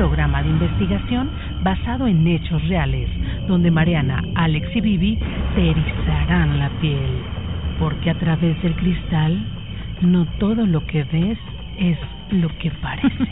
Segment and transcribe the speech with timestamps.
[0.00, 1.30] Programa de investigación
[1.62, 3.10] basado en hechos reales,
[3.46, 5.18] donde Mariana, Alex y Vivi
[5.54, 7.20] te erizarán la piel,
[7.78, 9.46] porque a través del cristal
[10.00, 11.36] no todo lo que ves
[11.78, 11.98] es
[12.30, 13.10] lo que parece.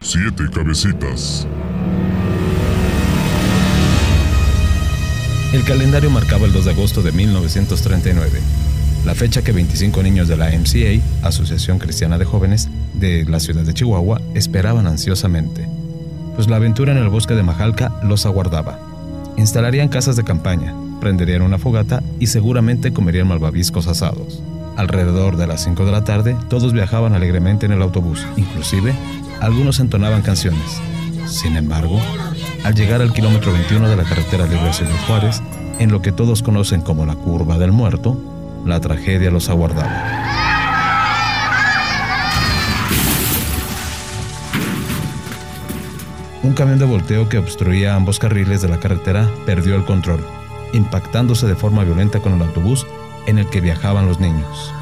[0.00, 1.46] Siete cabecitas.
[5.52, 8.40] El calendario marcaba el 2 de agosto de 1939,
[9.04, 13.62] la fecha que 25 niños de la MCA, Asociación Cristiana de Jóvenes, de la ciudad
[13.62, 15.68] de Chihuahua, esperaban ansiosamente,
[16.34, 18.78] pues la aventura en el bosque de Majalca los aguardaba.
[19.36, 24.42] Instalarían casas de campaña, prenderían una fogata y seguramente comerían malvaviscos asados.
[24.76, 28.94] Alrededor de las 5 de la tarde, todos viajaban alegremente en el autobús, inclusive
[29.40, 30.80] algunos entonaban canciones.
[31.26, 32.00] Sin embargo,
[32.64, 35.42] al llegar al kilómetro 21 de la carretera libre Ciudad Juárez,
[35.78, 38.33] en lo que todos conocen como la curva del muerto,
[38.64, 40.24] la tragedia los aguardaba.
[46.42, 50.24] Un camión de volteo que obstruía ambos carriles de la carretera perdió el control,
[50.72, 52.86] impactándose de forma violenta con el autobús
[53.26, 54.72] en el que viajaban los niños.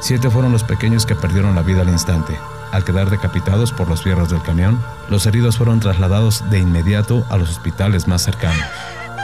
[0.00, 2.36] Siete fueron los pequeños que perdieron la vida al instante.
[2.72, 7.38] Al quedar decapitados por los fierros del camión, los heridos fueron trasladados de inmediato a
[7.38, 8.64] los hospitales más cercanos.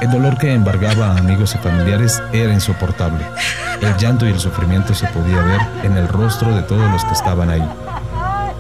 [0.01, 3.25] El dolor que embargaba a amigos y familiares era insoportable.
[3.81, 7.15] El llanto y el sufrimiento se podía ver en el rostro de todos los que
[7.15, 7.69] estaban ahí.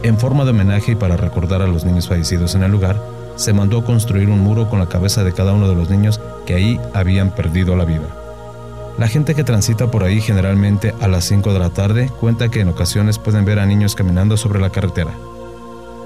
[0.02, 3.00] En forma de homenaje y para recordar a los niños fallecidos en el lugar,
[3.36, 6.54] se mandó construir un muro con la cabeza de cada uno de los niños que
[6.54, 8.08] ahí habían perdido la vida.
[8.98, 12.60] La gente que transita por ahí generalmente a las 5 de la tarde cuenta que
[12.60, 15.12] en ocasiones pueden ver a niños caminando sobre la carretera.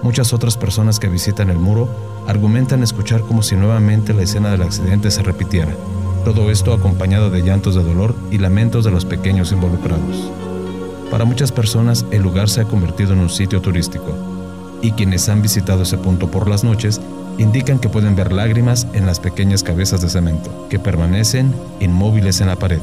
[0.03, 1.89] Muchas otras personas que visitan el muro
[2.27, 5.73] argumentan escuchar como si nuevamente la escena del accidente se repitiera.
[6.25, 10.31] Todo esto acompañado de llantos de dolor y lamentos de los pequeños involucrados.
[11.11, 14.13] Para muchas personas el lugar se ha convertido en un sitio turístico
[14.83, 17.01] y quienes han visitado ese punto por las noches
[17.39, 22.49] indican que pueden ver lágrimas en las pequeñas cabezas de cemento que permanecen inmóviles en
[22.49, 22.81] la pared.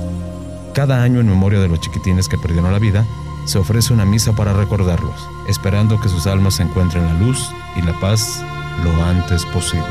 [0.74, 3.06] Cada año en memoria de los chiquitines que perdieron la vida,
[3.50, 8.00] se ofrece una misa para recordarlos, esperando que sus almas encuentren la luz y la
[8.00, 8.44] paz
[8.84, 9.88] lo antes posible.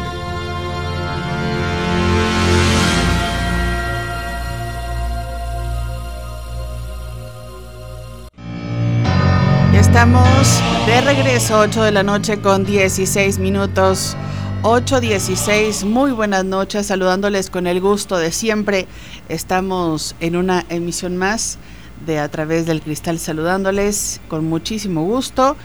[9.74, 14.16] Estamos de regreso, 8 de la noche con 16 minutos.
[14.62, 18.86] 8.16, muy buenas noches, saludándoles con el gusto de siempre.
[19.28, 21.58] Estamos en una emisión más
[22.06, 25.56] de A través del cristal, saludándoles con muchísimo gusto.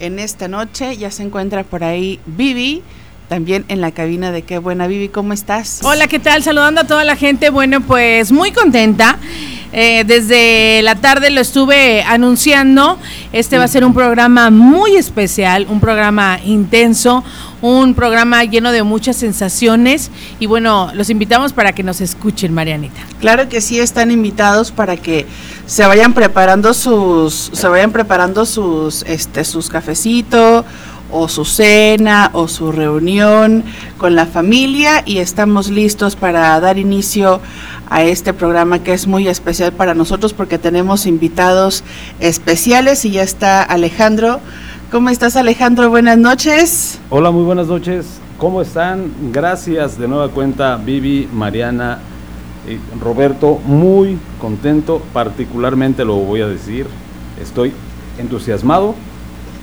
[0.00, 2.82] En esta noche ya se encuentra por ahí Vivi,
[3.28, 5.80] también en la cabina de Qué Buena Vivi, ¿cómo estás?
[5.84, 6.42] Hola, ¿qué tal?
[6.42, 7.50] Saludando a toda la gente.
[7.50, 9.18] Bueno, pues muy contenta.
[9.72, 12.98] Eh, desde la tarde lo estuve anunciando.
[13.32, 17.24] Este va a ser un programa muy especial, un programa intenso,
[17.62, 20.10] un programa lleno de muchas sensaciones.
[20.38, 23.00] Y bueno, los invitamos para que nos escuchen, Marianita.
[23.20, 25.26] Claro que sí, están invitados para que
[25.66, 30.64] se vayan preparando sus, se vayan preparando sus, este, sus cafecitos
[31.12, 33.62] o su cena o su reunión
[33.98, 37.40] con la familia y estamos listos para dar inicio
[37.88, 41.84] a este programa que es muy especial para nosotros porque tenemos invitados
[42.18, 44.40] especiales y ya está Alejandro.
[44.90, 45.90] ¿Cómo estás Alejandro?
[45.90, 46.98] Buenas noches.
[47.10, 48.06] Hola, muy buenas noches.
[48.38, 49.12] ¿Cómo están?
[49.30, 52.00] Gracias de nueva cuenta Vivi, Mariana,
[52.68, 53.60] y Roberto.
[53.64, 56.86] Muy contento, particularmente lo voy a decir.
[57.40, 57.72] Estoy
[58.18, 58.94] entusiasmado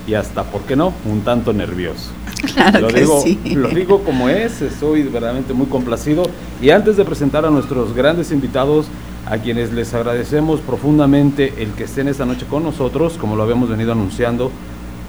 [0.08, 2.12] y hasta, ¿por qué no?, un tanto nervioso.
[2.54, 3.40] Claro lo, que digo, sí.
[3.54, 6.24] lo digo como es, estoy verdaderamente muy complacido.
[6.62, 8.88] Y antes de presentar a nuestros grandes invitados,
[9.30, 13.70] a quienes les agradecemos profundamente el que estén esta noche con nosotros, como lo habíamos
[13.70, 14.52] venido anunciando,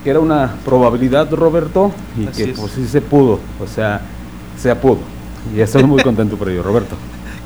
[0.05, 2.59] que era una probabilidad, Roberto, y Así que es.
[2.59, 4.01] pues sí se pudo, o sea,
[4.59, 4.99] se pudo.
[5.57, 6.97] Y estoy muy contento por ello, Roberto.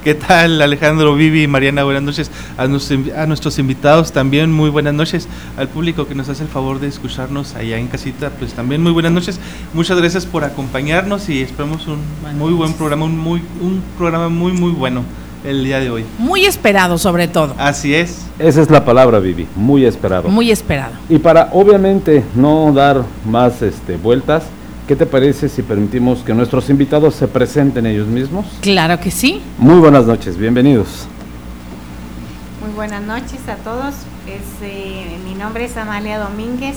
[0.04, 1.82] ¿Qué tal Alejandro, Vivi, Mariana?
[1.82, 2.30] Buenas noches.
[2.58, 5.26] A, nuestros invi- a nuestros invitados también muy buenas noches.
[5.56, 8.92] Al público que nos hace el favor de escucharnos allá en casita, pues también muy
[8.92, 9.40] buenas noches.
[9.72, 12.00] Muchas gracias por acompañarnos y esperamos un
[12.38, 15.04] muy buen programa, un, muy, un programa muy, muy bueno
[15.42, 16.04] el día de hoy.
[16.18, 17.54] Muy esperado, sobre todo.
[17.56, 18.26] Así es.
[18.38, 20.28] Esa es la palabra, Vivi, muy esperado.
[20.28, 20.92] Muy esperado.
[21.08, 24.42] Y para obviamente no dar más este, vueltas,
[24.86, 28.46] ¿qué te parece si permitimos que nuestros invitados se presenten ellos mismos?
[28.60, 29.40] Claro que sí.
[29.58, 31.06] Muy buenas noches, bienvenidos.
[32.64, 33.94] Muy buenas noches a todos.
[34.26, 36.76] Es, eh, mi nombre es Amalia Domínguez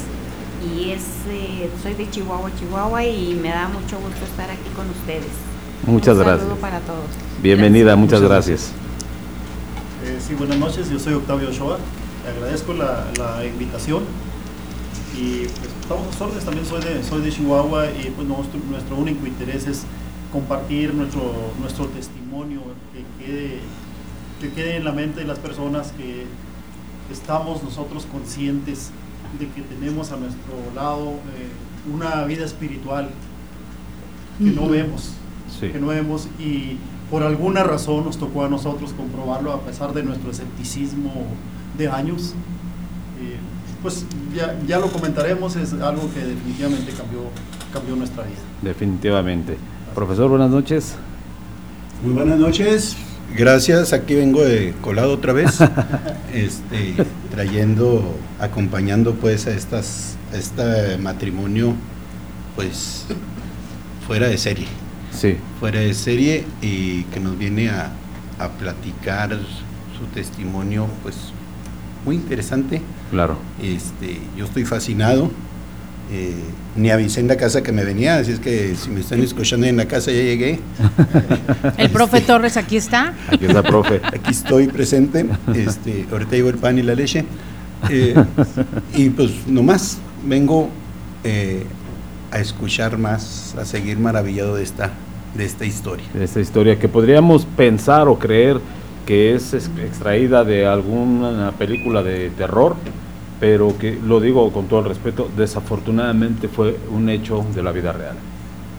[0.75, 4.89] y es, eh, soy de Chihuahua, Chihuahua y me da mucho gusto estar aquí con
[4.89, 5.31] ustedes.
[5.86, 6.39] Muchas Un gracias.
[6.42, 7.06] saludo para todos.
[7.42, 8.71] Bienvenida, muchas gracias.
[10.06, 11.77] Eh, sí, buenas noches, yo soy Octavio Ochoa,
[12.25, 14.04] le agradezco la, la invitación
[15.17, 18.59] y pues, estamos a sus órdenes, también soy de, soy de Chihuahua y pues nuestro,
[18.69, 19.83] nuestro único interés es
[20.31, 22.61] compartir nuestro, nuestro testimonio,
[22.93, 23.59] que quede,
[24.39, 26.25] que quede en la mente de las personas que
[27.11, 28.91] estamos nosotros conscientes
[29.39, 33.09] de que tenemos a nuestro lado eh, una vida espiritual
[34.37, 35.13] que no vemos
[35.59, 35.69] Sí.
[35.69, 36.77] que no vemos y
[37.09, 41.13] por alguna razón nos tocó a nosotros comprobarlo a pesar de nuestro escepticismo
[41.77, 42.33] de años.
[43.21, 43.37] Eh,
[43.87, 44.05] pues
[44.35, 47.21] ya, ya lo comentaremos, es algo que definitivamente cambió,
[47.71, 48.35] cambió nuestra vida.
[48.61, 49.57] Definitivamente.
[49.95, 50.95] Profesor, buenas noches.
[52.03, 52.97] Muy buenas noches,
[53.33, 53.93] gracias.
[53.93, 55.59] Aquí vengo de colado otra vez,
[56.33, 56.95] este,
[57.31, 61.73] trayendo, acompañando pues a estas, a este matrimonio,
[62.57, 63.05] pues
[64.05, 64.67] fuera de serie,
[65.11, 67.91] Sí, fuera de serie y que nos viene a,
[68.37, 69.29] a platicar
[69.97, 71.15] su testimonio, pues
[72.03, 72.81] muy interesante.
[73.12, 73.38] Claro.
[73.62, 75.31] Este, yo estoy fascinado.
[76.12, 76.33] eh,
[76.75, 79.65] ni avisé en la casa que me venía, así es que si me están escuchando
[79.68, 80.59] en la casa ya llegué.
[81.77, 83.13] El profe Torres aquí está.
[83.30, 84.00] Aquí está, profe.
[84.04, 85.25] Aquí estoy presente.
[85.54, 87.25] Este, ahorita llevo el pan y la leche.
[87.89, 88.15] Eh,
[88.95, 90.69] y pues nomás vengo
[91.24, 91.63] eh,
[92.31, 94.92] a escuchar más, a seguir maravillado de esta,
[95.36, 96.06] de esta historia.
[96.13, 98.59] de esta historia que podríamos pensar o creer
[99.07, 102.75] que es ex- extraída de alguna película de terror,
[103.39, 107.92] pero que lo digo con todo el respeto, desafortunadamente fue un hecho de la vida
[107.94, 108.15] real.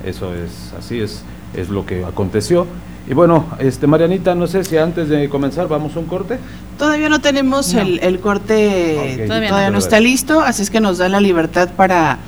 [0.04, 1.22] Eso es así es
[1.56, 2.66] es lo que aconteció.
[3.10, 6.38] Y bueno, este Marianita, no sé si antes de comenzar vamos a un corte.
[6.76, 7.80] Todavía no tenemos No.
[7.80, 9.72] El, el corte, todavía, Todavía no.
[9.72, 9.78] no.
[9.78, 12.18] está listo, así es que nos da la libertad para,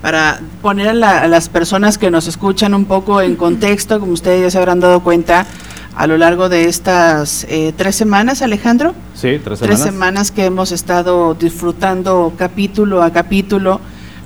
[0.00, 4.12] para poner a, la- a las personas que nos escuchan un poco en contexto, como
[4.12, 5.44] ustedes ya se habrán dado cuenta
[5.94, 8.94] a lo largo de estas eh, tres semanas, Alejandro.
[9.14, 9.80] Sí, tres tres semanas.
[9.80, 13.80] semanas que hemos estado disfrutando capítulo a capítulo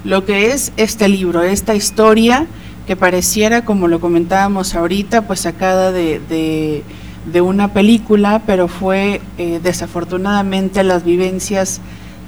[0.05, 2.47] lo que es este libro, esta historia
[2.87, 6.85] que pareciera, como lo comentábamos ahorita, pues sacada de, de,
[7.33, 11.81] de una película, pero fue eh, desafortunadamente las vivencias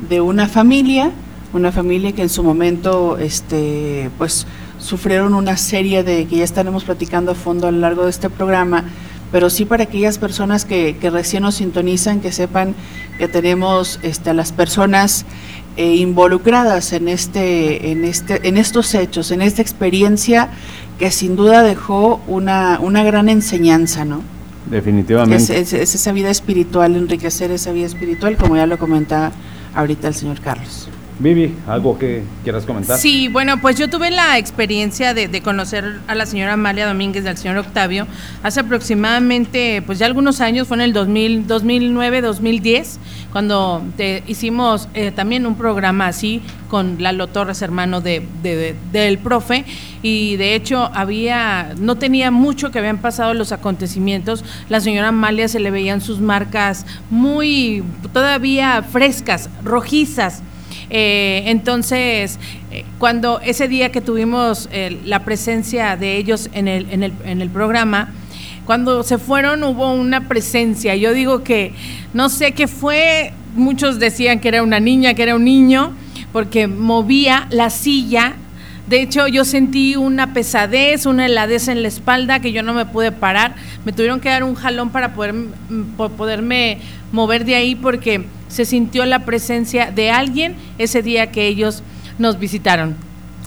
[0.08, 1.10] de una familia,
[1.52, 4.46] una familia que en su momento, este, pues
[4.78, 8.30] sufrieron una serie de que ya estaremos platicando a fondo a lo largo de este
[8.30, 8.84] programa,
[9.32, 12.74] pero sí para aquellas personas que, que recién nos sintonizan, que sepan
[13.18, 15.24] que tenemos este, a las personas
[15.76, 20.48] eh, involucradas en este, en este, en estos hechos, en esta experiencia
[20.98, 24.18] que sin duda dejó una, una gran enseñanza, ¿no?
[24.66, 25.60] Es, Definitivamente.
[25.60, 29.32] es- es esa vida espiritual, enriquecer esa vida espiritual, como ya lo comentaba
[29.74, 30.88] ahorita el señor Carlos.
[31.18, 32.98] Vivi, algo que quieras comentar.
[32.98, 37.28] Sí, bueno, pues yo tuve la experiencia de, conocer a la señora Amalia Domínguez y
[37.28, 38.06] al señor Octavio
[38.42, 42.98] hace aproximadamente, pues ya algunos años, fue en el 2000, 2009, 2010,
[43.32, 49.16] cuando te- hicimos eh, también un programa así con Lalo Torres, hermano de- de- del
[49.16, 49.64] profe,
[50.02, 55.48] y de hecho había, no tenía mucho que habían pasado los acontecimientos, la señora Amalia
[55.48, 57.82] se le veían sus marcas muy
[58.12, 60.42] todavía frescas, rojizas.
[60.90, 62.38] Eh, entonces,
[62.70, 67.12] eh, cuando ese día que tuvimos eh, la presencia de ellos en el, en, el,
[67.24, 68.12] en el programa,
[68.64, 70.96] cuando se fueron hubo una presencia.
[70.96, 71.72] Yo digo que
[72.14, 75.92] no sé qué fue, muchos decían que era una niña, que era un niño,
[76.32, 78.34] porque movía la silla.
[78.88, 82.86] De hecho, yo sentí una pesadez, una heladez en la espalda que yo no me
[82.86, 83.54] pude parar.
[83.84, 86.78] Me tuvieron que dar un jalón para poder, mm, po- poderme
[87.12, 91.82] mover de ahí porque se sintió la presencia de alguien ese día que ellos
[92.18, 92.96] nos visitaron.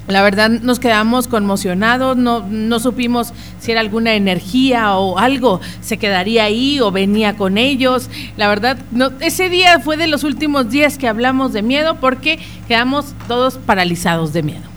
[0.08, 5.98] La verdad nos quedamos conmocionados, no, no supimos si era alguna energía o algo se
[5.98, 8.10] quedaría ahí o venía con ellos.
[8.36, 12.39] La verdad, no, ese día fue de los últimos días que hablamos de miedo porque
[12.68, 14.69] quedamos todos paralizados de miedo.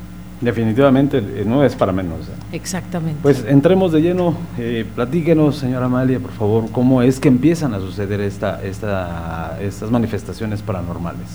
[0.43, 2.19] Definitivamente eh, no es para menos.
[2.27, 2.33] ¿eh?
[2.57, 3.21] Exactamente.
[3.23, 7.79] Pues entremos de lleno, eh, platíquenos, señora Amalia, por favor, cómo es que empiezan a
[7.79, 11.29] suceder esta, esta, estas manifestaciones paranormales.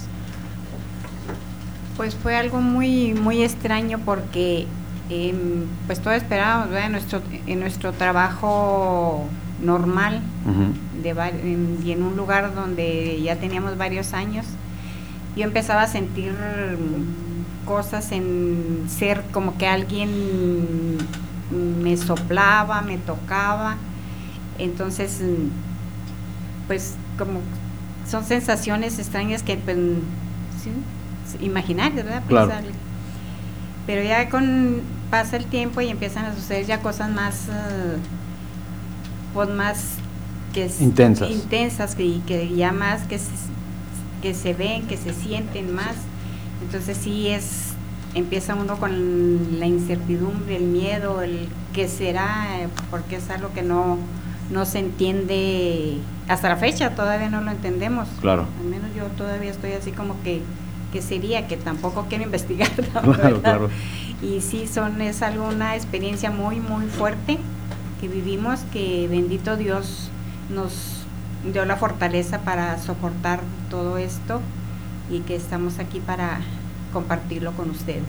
[1.96, 4.68] Pues fue algo muy, muy extraño porque
[5.10, 6.86] em, pues todo esperábamos, ¿verdad?
[6.88, 9.26] En nuestro, en nuestro trabajo
[9.64, 10.20] normal
[11.02, 14.46] de en- y en un lugar donde ya teníamos varios años,
[15.38, 16.34] yo empezaba a sentir
[17.68, 20.98] cosas, en ser como que alguien
[21.84, 23.76] me soplaba, me tocaba.
[24.58, 25.22] Entonces,
[26.66, 27.40] pues como
[28.10, 29.78] son sensaciones extrañas que pues,
[30.64, 30.72] sí,
[31.46, 32.24] imaginarias, ¿verdad?
[32.28, 32.52] Claro.
[33.86, 34.82] Pero ya con
[35.12, 37.98] pasa el tiempo y empiezan a suceder ya cosas más eh,
[39.34, 39.84] pues más
[40.54, 41.30] que es- Intensas.
[41.30, 43.32] intensas y que ya más que se,
[44.22, 45.96] que se ven, que se sienten más.
[46.62, 47.74] Entonces sí es
[48.14, 52.48] empieza uno con la incertidumbre, el miedo, el qué será,
[52.90, 53.98] porque es algo que no
[54.50, 55.98] no se entiende
[56.30, 58.08] hasta la fecha, todavía no lo entendemos.
[58.22, 58.46] Claro.
[58.62, 60.42] Al menos yo todavía estoy así como que
[60.92, 62.72] que sería que tampoco quiero investigar.
[62.94, 63.70] la Claro, claro.
[64.22, 67.38] Y sí, son, es algo, una experiencia muy, muy fuerte
[68.00, 70.10] que vivimos, que bendito Dios
[70.50, 71.04] nos
[71.52, 74.42] dio la fortaleza para soportar todo esto
[75.10, 76.42] y que estamos aquí para
[76.94, 78.04] compartirlo con ustedes.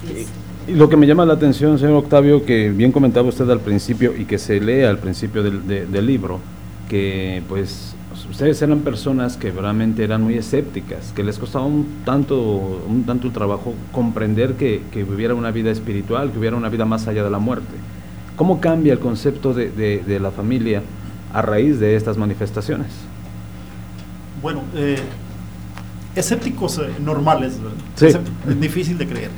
[0.00, 0.26] Sí,
[0.66, 4.14] Y lo que me llama la atención, señor Octavio, que bien comentaba usted al principio
[4.16, 6.40] y que se lee al principio del, de- del libro,
[6.88, 7.94] que pues
[8.30, 13.26] ustedes eran personas que realmente eran muy escépticas, que les costaba un tanto, un tanto
[13.26, 17.24] el trabajo comprender que, que hubiera una vida espiritual, que hubiera una vida más allá
[17.24, 17.74] de la muerte.
[18.36, 20.82] ¿Cómo cambia el concepto de, de- de la familia
[21.32, 22.88] a raíz de estas manifestaciones?
[24.42, 24.96] Bueno, eh,
[26.14, 27.54] escépticos eh, normales.
[27.96, 28.06] Sí.
[28.06, 28.18] Es,
[28.60, 29.30] difícil de creer.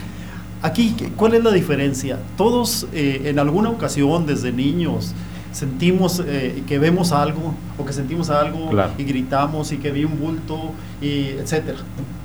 [0.62, 2.18] Aquí, ¿qué- ¿cuál es la diferencia?
[2.37, 5.12] Todos eh, en alguna ocasión desde niños
[5.52, 8.92] sentimos eh, que vemos algo o que sentimos algo Claro.
[8.99, 11.78] y gritamos y que vi un bulto y etcétera.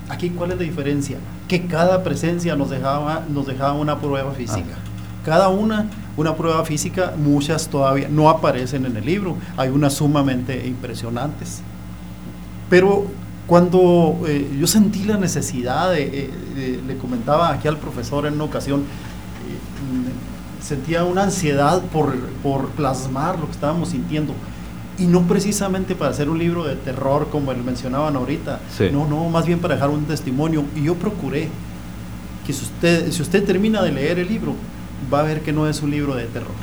[0.09, 1.17] Aquí, ¿cuál es la diferencia?
[1.47, 4.75] Que cada presencia nos dejaba, nos dejaba una prueba física.
[5.23, 5.85] Cada una,
[6.17, 9.37] una prueba física, muchas todavía no aparecen en el libro.
[9.55, 11.61] Hay unas sumamente impresionantes.
[12.69, 13.05] Pero
[13.55, 18.35] cuando eh, yo sentí la necesidad, de, eh, de- le comentaba aquí al profesor en
[18.35, 24.33] una ocasión, eh, sentía una ansiedad por, por plasmar lo que estábamos sintiendo.
[24.97, 28.85] Y no precisamente para hacer un libro de terror como el mencionaban ahorita, Sí.
[28.89, 30.63] no, no, más bien para dejar un testimonio.
[30.73, 31.49] Y yo procuré
[32.47, 34.55] que si usted, si usted termina de leer el libro,
[35.13, 36.55] va a ver que no es un libro de terror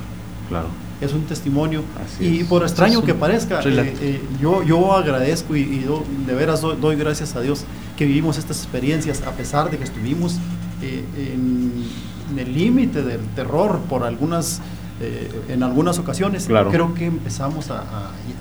[0.49, 0.69] Claro.
[1.01, 1.83] Es un testimonio.
[2.05, 2.47] Así y es.
[2.47, 6.61] por extraño Es que parezca, eh, eh, yo, yo agradezco y, y do- de veras
[6.61, 7.65] doy, doy gracias a Dios
[7.97, 10.37] que vivimos estas experiencias, a pesar de que estuvimos
[10.83, 11.85] eh, en,
[12.33, 14.61] en el límite del terror por algunas,
[15.01, 16.47] eh, en algunas ocasiones.
[16.47, 16.71] Claro.
[16.71, 17.83] Creo que empezamos a,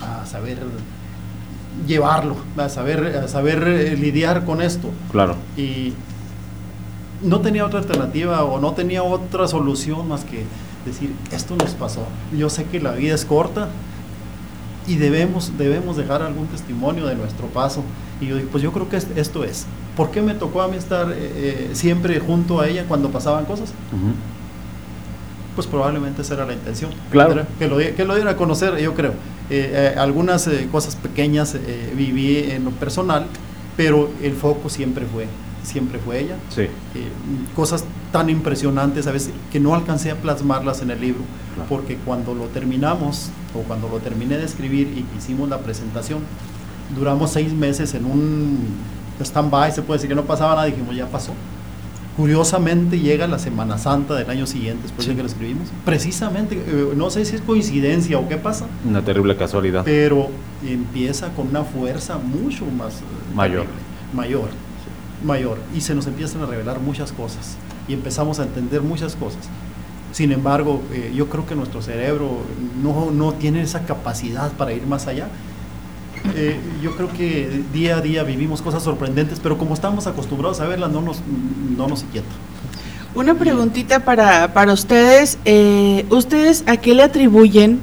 [0.02, 0.58] a- a saber
[1.88, 5.36] llevarlo, a saber, a saber eh, lidiar con esto Claro.
[5.56, 5.94] y
[7.22, 10.44] no tenía otra alternativa o no tenía otra solución más que
[10.88, 12.06] decir, esto nos pasó.
[12.36, 13.70] Yo sé que la vida es corta
[14.88, 17.84] y debemos, debemos dejar algún testimonio de nuestro paso.
[18.22, 19.66] Y yo digo, pues yo creo que es- esto es.
[19.96, 23.46] ¿Por qué me tocó a mí estar eh, eh, siempre junto a ella cuando pasaban
[23.46, 23.74] cosas?
[25.56, 26.92] Pues probablemente esa era la intención.
[27.12, 27.46] Claro.
[27.58, 29.12] Que lo, que lo diera a conocer, yo creo.
[29.50, 31.56] Eh, eh, algunas cosas pequeñas
[31.96, 33.26] viví en lo personal,
[33.76, 35.26] pero el foco siempre fue,
[35.68, 36.36] siempre fue ella.
[36.50, 36.62] Sí.
[36.62, 36.70] Eh,
[37.56, 41.22] cosas tan impresionantes a veces que no alcancé a plasmarlas en el libro,
[41.56, 41.70] Claro.
[41.70, 46.20] porque cuando lo terminamos o cuando lo terminé de escribir y hicimos la presentación,
[46.96, 48.58] duramos seis meses en un
[49.20, 51.34] stand-by, se puede decir que no pasaba nada, dijimos ya pasó.
[52.16, 55.68] Curiosamente llega la Semana Santa del año siguiente, después de que lo escribimos.
[55.86, 59.84] Precisamente, eh, no sé si es coincidencia o qué pasa, Una terrible casualidad.
[59.86, 60.30] pero
[60.66, 63.66] empieza con una fuerza mucho más eh, Mayor.
[63.66, 63.82] terrible,
[64.16, 64.50] mayor,
[65.24, 67.58] mayor, y se nos empiezan a revelar muchas cosas
[67.88, 69.42] y empezamos a entender muchas cosas.
[70.12, 72.40] Sin embargo, eh, yo creo que nuestro cerebro
[72.82, 75.28] no, no tiene esa capacidad para ir más allá.
[76.36, 80.68] Eh, yo creo que día a día vivimos cosas sorprendentes, pero como estamos acostumbrados a
[80.68, 81.22] verlas, no nos,
[81.78, 82.28] no nos inquieta.
[83.16, 85.38] Una preguntita para, para ustedes.
[85.46, 87.80] eh, ¿Ustedes a qué le atribuyen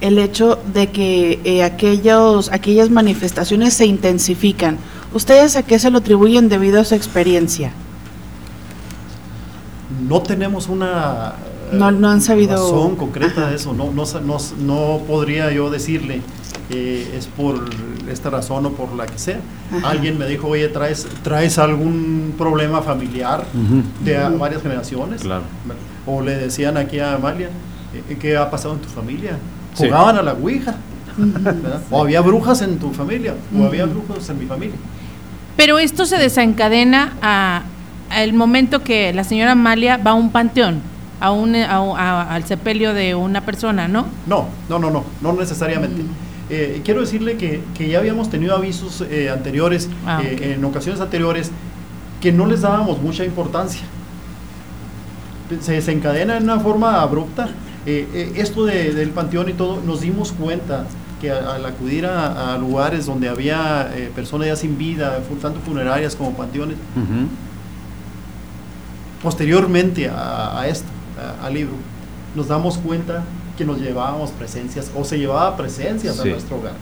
[0.00, 4.78] el hecho de que aquellos, aquellas manifestaciones se intensifican?
[5.12, 7.72] ¿Ustedes a qué se lo atribuyen debido a su experiencia?
[10.08, 11.34] no tenemos una
[11.72, 13.50] eh, No- no han sabido- razón concreta Ajá.
[13.50, 13.72] de eso.
[13.72, 16.22] No, no, no, no podría yo decirle
[16.70, 17.64] eh, es por
[18.08, 19.40] esta razón o por la que sea.
[19.76, 19.90] Ajá.
[19.90, 23.44] Alguien me dijo, oye, ¿traes, ¿traes algún problema familiar
[24.04, 25.22] de a- varias generaciones?
[25.22, 25.42] Claro.
[26.06, 27.50] O le decían aquí a Amalia,
[28.08, 29.38] eh, ¿qué ha pasado en tu familia?
[29.74, 29.84] Sí.
[29.86, 30.76] Jugaban a la Ouija.
[31.16, 31.82] ¿verdad?
[31.90, 34.76] O había brujas en tu familia, o había brujos en mi familia.
[35.60, 37.64] Pero esto se desencadena a,
[38.08, 40.80] al momento que la señora Amalia va a un panteón,
[41.20, 44.06] a un, a al sepelio de una persona, ¿no?
[44.26, 46.00] No, no, no, no, no necesariamente.
[46.48, 50.98] Eh, quiero decirle que, que ya habíamos tenido avisos eh, anteriores, Ah, eh, en ocasiones
[50.98, 51.50] anteriores,
[52.22, 53.82] que no les dábamos mucha importancia.
[55.60, 57.50] Se desencadena en una forma abrupta.
[57.84, 60.86] Eh, eh, esto de- del panteón y todo, nos dimos cuenta
[61.20, 65.60] que a- al acudir a, a lugares donde había eh, personas ya sin vida, tanto
[65.60, 67.28] funerarias como panteones, Ujú.
[69.22, 70.86] posteriormente a, a esto,
[71.42, 71.74] a- al libro,
[72.34, 73.22] nos damos cuenta
[73.58, 76.28] que nos llevábamos presencias o se llevaba presencias Sí.
[76.28, 76.72] a nuestro hogar.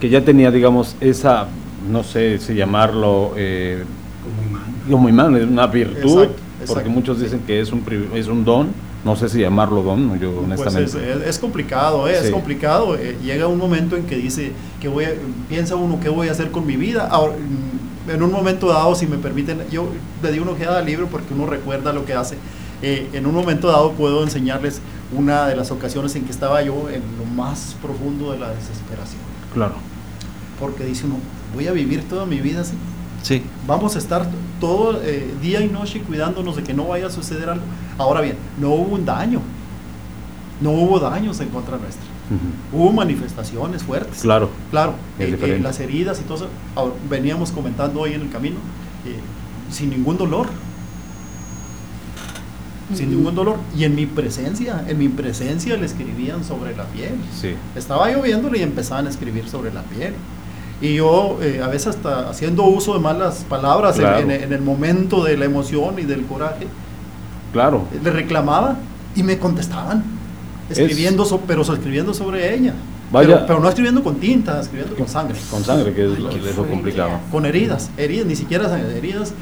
[0.00, 1.46] Que ya tenía, digamos, esa,
[1.90, 3.84] no sé si llamarlo, eh,
[4.22, 4.62] Como imán.
[4.90, 7.24] como imán, es una virtud, Exacto, porque exacto, muchos sí.
[7.24, 7.82] dicen que es un,
[8.14, 8.68] es un don,
[9.04, 10.98] no sé si llamarlo don, yo Pues honestamente.
[11.12, 12.16] es, es- es complicado, ¿eh?
[12.20, 12.26] Sí.
[12.26, 12.96] es complicado.
[12.96, 15.14] eh, llega un momento en que dice, que voy a-
[15.48, 17.08] piensa uno, ¿qué voy a hacer con mi vida?
[17.10, 19.88] Ahora, mm, en un momento dado, si me permiten, yo
[20.22, 22.36] le di una ojeada al libro porque uno recuerda lo que hace.
[22.82, 24.80] Eh, en un momento dado puedo enseñarles
[25.16, 29.20] una de las ocasiones en que estaba yo en lo más profundo de la desesperación.
[29.52, 29.74] Claro.
[30.58, 31.16] Porque dice uno,
[31.54, 32.74] voy a vivir toda mi vida así.
[33.22, 33.42] Sí.
[33.66, 34.28] Vamos a estar
[34.60, 37.64] todo eh, día y noche cuidándonos de que no vaya a suceder algo.
[37.98, 39.40] Ahora bien, no hubo un daño.
[40.60, 42.04] No hubo daños en contra nuestra.
[42.72, 44.20] Hubo manifestaciones fuertes.
[44.22, 44.50] Claro.
[44.70, 46.48] Claro, eh, eh, las heridas y todo eso.
[46.76, 48.56] Ahora, veníamos comentando hoy en el camino,
[49.04, 49.18] eh,
[49.72, 50.46] sin ningún dolor.
[52.94, 53.56] Sin ningún dolor.
[53.76, 57.14] Y en mi presencia, en mi presencia le escribían sobre la piel.
[57.34, 57.54] Sí.
[57.74, 60.14] Estaba lloviendo y empezaban a escribir sobre la piel.
[60.80, 64.18] Y yo, eh, a veces hasta haciendo uso de malas palabras en- Claro.
[64.20, 66.66] en, en el momento de la emoción y del coraje,
[67.52, 67.84] Claro.
[68.02, 68.76] le reclamaba
[69.14, 70.02] y me contestaban,
[70.70, 72.74] escribiendo, so- pero so- escribiendo sobre ella.
[73.12, 73.34] Vaya.
[73.34, 75.36] Pero, pero no escribiendo con tinta, escribiendo con sangre.
[75.50, 77.10] Con sangre, que es lo, qué es lo complicado.
[77.32, 79.34] Con heridas, heridas, ni siquiera sangre, heridas.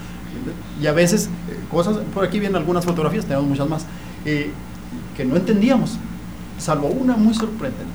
[0.80, 3.84] Y a veces, eh, cosas, por aquí vienen algunas fotografías, tenemos muchas más,
[4.24, 4.50] eh,
[5.16, 5.98] que no entendíamos,
[6.58, 7.92] salvo una muy sorprendente,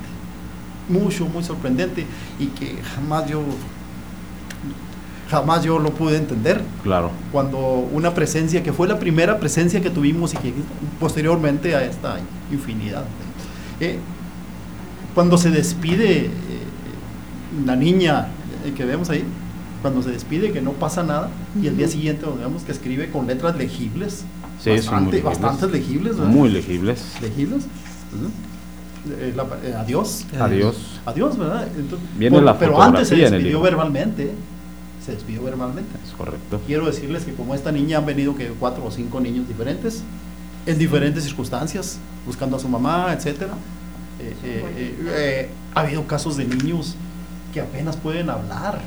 [0.88, 2.04] mucho, muy sorprendente,
[2.38, 3.42] y que jamás yo,
[5.30, 7.10] jamás yo lo pude entender Claro.
[7.32, 7.58] cuando
[7.92, 10.52] una presencia que fue la primera presencia que tuvimos y que
[11.00, 12.18] posteriormente a esta
[12.52, 13.04] infinidad.
[13.80, 13.98] Eh,
[15.14, 16.30] cuando se despide eh,
[17.64, 18.28] la niña
[18.66, 19.24] eh, que vemos ahí,
[19.80, 21.28] cuando se despide que no pasa nada
[21.60, 24.24] y el día siguiente vemos que escribe con letras legibles,
[24.62, 25.24] Sí, son muy bastante- legibles.
[25.40, 26.32] bastantes legibles, ¿verdad?
[26.32, 27.02] Muy legibles.
[27.20, 27.64] legibles.
[29.06, 30.24] Eh, la- eh, adiós.
[30.38, 31.00] Adiós.
[31.04, 31.68] Adiós, ¿verdad?
[31.76, 34.32] Entonces, Viene la pero antes se despidió verbalmente.
[35.04, 35.90] Se despidió verbalmente.
[36.06, 36.60] Es correcto.
[36.66, 40.02] Quiero decirles que como esta niña han venido que cuatro o cinco niños diferentes,
[40.66, 43.52] en diferentes circunstancias, buscando a su mamá, etcétera.
[44.18, 44.34] Eh,
[45.06, 46.94] eh, ha habido casos de niños
[47.52, 48.80] que apenas pueden hablar,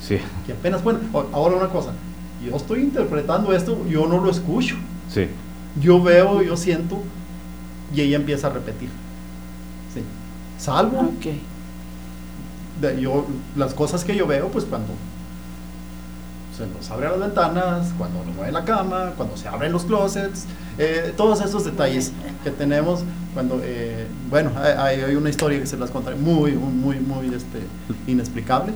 [0.00, 0.18] Sí.
[0.46, 1.00] que apenas pueden.
[1.32, 1.90] Ahora una cosa,
[2.42, 4.76] yo estoy interpretando esto, yo no lo escucho,
[5.12, 5.26] Sí.
[5.78, 6.96] yo veo, yo siento,
[7.94, 8.88] y ella empieza a repetir.
[10.58, 11.26] Salvo Ok.
[12.80, 14.88] de- yo, las cosas que yo veo, pues cuando
[16.56, 20.46] se nos abren las ventanas, cuando nos mueven la cama, cuando se abren los closets,
[20.78, 22.12] eh, todos esos detalles
[22.44, 23.00] que tenemos,
[23.34, 27.60] cuando, eh, bueno, hay, hay una historia que se las contaré muy, muy, muy este,
[28.06, 28.72] inexplicable,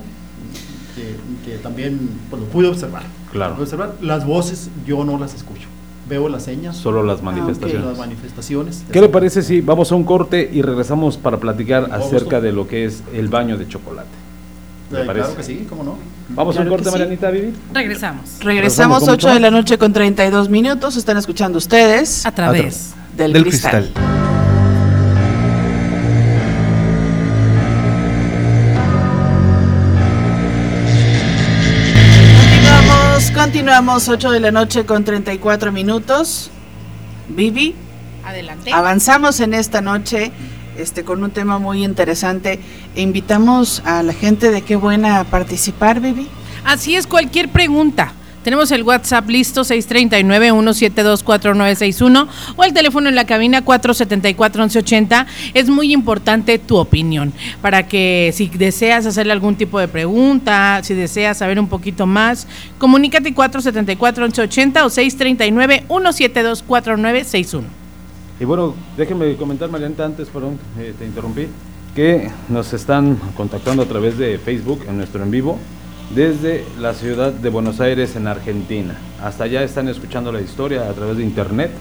[0.95, 1.15] que,
[1.49, 3.03] que también pues, lo pude observar.
[3.31, 3.51] Claro.
[3.51, 3.95] Lo pude observar.
[4.01, 5.67] Las voces yo no las escucho,
[6.09, 7.85] veo las señas, Solo las manifestaciones.
[7.87, 8.83] las manifestaciones.
[8.91, 12.07] ¿Qué le parece si vamos a un corte y regresamos para platicar Vamos.
[12.07, 14.09] acerca de lo que es el baño de chocolate?
[14.91, 15.23] ¿Le Eh, parece?
[15.25, 15.95] claro que sí, cómo no.
[16.29, 16.97] Vamos a Claro un corte, sí.
[16.97, 17.53] Marianita Vivi.
[17.73, 18.23] Regresamos.
[18.39, 20.97] Regresamos Regresamos con 8 mucho de la noche con 32 minutos.
[20.97, 22.93] Están escuchando ustedes A través.
[23.15, 23.83] del, Del cristal.
[23.83, 24.20] cristal.
[33.51, 36.49] Continuamos, continuamos 8 de la noche con 34 minutos.
[37.27, 37.75] Vivi,
[38.23, 38.71] Adelante.
[38.71, 40.31] avanzamos en esta noche
[40.77, 42.61] este, con un tema muy interesante.
[42.95, 46.29] E invitamos a la gente de qué buena a participar, Vivi.
[46.63, 48.13] Así es, cualquier pregunta.
[48.43, 55.27] Tenemos el WhatsApp listo 639-172-4961 o el teléfono en la cabina 474-1180.
[55.53, 60.95] Es muy importante tu opinión para que si deseas hacerle algún tipo de pregunta, si
[60.95, 62.47] deseas saber un poquito más,
[62.79, 64.89] comunícate 474-1180 o
[65.87, 67.61] 639-172-4961.
[68.39, 71.45] Y bueno, déjenme comentar, Marianita, antes, perdón, eh, te interrumpí,
[71.95, 75.59] que nos están contactando a través de Facebook en nuestro en vivo
[76.15, 78.95] desde la ciudad de Buenos Aires, en Argentina.
[79.23, 81.71] Hasta allá están escuchando la historia a través de internet.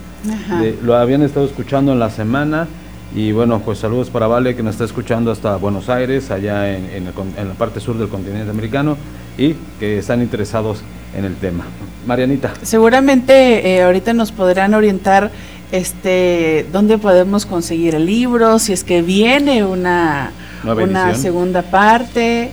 [0.61, 2.69] De- lo habían estado escuchando en la semana.
[3.15, 6.85] Y bueno, pues saludos para Vale que nos está escuchando hasta Buenos Aires, allá en,
[6.91, 8.97] en el en la parte sur del continente americano,
[9.37, 10.83] y que están interesados
[11.17, 11.65] en el tema.
[12.07, 12.53] Marianita.
[12.63, 15.33] Seguramente eh, ahorita nos podrán orientar
[15.73, 20.31] este dónde podemos conseguir el libro, si es que viene una,
[20.63, 21.17] una edición.
[21.17, 22.51] segunda parte,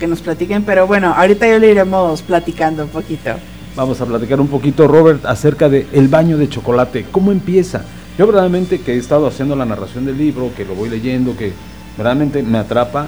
[0.00, 3.30] que nos platiquen, pero bueno, ahorita ya le iremos platicando un poquito.
[3.76, 7.06] Vamos a platicar un poquito, Robert, acerca del el baño de chocolate.
[7.12, 7.84] ¿Cómo empieza?
[8.18, 11.52] Yo verdaderamente que he estado haciendo la narración del libro, que lo voy leyendo, que
[11.96, 13.06] verdaderamente me atrapa,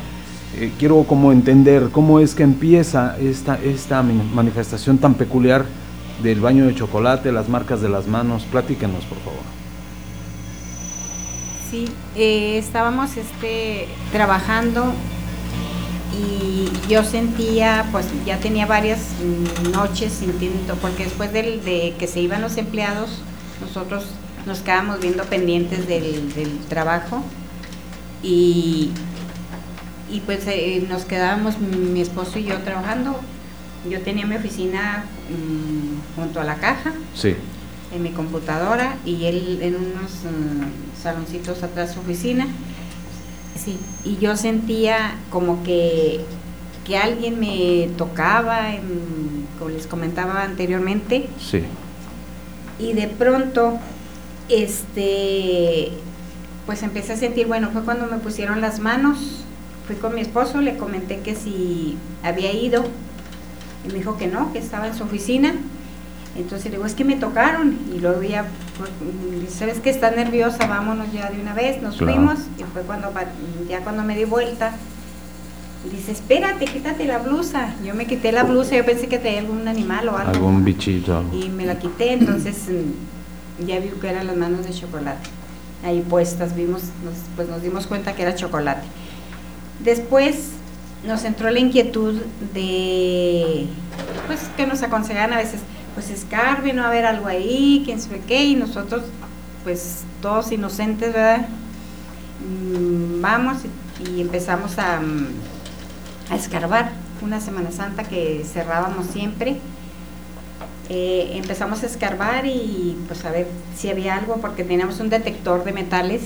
[0.56, 5.64] eh, quiero como entender cómo es que empieza esta, esta manifestación tan peculiar
[6.22, 8.44] del baño de chocolate, las marcas de las manos.
[8.44, 9.40] Platíquenos, por favor.
[11.70, 14.92] Sí, eh, estábamos este, trabajando
[16.12, 19.00] y yo sentía, pues ya tenía varias
[19.72, 23.22] noches sintiendo, porque después de que se iban los empleados,
[23.60, 24.04] nosotros
[24.46, 27.22] nos quedábamos viendo pendientes del, del trabajo
[28.22, 28.90] y
[30.12, 33.18] y pues eh, nos quedábamos mi esposo y yo trabajando.
[33.88, 37.34] Yo tenía mi oficina mm, junto a la caja, sí.
[37.92, 42.46] en mi computadora y él en unos mm, saloncitos atrás su oficina.
[43.56, 46.20] Sí, y yo sentía como que,
[46.84, 48.70] que alguien me tocaba,
[49.58, 51.28] como les comentaba anteriormente.
[51.38, 51.62] Sí.
[52.78, 53.78] Y de pronto,
[54.48, 55.90] este,
[56.66, 59.42] pues empecé a sentir, bueno, fue cuando me pusieron las manos
[59.86, 62.84] fui con mi esposo, le comenté que si había ido,
[63.84, 65.54] y me dijo que no, que estaba en su oficina.
[66.36, 67.78] Entonces le digo, es que me tocaron.
[67.94, 68.46] Y luego ya,
[68.78, 68.90] pues,
[69.52, 70.66] ¿sabes que está nerviosa?
[70.66, 71.82] Vámonos ya de una vez.
[71.82, 72.38] Nos fuimos.
[72.58, 73.12] Y fue cuando,
[73.68, 74.72] ya cuando me di vuelta,
[75.90, 77.74] dice, espérate, quítate la blusa.
[77.84, 80.30] Yo me quité la blusa, yo pensé que tenía algún animal o algo.
[80.30, 81.24] Algún bichito.
[81.32, 85.28] Y me la quité, entonces mm, ya vi que eran las manos de chocolate.
[85.84, 86.82] Ahí puestas, vimos,
[87.34, 88.86] pues nos dimos cuenta que era chocolate.
[89.80, 90.50] Después
[91.04, 92.14] nos entró la inquietud
[92.54, 93.66] de,
[94.28, 95.60] pues, que nos aconsejan a veces,
[95.94, 99.02] pues escarbe, no haber algo ahí, quién sabe qué, y nosotros,
[99.64, 101.46] pues, todos inocentes, ¿verdad?
[102.40, 103.58] Mm, vamos
[104.00, 105.26] y, empezamos a, mm,
[106.30, 106.90] a, escarbar.
[107.20, 109.58] Una Semana Santa que cerrábamos siempre.
[110.88, 115.62] Eh, empezamos a escarbar y pues a ver si había algo porque teníamos un detector
[115.62, 116.22] de metales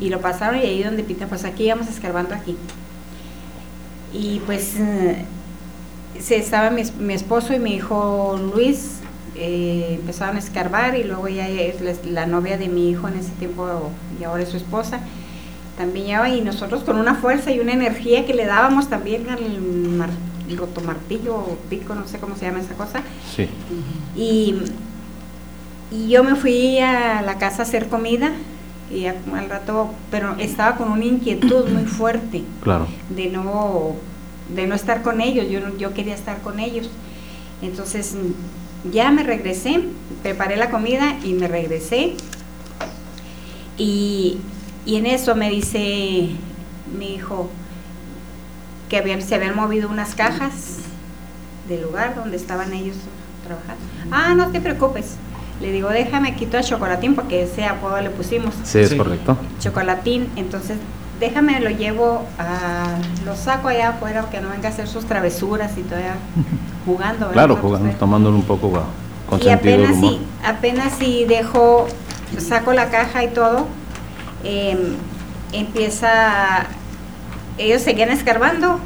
[0.00, 2.56] y lo pasaron y ahí donde pita pues aquí íbamos escarbando aquí
[4.12, 5.24] y pues eh,
[6.20, 9.00] se estaba mi, esposo y mi hijo Luis
[9.36, 13.30] eh, empezaron a escarbar y luego ya es la, novia de mi hijo en ese
[13.32, 15.00] tiempo y ahora es su esposa
[15.76, 20.56] también ya y nosotros con una fuerza y una energía que le dábamos también al
[20.56, 23.02] rotomartillo o pico no sé cómo se llama esa cosa
[23.34, 23.48] sí.
[24.16, 24.56] y,
[25.90, 28.32] y yo me fui a la casa a hacer comida
[28.90, 32.88] y al rato, pero estaba con una inquietud muy fuerte claro.
[33.08, 33.94] de no
[34.54, 36.90] de no estar con ellos, yo yo quería estar con ellos.
[37.62, 38.14] Entonces
[38.90, 39.80] ya me regresé,
[40.22, 42.14] preparé la comida y me regresé.
[43.76, 44.38] Y,
[44.84, 46.30] y en eso me dice
[46.98, 47.48] mi hijo
[48.88, 50.78] que habían, se habían movido unas cajas
[51.68, 52.96] del lugar donde estaban ellos
[53.44, 53.82] trabajando.
[54.10, 55.14] Ah, no te preocupes,
[55.60, 58.54] le digo, déjame quito a Chocolatín porque ese apodo le pusimos.
[58.64, 59.38] Sí, es correcto.
[59.60, 60.78] Chocolatín, entonces
[61.20, 65.76] déjame lo llevo a lo saco allá afuera que no venga a hacer sus travesuras
[65.76, 66.16] y todavía
[66.86, 67.30] jugando.
[67.30, 68.82] Claro, jugando, tomándolo un poco
[69.28, 71.86] con y apenas si, apenas si dejo,
[72.38, 73.68] saco la caja y todo,
[74.42, 74.96] em,
[75.52, 76.66] empieza,
[77.58, 78.80] ellos seguían escarbando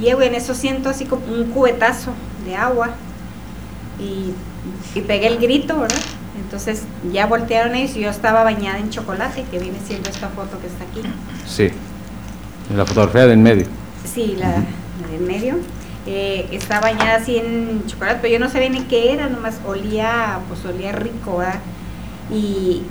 [0.00, 2.12] y en eso siento así como un cubetazo
[2.44, 2.90] de agua
[4.00, 4.32] y
[4.94, 6.00] y pegué el grito, ¿verdad?
[6.36, 10.58] Entonces ya voltearon ellos y yo estaba bañada en chocolate, que viene siendo esta foto
[10.60, 11.02] que está aquí.
[11.46, 11.70] Sí,
[12.74, 13.66] la fotografía del medio.
[14.04, 14.62] Sí, la,
[15.10, 15.56] del medio.
[16.06, 20.38] Eh, está bañada así en chocolate, pero yo no sabía ni qué era, nomás olía,
[20.48, 21.60] pues olía rico, ¿verdad?
[22.32, 22.82] Y,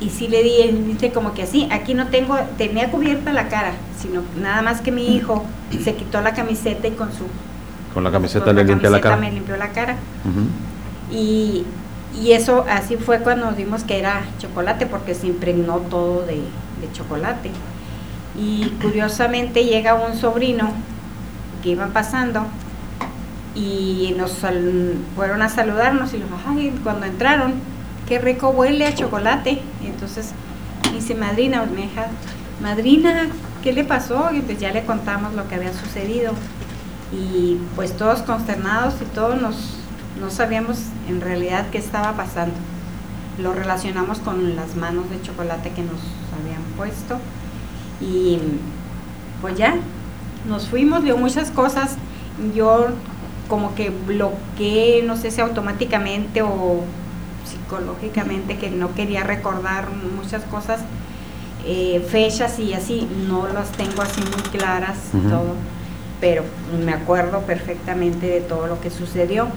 [0.00, 3.72] y sí le di, viste, como que así, aquí no tengo, tenía cubierta la cara,
[4.00, 5.44] sino nada más que mi hijo
[5.84, 7.26] se quitó la camiseta y con su
[7.94, 9.16] con la camiseta le limpió la cara.
[9.16, 9.96] me limpió la cara.
[11.10, 11.64] y,
[12.20, 16.42] y, eso así fue cuando nos dimos que era chocolate porque se impregnó todo de,
[16.92, 17.50] chocolate.
[18.38, 20.72] Y curiosamente llega un sobrino
[21.62, 22.44] que iban pasando
[23.54, 24.38] y nos
[25.14, 27.54] fueron a saludarnos y los ay, cuando entraron,
[28.08, 29.62] qué rico huele a chocolate.
[29.84, 30.32] Entonces
[30.92, 31.88] dice, madrina, me
[32.60, 33.28] madrina,
[33.62, 34.30] ¿qué le pasó?
[34.32, 36.32] Y pues ya le contamos lo que había sucedido
[37.12, 39.76] y pues todos consternados y todos nos,
[40.22, 42.54] no sabíamos en realidad qué estaba pasando.
[43.38, 46.00] Lo relacionamos con las manos de chocolate que nos
[46.40, 47.18] habían puesto
[48.00, 48.38] y
[49.40, 49.74] pues ya,
[50.48, 51.96] nos fuimos, vio muchas cosas,
[52.54, 52.88] yo
[53.48, 56.84] como que bloqueé, no sé si automáticamente o
[57.44, 60.80] psicológicamente, que no quería recordar muchas cosas,
[61.66, 65.56] eh, fechas y así, no las tengo así muy claras todo
[66.22, 66.44] pero
[66.84, 69.48] me acuerdo perfectamente de todo lo que sucedió.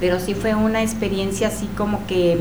[0.00, 2.38] Pero sí fue una experiencia así como que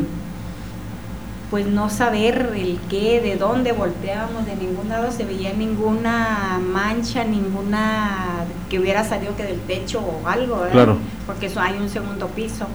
[1.50, 7.24] pues no saber el qué, de dónde volteábamos, de ningún lado se veía ninguna mancha,
[7.24, 10.72] ninguna que hubiera salido que del techo o algo, ¿verdad?
[10.74, 10.98] Claro.
[11.26, 12.67] porque eso hay un segundo piso.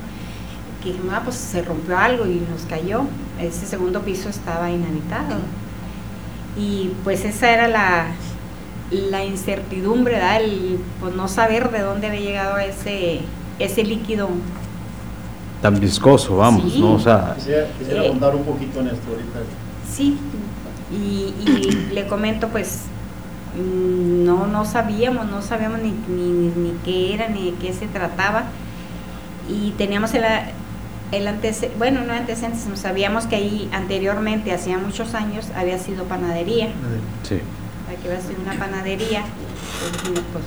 [0.82, 3.02] Que dijimos, ah, pues se rompió algo y nos cayó.
[3.38, 5.36] Ese segundo piso estaba inhabitado.
[6.56, 8.06] Y pues esa era la,
[8.90, 10.42] la incertidumbre, ¿verdad?
[10.42, 13.20] El pues, no saber de dónde había llegado ese,
[13.58, 14.30] ese líquido
[15.62, 16.80] Tan viscoso, vamos, Sí.
[16.80, 16.94] ¿no?
[16.94, 18.08] O sea, Quisiera, quisiera Eh.
[18.08, 19.38] ahondar un poquito en esto ahorita.
[19.90, 20.18] Sí,
[20.92, 22.80] y, y le comento, pues,
[23.56, 27.86] mm, no, no sabíamos, no sabíamos ni, ni, ni qué era, ni de qué se
[27.86, 28.44] trataba.
[29.48, 30.50] Y teníamos el, a-
[31.12, 36.04] el antecedente, bueno, no antecedentes, no sabíamos que ahí anteriormente, hacía muchos años, había sido
[36.04, 36.68] panadería.
[37.22, 37.36] sí.
[37.88, 39.22] Aquí iba a ser una panadería.
[40.02, 40.44] Pues, pues,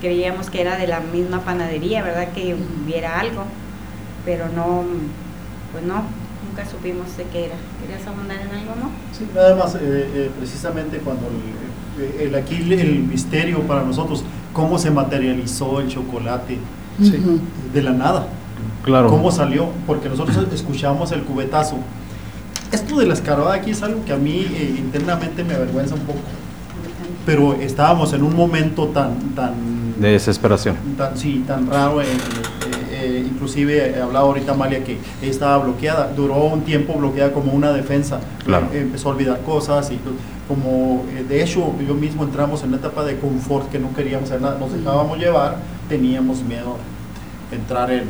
[0.00, 2.28] creíamos que era de la misma panadería, ¿verdad?
[2.34, 3.44] Que hubiera algo,
[4.24, 4.82] pero no,
[5.72, 6.02] pues no,
[6.48, 7.54] nunca supimos de qué era.
[7.80, 8.90] ¿Querías abundar en algo, no?
[9.16, 13.82] Sí, nada más, eh, eh, precisamente cuando el, eh, el- aquí el, el misterio para
[13.82, 16.58] nosotros, cómo se materializó el chocolate
[17.00, 17.40] Ujú.
[17.72, 18.26] de la nada,
[18.84, 19.08] Claro.
[19.08, 21.76] cómo salió, porque nosotros escuchamos el cubetazo.
[22.72, 26.02] Esto de la escarbada aquí es algo que a mí eh, internamente me avergüenza un
[26.02, 26.18] poco,
[27.26, 29.54] pero estábamos en un momento tan, tan
[30.00, 30.76] De desesperación.
[30.96, 32.06] tan, sí, tan raro, eh,
[33.10, 37.52] eh, eh, inclusive he hablado ahorita Amalia que estaba bloqueada, duró un tiempo bloqueada como
[37.52, 38.66] una defensa, Claro.
[38.72, 39.98] Eh, empezó a olvidar cosas y
[40.48, 44.30] como eh, de hecho yo mismo entramos en una etapa de confort que no queríamos
[44.30, 45.56] hacer nada, nos dejábamos llevar,
[45.88, 46.76] teníamos miedo
[47.50, 48.00] a entrar en,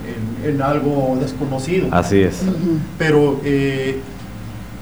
[0.45, 1.89] en- en algo desconocido.
[1.91, 2.43] Así es.
[2.99, 4.01] Pero eh,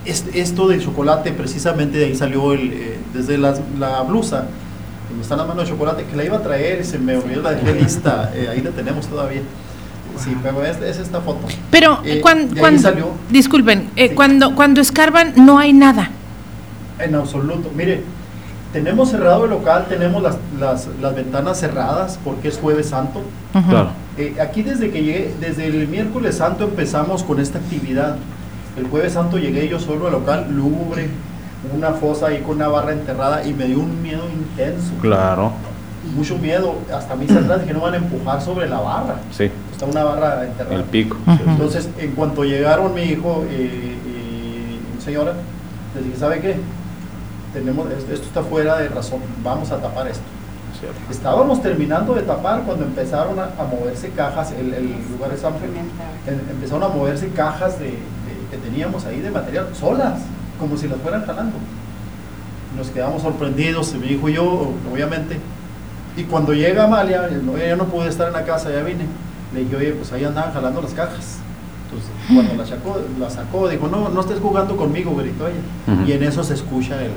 [0.05, 4.47] es- esto del chocolate, precisamente de ahí salió el, eh, desde las- la blusa,
[5.09, 7.53] donde está la mano de chocolate, que la iba a traer, se me olvidó, la
[7.53, 9.41] dejé lista, eh, ahí la tenemos todavía.
[10.19, 11.47] Sí, pero es, es esta foto.
[11.71, 13.11] Pero Eh, cuando, salió.
[13.31, 14.15] disculpen, eh, Sí.
[14.15, 16.11] cuando, cuando escarban no hay nada.
[16.99, 17.71] En absoluto.
[17.77, 18.03] Mire,
[18.73, 23.23] tenemos cerrado el local, tenemos las, las, las ventanas cerradas porque es jueves santo.
[23.53, 23.91] Claro.
[24.17, 28.17] Eh, aquí desde que llegué, desde el miércoles santo empezamos con esta actividad.
[28.77, 31.09] El jueves santo llegué yo solo al local, lúgubre,
[31.75, 34.93] una fosa ahí con una barra enterrada y me dio un miedo intenso.
[35.01, 35.53] Claro.
[36.15, 36.75] Mucho miedo.
[36.93, 39.17] Hasta mis atrás que no van a empujar sobre la barra.
[39.31, 39.51] Sí.
[39.79, 40.75] Está una barra enterrada.
[40.77, 41.17] El pico.
[41.47, 45.35] Entonces, en cuanto llegaron mi hijo eh, y mi señora,
[45.95, 46.57] les dije, ¿sabe qué?
[47.53, 50.25] Tenemos, esto esto está fuera de razón, vamos a tapar esto.
[50.81, 50.99] Cierto.
[51.11, 55.71] Estábamos terminando de tapar cuando empezaron a, a moverse cajas, el, el lugar es amplio,
[56.27, 57.99] em- empezaron a moverse cajas de, de-
[58.51, 60.21] que teníamos ahí de material, solas,
[60.59, 61.57] como si las fueran jalando.
[62.77, 65.39] Nos quedamos sorprendidos, mi hijo y yo, obviamente.
[66.17, 69.07] Y cuando llega Amalia, ella no pude estar en la casa, ya vine.
[69.55, 71.39] Le dije, oye, pues ahí andaban jalando las cajas.
[71.85, 75.57] Entonces, cuando la sacó, la sacó dijo, no, no estés jugando conmigo, gritó ella.
[75.87, 76.07] Ujú.
[76.09, 77.13] Y en eso se escucha el,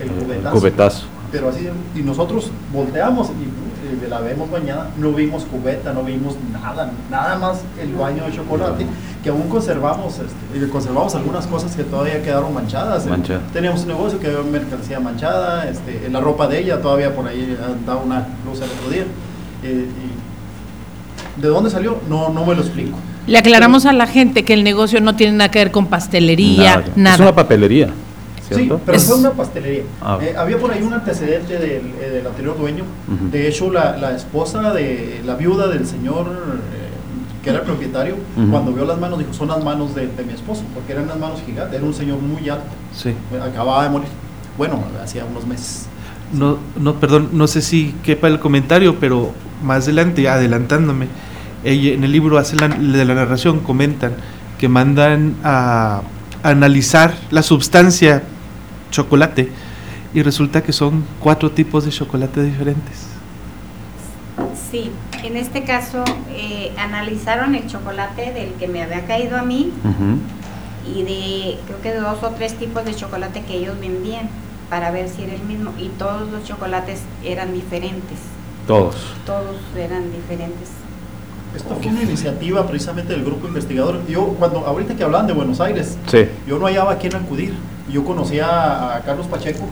[0.00, 0.56] el El cubetazo.
[0.56, 1.06] cubetazo.
[1.30, 6.34] Pero así, y nosotros volteamos y eh, la vemos bañada, no vimos cubeta, no vimos
[6.52, 8.86] nada, nada más el baño de chocolate,
[9.22, 13.06] que aún conservamos, este, eh, conservamos algunas cosas que todavía quedaron manchadas.
[13.06, 13.40] Manchada.
[13.52, 17.56] Teníamos un negocio que había mercancía manchada, este, la ropa de ella todavía por ahí
[17.86, 19.04] daba una luz el otro día.
[19.64, 20.13] Eh, y
[21.36, 21.98] ¿De dónde salió?
[22.08, 22.96] No, no me lo explico.
[23.26, 26.84] Le aclaramos a la gente que el negocio no tiene nada que ver con pastelería,
[26.96, 27.14] nada.
[27.16, 27.88] Es una papelería,
[28.46, 28.76] ¿cierto?
[28.76, 29.82] Sí, pero Es- fue una pastelería.
[30.02, 30.18] Ah.
[30.22, 32.84] Eh, había por ahí un antecedente del, eh, del anterior dueño.
[33.32, 36.90] De hecho, la, la esposa de la viuda del señor eh,
[37.42, 38.14] que era el propietario,
[38.50, 41.18] cuando vio las manos, dijo, son las manos de, de mi esposo, porque eran unas
[41.18, 42.64] manos gigantes, era un señor muy alto,
[42.96, 43.12] Sí.
[43.42, 44.08] acababa de morir.
[44.56, 45.86] Bueno, hacía unos meses.
[46.32, 49.32] No, no, perdón, no sé si quepa el comentario, pero
[49.64, 51.08] más adelante, adelantándome,
[51.64, 54.12] ella- en el libro hace la, de la narración comentan
[54.58, 56.02] que mandan a
[56.42, 58.22] analizar la sustancia
[58.90, 59.50] chocolate
[60.12, 63.06] y resulta que son cuatro tipos de chocolate diferentes.
[64.70, 64.90] Sí,
[65.22, 69.72] en este caso eh, analizaron el chocolate del que me había caído a mí
[70.86, 74.28] y de creo que de dos o tres tipos de chocolate que ellos vendían
[74.68, 78.18] para ver si era el mismo y todos los chocolates eran diferentes,
[78.66, 78.96] Todos.
[79.26, 80.70] todos eran diferentes.
[81.54, 84.00] Esto fue una iniciativa precisamente del grupo investigador.
[84.08, 86.26] Yo, cuando, ahorita que hablaban de Buenos Aires, Sí.
[86.48, 87.54] yo no hallaba a quién acudir.
[87.92, 89.64] Yo conocía a Carlos Pacheco,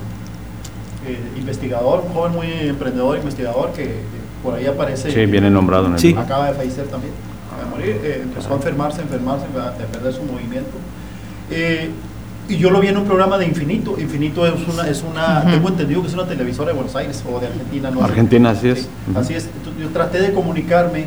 [1.06, 3.96] eh, investigador, un joven muy emprendedor, investigador, que,
[4.44, 5.10] por ahí aparece.
[5.10, 6.14] Sí, viene nombrado en el Sí.
[6.16, 7.12] Acaba de fallecer también,
[7.48, 10.76] acaba de morir, eh, empezó a enfermarse, enfermarse, a a perder su movimiento.
[12.48, 13.96] Y yo lo vi en un programa de Infinito.
[13.98, 17.38] Infinito es una, es una tengo entendido que es una televisora de Buenos Aires o
[17.40, 17.90] de Argentina.
[17.90, 18.02] No.
[18.02, 18.80] Argentina, así es.
[18.80, 18.88] Sí.
[19.14, 19.48] Así es.
[19.80, 21.06] Yo traté de comunicarme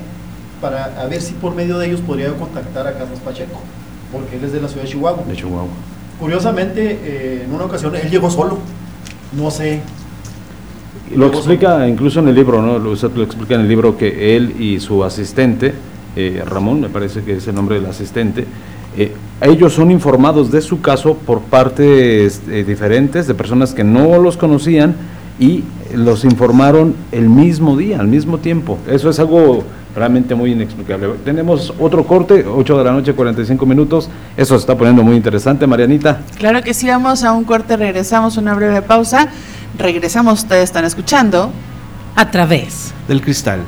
[0.62, 3.60] para a ver si por medio de ellos podría yo contactar a Carlos Pacheco,
[4.12, 5.24] porque él es de la ciudad de Chihuahua.
[5.28, 5.68] De Chihuahua.
[6.20, 8.58] Curiosamente, eh, en una ocasión él llegó solo,
[9.34, 9.82] no sé.
[11.14, 12.80] Lo explica incluso en el libro, ¿no?
[12.80, 15.74] Lo, lo explica en el libro que él y su asistente,
[16.16, 18.46] eh, Ramón, me parece que es el nombre del asistente,
[18.98, 24.18] eh, ellos son informados de su caso por partes eh, diferentes, de personas que no
[24.20, 24.96] los conocían
[25.40, 28.78] y los informaron el mismo día, al mismo tiempo.
[28.90, 29.64] Eso es algo
[29.96, 31.10] realmente muy inexplicable.
[31.24, 34.10] Tenemos otro corte, 8 de la noche, 45 minutos.
[34.36, 36.22] Eso se está poniendo muy interesante, Marianita.
[36.38, 39.30] Claro que sí, vamos a un corte, regresamos, una breve pausa.
[39.78, 41.52] Regresamos, ustedes están escuchando.
[42.18, 43.66] A través Del cristal.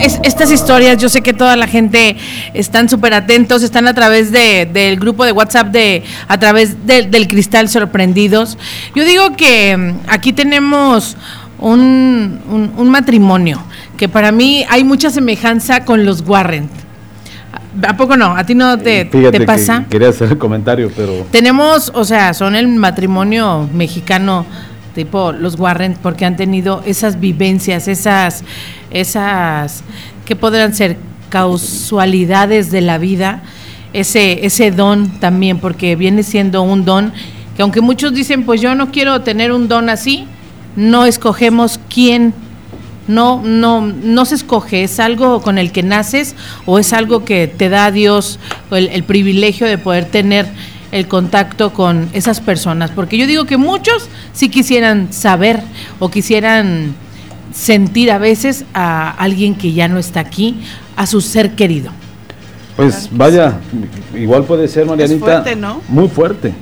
[0.00, 2.16] Es- estas historias, yo sé que toda la gente
[2.54, 7.02] están súper atentos, están a través de, del grupo de WhatsApp, de a través de-
[7.02, 8.58] del Cristal Sorprendidos.
[8.94, 11.16] Yo digo que mm, aquí tenemos
[11.58, 13.62] un, un- un matrimonio
[13.96, 16.68] que para mí hay mucha semejanza con los Warren.
[17.86, 18.36] ¿A poco no?
[18.36, 19.84] ¿A ti no te, Fíjate te que pasa?
[19.88, 24.44] quería hacer el comentario, pero Tenemos, o sea, son el matrimonio mexicano
[24.94, 28.44] tipo los Warren porque han tenido esas vivencias, esas,
[28.90, 29.82] esas,
[30.24, 30.96] que podrán ser
[31.28, 33.42] causalidades de la vida,
[33.92, 37.12] ese, ese don también, porque viene siendo un don
[37.56, 40.26] que aunque muchos dicen, pues yo no quiero tener un don así,
[40.76, 42.32] no escogemos quién.
[43.08, 47.48] No, no, no se escoge, es algo con el que naces o es algo que
[47.48, 48.38] te da Dios
[48.70, 50.46] el, el privilegio de poder tener
[50.92, 52.90] el contacto con esas personas.
[52.90, 55.62] Porque yo digo que muchos sí quisieran saber
[55.98, 56.94] o quisieran
[57.54, 60.60] sentir a veces a alguien que ya no está aquí,
[60.96, 61.90] a su ser querido.
[62.76, 63.58] pues vaya,
[64.14, 65.18] igual puede ser, Marianita.
[65.18, 65.82] fuerte, ¿no?
[65.88, 66.52] Muy fuerte.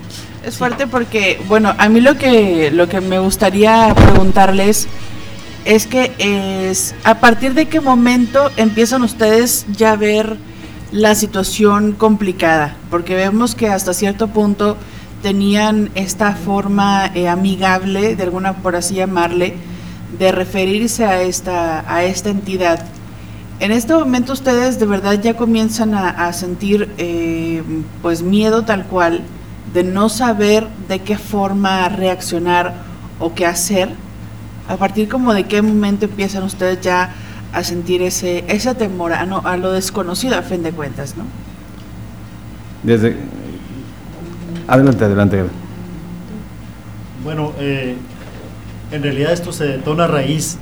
[0.45, 4.89] Es fuerte porque, bueno, a mí lo que, lo que me gustaría preguntarles
[5.65, 10.37] es que es a partir de qué momento empiezan ustedes ya a ver
[10.93, 14.77] la situación complicada, porque vemos que hasta cierto punto
[15.23, 19.55] tenían esta forma eh, amigable, de alguna por así llamarle,
[20.19, 22.85] de referirse a esta, a esta entidad.
[23.61, 27.63] En este momento ustedes de verdad ya comienzan a, sentir eh,
[28.03, 29.23] pues miedo tal cual
[29.75, 32.75] de no saber de qué forma reaccionar
[33.19, 33.91] o qué hacer.
[34.69, 37.13] A partir como de qué momento empiezan ustedes ya
[37.53, 41.25] a sentir ese, ese temor a, no, a lo desconocido a fin de cuentas, ¿no?
[42.83, 43.17] Desde
[44.67, 45.45] adelante, adelante.
[47.25, 47.97] Bueno, eh,
[48.93, 50.59] en realidad esto se detona a raíz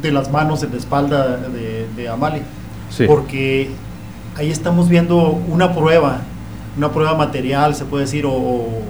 [0.00, 2.42] de las manos en la espalda de, de Amalia.
[2.90, 3.06] Sí.
[3.06, 3.70] Porque
[4.36, 6.20] ahí estamos viendo una prueba,
[6.76, 8.82] una prueba material, se puede decir, o, o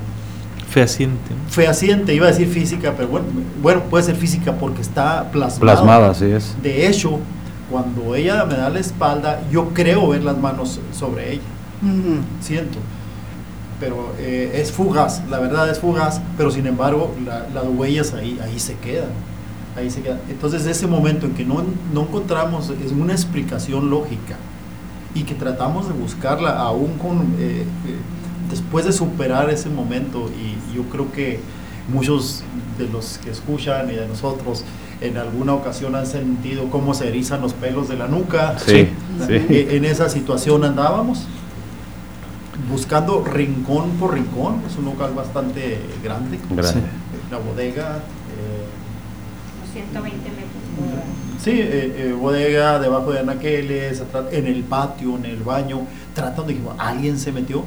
[0.72, 1.34] Fehaciente.
[1.48, 3.26] fehaciente, iba a decir física, pero bueno,
[3.62, 5.60] bueno, puede ser física porque está plasmada.
[5.60, 6.56] Plasmada, así es.
[6.62, 7.18] De hecho,
[7.70, 11.42] cuando ella me da la espalda, yo creo ver las manos sobre ella,
[12.40, 12.78] siento.
[13.80, 18.38] Pero eh, es fugaz, la verdad es fugaz, pero sin embargo la- las huellas ahí,
[18.42, 19.10] ahí se quedan.
[19.76, 20.20] Ahí se quedan.
[20.30, 24.36] Entonces ese momento en que no, no encontramos es una explicación lógica
[25.14, 27.96] y que tratamos de buscarla aún con eh, eh,
[28.52, 31.40] después de superar ese momento y yo creo que
[31.88, 32.44] muchos
[32.78, 34.62] de los que escuchan y de nosotros
[35.00, 38.56] en alguna ocasión han sentido cómo se erizan los pelos de la nuca.
[38.58, 38.88] Sí,
[39.26, 39.32] sí.
[39.48, 41.26] E- En esa situación andábamos
[42.70, 46.80] buscando rincón por rincón, es un local bastante grande, Grande.
[47.30, 51.02] la bodega, eh, 120 metros.
[51.42, 55.80] Sí, eh, eh, bodega, debajo de anaqueles, atrás- en el patio, en el baño,
[56.14, 57.64] tratando de que alguien se metió,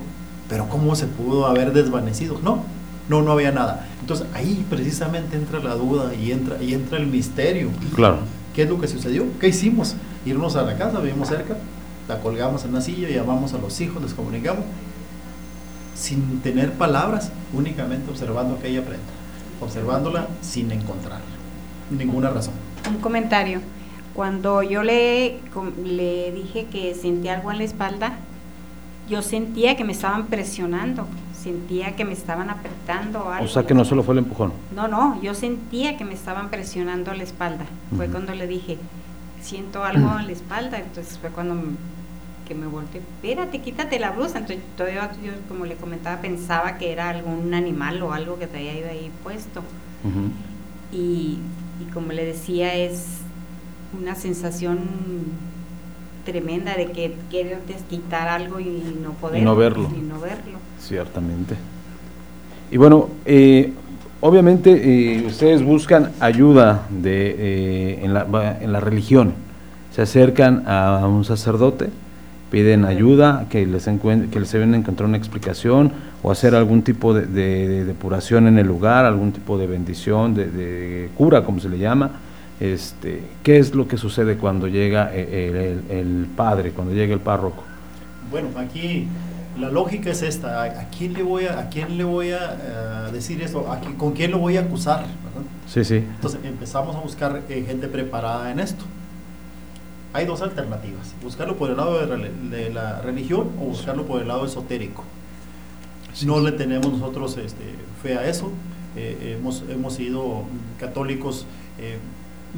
[0.50, 2.40] pero ¿cómo se pudo haber desvanecido?
[2.44, 2.64] No,
[3.10, 3.88] no, no había nada.
[4.02, 7.70] Entonces ahí precisamente entra la duda y entra, y entra el misterio.
[7.96, 8.20] Claro.
[8.54, 9.26] ¿Qué es lo que sucedió?
[9.40, 9.96] ¿Qué hicimos?
[10.26, 11.58] Irnos a la casa, vivimos cerca,
[12.08, 14.64] la colgamos en la silla, llamamos a los hijos, les comunicamos,
[15.96, 19.04] sin tener palabras, únicamente observando aquella prenda,
[19.60, 21.20] observándola sin encontrar
[21.90, 22.54] ninguna razón.
[22.88, 23.62] Un comentario.
[24.14, 25.40] Cuando yo le,
[25.84, 28.18] le dije que sentía algo en la espalda,
[29.10, 31.08] yo sentía que me estaban presionando,
[31.40, 33.46] sentía que me estaban apretando o algo.
[33.46, 34.52] O sea que no solo fue el empujón.
[34.76, 37.66] No, no, yo sentía que me estaban presionando la espalda.
[37.96, 38.78] Fue cuando le dije,
[39.42, 41.76] siento algo en la espalda, entonces fue cuando m-
[42.48, 44.40] que me volteé, espérate, quítate la blusa.
[44.40, 48.74] Entonces todavía yo, como le comentaba, pensaba que era algún animal o algo que traía
[48.78, 49.62] ido ahí puesto.
[50.92, 51.38] y,
[51.82, 53.06] y como le decía, es
[54.00, 54.80] una sensación
[56.26, 57.60] tremenda de que quieres
[57.90, 59.42] quitar algo y no poder.
[59.42, 59.90] Y no verlo.
[59.96, 60.58] Y no verlo.
[60.80, 61.56] Ciertamente.
[62.72, 63.72] Y bueno, eh,
[64.20, 69.34] obviamente eh, ustedes buscan ayuda de, eh, en, la, en la religión.
[69.94, 71.90] Se acercan a un sacerdote,
[72.52, 77.26] piden ayuda, que les, que les deben encontrar una explicación o hacer algún tipo de,
[77.28, 81.78] de, depuración en el lugar, algún tipo de bendición, de, de, cura, como se le
[81.78, 82.12] llama.
[82.60, 87.20] Este, ¿Qué es lo que sucede cuando llega el, el, el padre, cuando llega el
[87.20, 87.64] párroco?
[88.32, 89.08] Bueno, aquí
[89.60, 93.12] la lógica es esta, ¿a, quién le voy a, a, quién le voy a uh,
[93.12, 93.72] decir esto?
[93.72, 95.02] ¿A quién, ¿Con quién lo voy a acusar?
[95.02, 95.50] ¿verdad?
[95.68, 95.96] Sí, sí.
[95.96, 98.84] Entonces empezamos a buscar eh, gente preparada en esto.
[100.14, 104.30] Hay dos alternativas, buscarlo por el lado de, de la religión o buscarlo por el
[104.30, 105.04] lado esotérico.
[106.14, 107.64] Sí, no le tenemos nosotros este,
[108.02, 108.50] fe a eso,
[108.96, 110.44] eh, hemos, hemos sido
[110.80, 111.46] católicos
[111.78, 111.98] eh,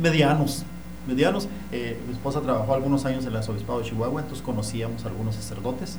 [0.01, 0.63] medianos,
[1.07, 1.47] medianos.
[1.71, 5.35] Eh, mi esposa trabajó algunos años en el arzobispado de Chihuahua, entonces conocíamos a algunos
[5.35, 5.97] sacerdotes.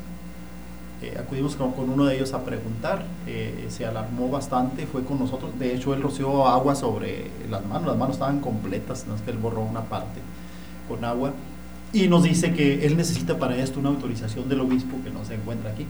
[1.01, 5.21] Eh, acudimos con, con, uno de ellos a preguntar, eh, se alarmó bastante, fue con
[5.21, 9.21] nosotros, de hecho él roció agua sobre las manos, las manos estaban completas, no es
[9.21, 10.21] que él borró una parte
[10.89, 11.33] con agua,
[11.93, 15.35] y nos dice que él necesita para esto una autorización del obispo que no se
[15.37, 15.87] encuentra aquí,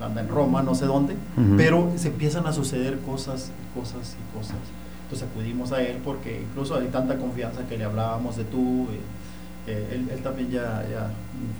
[0.00, 1.56] anda en Roma, no sé dónde, uh -huh.
[1.56, 4.56] pero se empiezan a suceder cosas, cosas y cosas.
[5.06, 9.70] Entonces acudimos a él porque incluso hay tanta confianza que le hablábamos de tú, eh,
[9.70, 11.10] eh, él, él, también ya, ya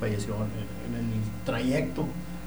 [0.00, 2.02] falleció en, en, el trayecto.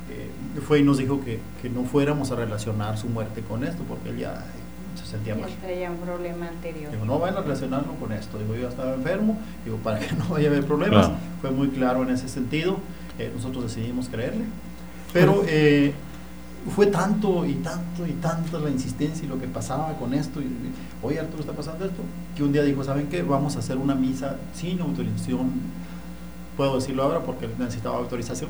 [0.10, 0.30] Eh,
[0.62, 4.10] fue y nos dijo que, que, no fuéramos a relacionar su muerte con esto, porque
[4.10, 4.44] él ya
[4.96, 5.50] se sentía mal.
[5.62, 6.92] traía un problema anterior.
[6.92, 8.38] Digo, no vayan a relacionarlo con esto.
[8.38, 11.08] Digo, yo estaba enfermo, digo, para que no vaya a haber problemas.
[11.08, 11.22] Claro.
[11.40, 12.78] Fue muy claro en ese sentido.
[13.18, 14.44] Eh, nosotros decidimos creerle.
[15.14, 15.94] Pero eh,
[16.76, 20.42] fue tanto y tanto y tanto la insistencia y lo que pasaba con esto.
[20.42, 20.48] Y,
[21.02, 22.02] Oye, Arturo, está pasando esto.
[22.36, 23.24] Que un día dijo, ¿saben qué?
[23.24, 25.52] Vamos a hacer una misa sin autorización.
[26.58, 28.50] Puedo decirlo ahora porque necesitaba autorización.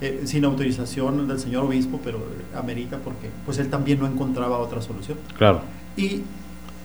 [0.00, 2.20] Eh, sin autorización del señor obispo, pero
[2.56, 5.18] amerita porque pues él también no encontraba otra solución.
[5.36, 5.60] Claro.
[5.96, 6.22] Y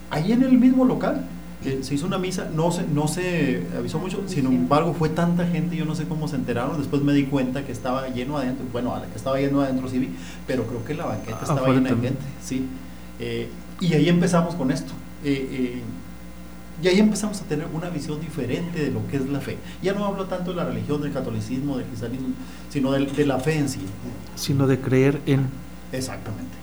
[0.10, 1.26] ahí en el mismo local
[1.66, 5.48] eh, se hizo una misa, no se, no se avisó mucho, sin embargo fue tanta
[5.48, 8.66] gente, yo no sé cómo se enteraron, después me di cuenta que estaba lleno adentro,
[8.72, 10.10] bueno, que estaba lleno adentro sí vi,
[10.46, 12.68] pero creo que la banqueta ah, estaba llena de gente, sí.
[13.20, 13.50] Eh,
[13.82, 14.94] y ahí empezamos con esto.
[15.24, 15.82] Eh,
[16.84, 19.58] y ahí empezamos a tener una visión diferente de lo que es la fe.
[19.82, 22.28] Ya no hablo tanto de la religión, del catolicismo, del cristianismo,
[22.70, 23.80] sino de, de la fe en sí.
[24.36, 25.48] Sino de creer en...
[25.92, 26.56] Exactamente.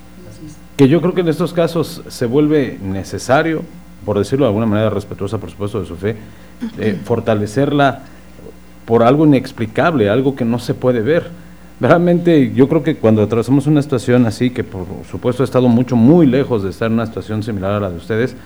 [0.77, 3.63] Que yo creo que en estos casos se vuelve necesario,
[4.05, 6.17] por decirlo de alguna manera respetuosa, por supuesto, de su fe,
[6.79, 8.03] eh, fortalecerla
[8.85, 11.31] por algo inexplicable, algo que no se puede ver.
[11.81, 15.97] Realmente yo creo que cuando atravesamos una situación así, que por supuesto ha estado mucho,
[15.97, 18.37] muy lejos de estar en una situación similar a la de ustedes,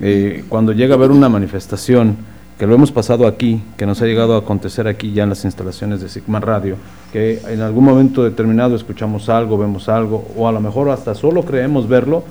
[0.00, 2.16] eh, cuando llega a haber una manifestación,
[2.58, 5.44] que lo hemos pasado aquí, que nos ha llegado a acontecer aquí ya en las
[5.44, 6.76] instalaciones de Sigma Radio,
[7.12, 11.42] que en algún momento determinado escuchamos algo, vemos algo, o a lo mejor hasta solo
[11.42, 12.22] creemos verlo,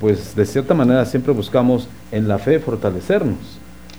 [0.00, 3.58] pues de cierta manera siempre buscamos en la fe fortalecernos,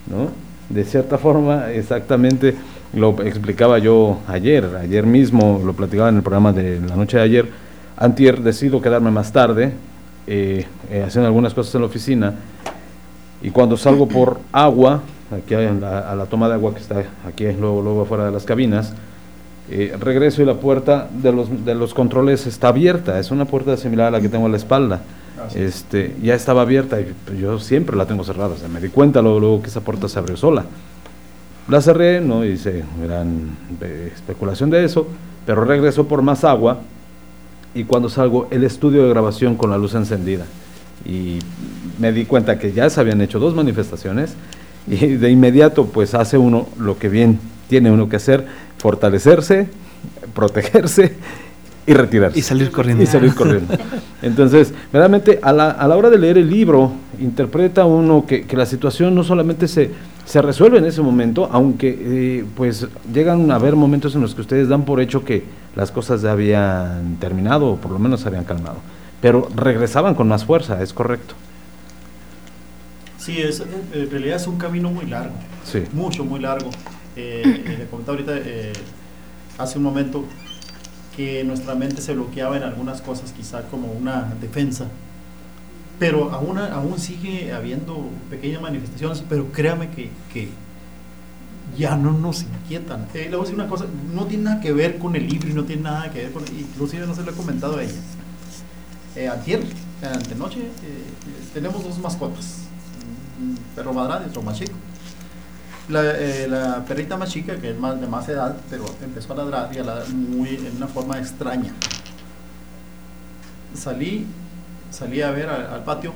[0.10, 0.30] ¿no?
[0.70, 2.56] De cierta forma, exactamente
[2.94, 7.24] lo explicaba yo ayer, ayer mismo lo platicaba en el programa de la noche de
[7.24, 7.50] ayer,
[7.98, 9.74] antier decido quedarme más tarde,
[10.28, 12.34] eh, eh, haciendo algunas cosas en la oficina,
[13.42, 17.04] y cuando salgo por agua, aquí a la, a la, toma de agua que está
[17.26, 18.94] aquí luego, luego afuera de las cabinas,
[19.70, 23.78] eh, regreso y la puerta de los, de los controles está abierta, es una puerta
[23.78, 25.02] similar a la que tengo a la espalda.
[25.56, 29.40] Este, ya estaba abierta y yo siempre la tengo cerrada, o me di cuenta luego,
[29.40, 30.66] luego que esa puerta se abrió sola.
[31.68, 35.08] La cerré, no hice gran eh, especulación de eso,
[35.46, 36.80] pero regreso por más agua
[37.74, 40.46] y cuando salgo el estudio de grabación con la luz encendida.
[41.06, 41.40] Y
[42.00, 44.36] me di cuenta que ya se habían hecho dos manifestaciones
[44.88, 48.46] y de inmediato pues hace uno lo que bien tiene uno que hacer,
[48.78, 49.70] fortalecerse,
[50.34, 51.16] protegerse
[51.86, 52.38] y retirarse.
[52.40, 53.04] Y salir corriendo.
[53.04, 53.76] Y salir corriendo.
[54.22, 58.56] Entonces, realmente a la, a la hora de leer el libro, interpreta uno que, que
[58.56, 59.92] la situación no solamente se,
[60.26, 64.42] se resuelve en ese momento, aunque eh, pues llegan a haber momentos en los que
[64.42, 65.44] ustedes dan por hecho que
[65.76, 68.78] las cosas ya habían terminado o por lo menos se habían calmado,
[69.22, 71.36] pero regresaban con más fuerza, es correcto.
[73.18, 73.62] Sí, es,
[73.94, 75.84] en realidad es un camino muy largo, sí.
[75.94, 76.70] mucho, muy largo.
[77.16, 78.74] Eh, le comentaba ahorita, eh,
[79.58, 80.26] hace un momento,
[81.46, 84.88] nuestra mente se bloqueaba en algunas cosas, quizá como una defensa,
[86.00, 90.50] pero aún, aún sigue habiendo pequeñas manifestaciones, pero créame que, que
[91.78, 93.08] ya no nos inquietan.
[93.14, 95.54] Eh, le voy a decir una cosa, no tiene nada que ver con el libro
[95.54, 97.94] no tiene nada que ver con, inclusive no se lo he comentado a ella.
[99.16, 99.62] Eh, antier,
[100.02, 101.04] antenoche, eh, eh,
[101.54, 102.60] tenemos dos mascotas,
[103.40, 104.74] un perro madrán y otro más chico.
[105.92, 109.36] La, eh, la perrita más chica, que es más de más edad, pero empezó a
[109.38, 111.74] ladrar y a ladrar muy, en una forma extraña.
[113.74, 114.26] Salí,
[114.90, 116.14] salí a ver al, al patio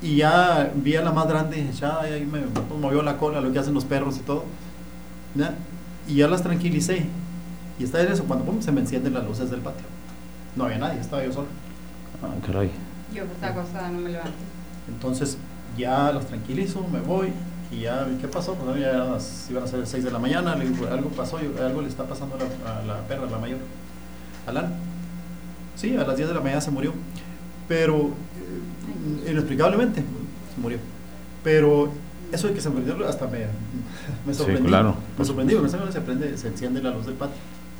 [0.00, 2.40] y ya vi a la más grande echada y ahí me,
[2.80, 4.44] movió la cola, lo que hacen los perros y todo.
[5.34, 5.54] ¿ya?
[6.06, 7.06] Y ya las tranquilicé.
[7.78, 9.86] Y está en eso, cuando pum, se me encienden las luces del patio.
[10.56, 11.48] No había nadie, estaba yo solo.
[12.22, 12.70] Ah, caray.
[13.12, 14.32] Yo estaba acostada no me levanto.
[14.88, 15.36] Entonces
[15.76, 17.32] ya las tranquilizo, me voy
[17.70, 18.54] y ya, ¿qué pasó?
[18.54, 21.10] Pues ya eran las- iban a ser las 6 de la mañana, le digo, algo
[21.10, 23.58] pasó, yo- algo le está pasando a la, a la perra, a la mayor.
[24.46, 24.72] Alan.
[25.76, 26.92] Sí, a las 10 de la mañana se murió,
[27.68, 28.10] pero
[29.26, 30.00] eh, inexplicablemente
[30.54, 30.78] se murió.
[31.44, 31.90] Pero
[32.32, 33.38] eso de que se murió hasta me,
[34.26, 34.66] me Sí, sorprendió.
[34.66, 34.96] claro.
[35.18, 37.36] Me sorprendió, no sé se prende, se enciende la luz del patio.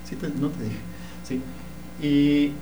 [0.09, 0.77] Sí, te- no te dije.
[1.27, 1.43] Sí.
[2.07, 2.53] Y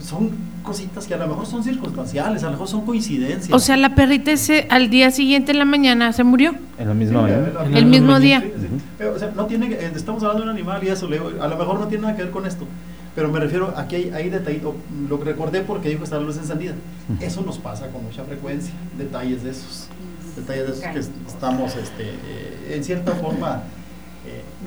[0.00, 0.30] son
[0.62, 3.52] cositas que a lo mejor son circunstanciales, a lo mejor son coincidencias.
[3.52, 6.54] O sea, la perrita ese al día siguiente en la mañana se murió.
[6.78, 7.48] En la misma Sí, mañana.
[7.70, 8.40] la- El mismo día.
[8.40, 9.04] Sí.
[9.04, 11.48] O sea, no tiene, eh, estamos hablando de un animal y eso, le digo, a
[11.48, 12.66] lo mejor no tiene nada que ver con esto.
[13.14, 14.76] Pero me refiero, aquí hay, hay detallito,
[15.08, 16.74] lo que recordé porque dijo que estaba la luz encendida.
[17.20, 19.88] Eso nos pasa con mucha frecuencia, detalles de esos,
[20.36, 23.62] detalles de esos que es- estamos este, eh, en cierta forma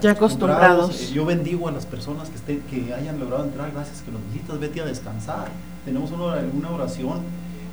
[0.02, 1.10] Ya acostumbrados.
[1.10, 4.22] Eh, Yo bendigo a las personas que, estén, que hayan logrado entrar, gracias que nos
[4.32, 5.50] visitas, vete a descansar.
[5.86, 7.20] Tenemos una, una oración,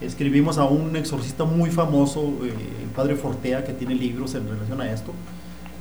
[0.01, 4.81] escribimos a un exorcista muy famoso, eh, el padre Fortea, que tiene libros en relación
[4.81, 5.13] a esto,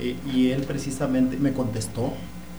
[0.00, 2.12] eh, y él precisamente me contestó,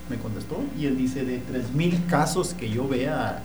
[0.10, 3.44] me contestó, y él dice, de 3.000 casos que yo vea,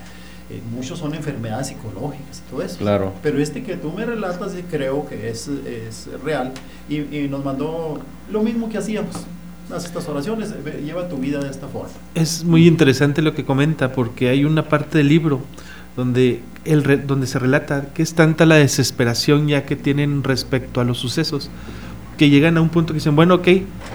[0.50, 2.78] eh, muchos son enfermedades psicológicas y todo eso.
[2.78, 3.12] Claro.
[3.22, 6.52] Pero este que tú me relatas eh, creo que es, es real,
[6.88, 7.98] y, y nos mandó
[8.30, 9.14] lo mismo que hacíamos.
[9.72, 10.54] Haz estas oraciones,
[10.84, 11.90] lleva tu vida de esta forma.
[12.14, 15.40] Es muy interesante lo que comenta porque hay una parte del libro
[15.96, 20.84] donde, el donde se relata que es tanta la desesperación ya que tienen respecto a
[20.84, 21.50] los sucesos
[22.18, 23.48] que llegan a un punto que dicen, bueno, ok,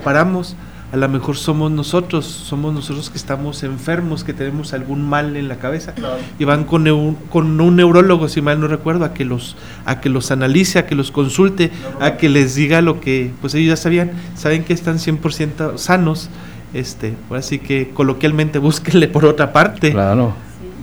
[0.04, 0.56] paramos,
[0.92, 5.48] a lo mejor somos nosotros, somos nosotros que estamos enfermos, que tenemos algún mal en
[5.48, 5.94] la cabeza
[6.40, 10.02] y van con, neu- con un neurólogo, si mal no recuerdo, a que los a
[10.02, 13.70] que los analice, a que los consulte, a que les diga lo que pues ellos
[13.70, 16.30] ya sabían, saben que están 100% sanos,
[16.74, 19.92] este, ahora sí que coloquialmente búsquenle por otra parte.
[19.92, 20.34] Claro.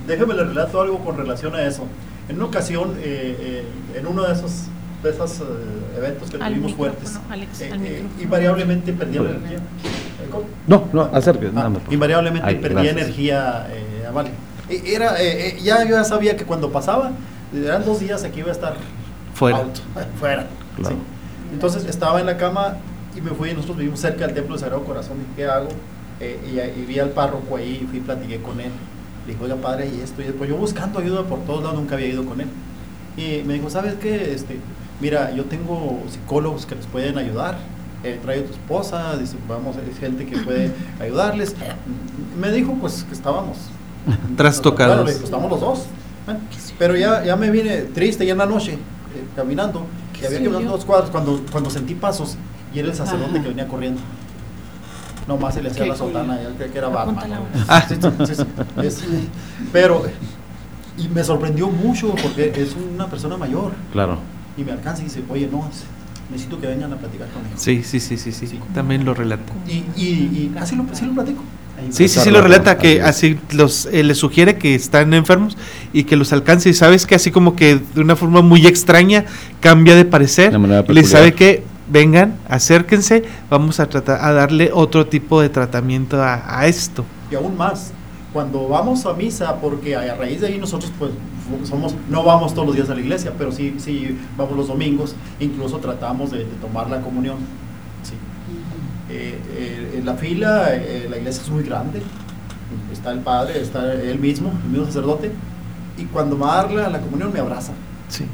[0.06, 1.84] Déjame le relato algo con relación a eso.
[2.28, 4.66] En una ocasión, eh, eh, en uno de esos,
[5.02, 5.44] de esos eh,
[5.98, 9.56] eventos que Al tuvimos fuertes, Alex, eh, eh, invariablemente perdía energía.
[9.58, 10.44] Eh, ¿cómo?
[10.66, 11.52] No, no, acérquese.
[11.56, 12.96] Ah, invariablemente Ay, perdía gracias.
[13.04, 14.30] energía eh, vale.
[14.68, 15.14] Eh, Era,
[15.62, 17.12] ya yo ya sabía que cuando pasaba,
[17.54, 18.76] eran dos días aquí iba a estar
[19.34, 19.58] Fuera.
[19.58, 19.76] out,
[20.18, 20.46] fuera.
[20.76, 20.96] Claro.
[20.96, 21.02] ¿sí?
[21.52, 22.76] Entonces estaba en la cama
[23.16, 25.68] y me fui, nosotros vivimos cerca del Templo del Sagrado Corazón, dije, ¿qué hago?
[26.20, 28.70] Eh, y, y vi al párroco ahí y fui y platiqué con él.
[29.26, 31.94] Le dije, oiga padre, y esto, y después yo buscando ayuda por todos lados, nunca
[31.94, 32.48] había ido con él.
[33.16, 34.32] Y me dijo, ¿sabes qué?
[34.34, 34.56] Este,
[35.00, 37.58] mira, yo tengo psicólogos que les pueden ayudar.
[38.04, 40.70] Eh, trae a tu esposa, dice, vamos, es gente que puede
[41.00, 41.54] ayudarles.
[42.38, 43.56] Me dijo, pues, que estábamos
[44.36, 45.02] Trastocados.
[45.10, 45.78] Claro, estamos los dos.
[46.28, 46.36] ¿eh?
[46.78, 48.78] Pero ya, ya me vine triste ya en la noche, eh,
[49.34, 49.86] caminando,
[50.20, 52.36] y había que caminar dos cuadros cuando, cuando sentí pasos
[52.72, 53.42] y era el sacerdote Ajá.
[53.42, 54.00] que venía corriendo.
[55.26, 57.30] Nomás se le hacía la sotana, ya creía que era Batman.
[57.68, 57.82] Ah.
[57.88, 58.44] Sí, sí, sí, sí.
[58.82, 59.04] Es-
[59.72, 60.04] pero,
[60.96, 64.18] y me sorprendió mucho porque es una persona mayor Claro.
[64.56, 65.68] Y me alcanza y dice, oye, no,
[66.30, 67.54] necesito que vengan a platicar conmigo.
[67.56, 68.58] Sí, sí, sí, sí, sí, Sí.
[68.74, 69.52] también lo relata.
[69.68, 71.42] Y, y, y así, lo, sí lo platico.
[71.90, 75.58] Sí, sí, sí lo la- relata, que así los eh, les sugiere que están enfermos
[75.92, 79.26] y que los alcance y sabes que así como que de una forma muy extraña
[79.60, 84.32] cambia de parecer De manera y les sabe que vengan, acérquense, vamos a tratar a
[84.32, 87.04] darle otro tipo de tratamiento a, a esto.
[87.30, 87.92] y aún más
[88.36, 91.10] cuando vamos a misa porque a raíz de ahí nosotros pues
[91.66, 95.14] somos no vamos todos los días a la iglesia pero sí sí vamos los domingos
[95.40, 97.36] incluso tratamos de, de tomar la comunión
[98.02, 98.12] sí.
[99.08, 102.02] Eh, eh, en la fila eh, la iglesia es muy grande
[102.92, 105.30] está el padre está él mismo el mismo sacerdote
[105.96, 107.72] y cuando va a darle a la comunión me abraza
[108.10, 108.26] Sí.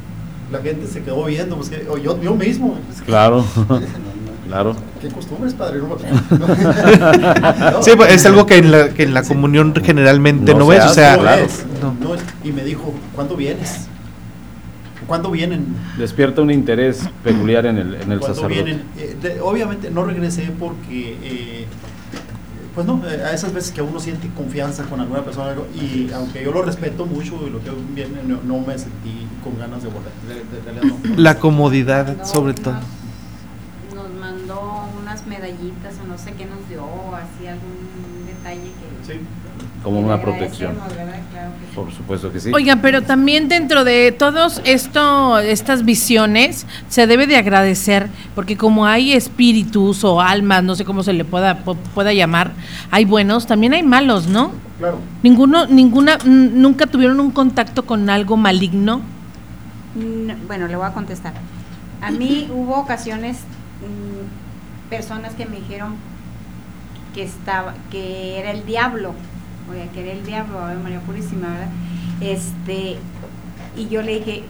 [0.51, 3.45] la gente se quedó viendo pues, que- o yo, yo mismo pues, Claro.
[4.53, 4.77] claro.
[5.01, 5.97] qué costumbres padre no,
[6.39, 7.83] No.
[7.83, 10.95] Sí, pues, es algo que en la, que en la comunión generalmente No ves, o
[10.95, 11.45] sea, No claro.
[11.45, 11.95] es, no.
[12.01, 12.21] no es.
[12.45, 13.87] Y me dijo, ¿cuándo vienes?
[15.07, 15.67] ¿Cuándo vienen?
[15.99, 18.55] Despierta un interés peculiar en el, en el ¿Cuándo sacerdote.
[18.55, 18.83] vienen?
[18.99, 21.67] Eh, de- obviamente no regresé porque, eh,
[22.75, 26.43] pues no, eh, a esas veces que uno siente confianza con alguna persona y aunque
[26.45, 29.89] yo lo respeto mucho y lo que viene, no, no me sentí con ganas de
[29.89, 30.13] volver.
[30.29, 31.17] de- de- de realidad no.
[31.23, 32.77] la comodidad sobre todo.
[35.33, 39.13] Medallitas o no sé qué nos dio, o así algún detalle que...
[39.13, 39.21] Sí.
[39.83, 40.75] Como que una protección.
[41.75, 42.53] Por supuesto que sí.
[42.55, 48.87] Oiga, pero también dentro de todos esto, estas visiones, se debe de agradecer, porque como
[48.87, 52.53] hay espíritus o almas, no sé cómo se le pueda, pu- pueda llamar,
[52.93, 54.53] hay buenos, también hay malos, ¿no?
[54.79, 54.99] Claro.
[55.25, 59.01] Ninguno, ninguna, nunca tuvieron un contacto con algo maligno.
[59.97, 61.33] No, bueno, le voy a contestar.
[62.01, 64.42] A mí hubo ocasiones, mm,
[64.97, 65.95] personas que me dijeron
[67.15, 69.15] que estaba, que era el diablo,
[69.71, 71.69] oye, que era el diablo, Ave María Purísima, ¿verdad?
[72.21, 72.99] Este,
[73.75, 74.45] y yo le dije,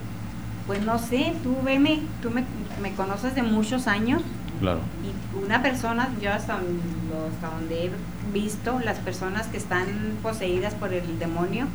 [0.67, 2.43] pues no sé, tú veme, tú me,
[2.81, 4.21] me conoces de muchos años,
[4.59, 4.79] Claro.
[5.07, 7.91] y una persona, yo hasta, hasta donde he
[8.33, 9.85] visto, las personas que están
[10.21, 11.67] poseídas por el demonio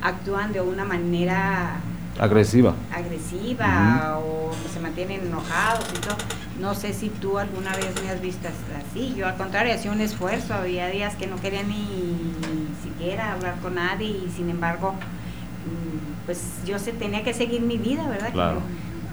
[0.00, 1.76] actúan de una manera
[2.18, 2.74] Agresiva.
[2.92, 6.16] agresiva o se mantienen enojados y todo.
[6.60, 9.14] No sé si tú alguna vez me has visto así.
[9.16, 10.54] Yo al contrario hacía un esfuerzo.
[10.54, 12.34] Había días que no quería ni,
[12.82, 17.76] siquiera hablar con nadie y sin embargo, mm, pues yo se tenía que seguir mi
[17.76, 18.32] vida, ¿verdad?
[18.32, 18.60] Claro.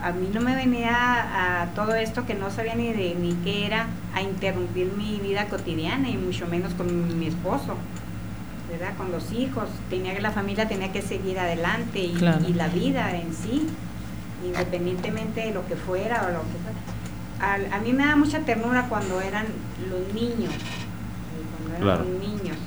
[0.03, 3.65] A mí no me venía a todo esto que no sabía ni de ni qué
[3.65, 7.75] era a interrumpir mi vida cotidiana y mucho menos con mi esposo.
[8.71, 8.95] ¿Verdad?
[8.97, 12.39] Con los hijos, tenía que la familia tenía que seguir adelante y, Claro.
[12.47, 13.67] y la vida en sí,
[14.45, 17.53] independientemente de lo que fuera o lo que fuera.
[17.53, 19.45] Al- a mí me da mucha ternura cuando eran
[19.89, 20.53] los niños,
[21.57, 22.03] cuando eran Claro.
[22.09, 22.57] los niños.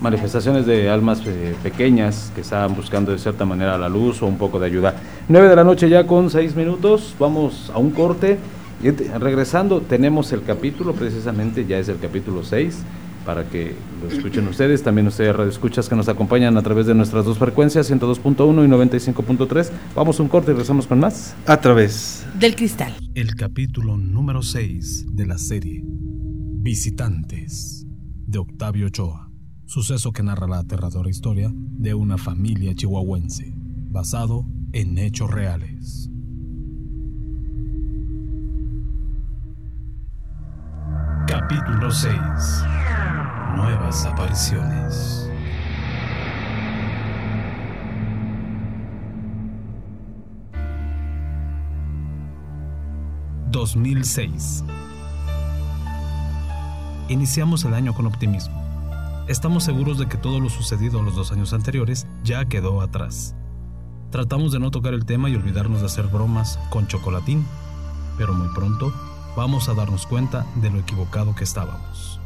[0.00, 4.38] Manifestaciones de almas eh, pequeñas que estaban buscando de cierta manera la luz o un
[4.38, 4.94] poco de ayuda.
[5.28, 8.38] 9 de la noche ya con 6 minutos, vamos a un corte.
[8.82, 12.78] Y regresando, tenemos el capítulo, precisamente ya es el capítulo 6,
[13.24, 14.82] para que lo escuchen ustedes.
[14.82, 19.70] También ustedes, radioescuchas que nos acompañan a través de nuestras dos frecuencias, 102.1 y 95.3.
[19.94, 21.34] Vamos a un corte y regresamos con más.
[21.46, 22.94] A través Del cristal.
[23.14, 27.86] El capítulo número 6 de la serie Visitantes
[28.26, 29.30] de Octavio Ochoa.
[29.66, 36.09] Suceso que narra la aterradora historia de una familia chihuahuense, basado en hechos reales.
[41.40, 42.14] Capítulo 6.
[43.56, 45.30] Nuevas apariciones.
[53.50, 54.64] ...2006...
[57.08, 58.54] Iniciamos el año con optimismo.
[59.26, 63.34] Estamos seguros de que todo lo sucedido los dos años anteriores ya quedó atrás.
[64.10, 67.46] Tratamos de no tocar el tema y olvidarnos de hacer bromas con chocolatín,
[68.18, 68.92] pero muy pronto
[69.36, 72.20] vamos a darnos cuenta de lo equivocado que estábamos.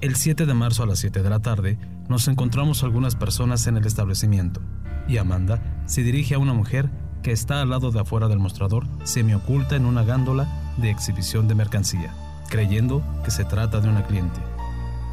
[0.00, 1.78] El 7 de marzo a las 7 de la tarde
[2.08, 4.60] nos encontramos algunas personas en el establecimiento
[5.08, 6.90] y Amanda se dirige a una mujer
[7.22, 10.46] que está al lado de afuera del mostrador, semioculta en una gándola
[10.76, 12.12] de exhibición de mercancía,
[12.48, 14.40] creyendo que se trata de una cliente.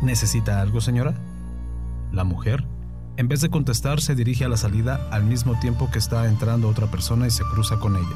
[0.02, 1.14] ¿Necesita algo, señora?
[2.12, 2.66] La mujer,
[3.16, 6.68] en vez de contestar, se dirige a la salida al mismo tiempo que está entrando
[6.68, 8.16] otra persona y se cruza con ella.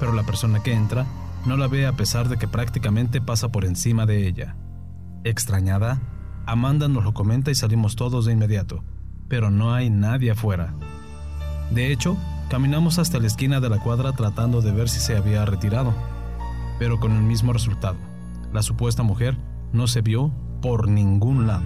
[0.00, 1.06] Pero la persona que entra
[1.46, 4.56] no la ve a pesar de que prácticamente pasa por encima de ella.
[5.24, 6.00] Extrañada,
[6.46, 8.84] Amanda nos lo comenta y salimos todos de inmediato,
[9.28, 10.74] pero no hay nadie afuera.
[11.70, 12.16] De hecho,
[12.48, 15.92] caminamos hasta la esquina de la cuadra tratando de ver si se había retirado,
[16.78, 17.96] pero con el mismo resultado.
[18.52, 19.36] La supuesta mujer
[19.72, 20.32] no se vio
[20.62, 21.64] por ningún lado,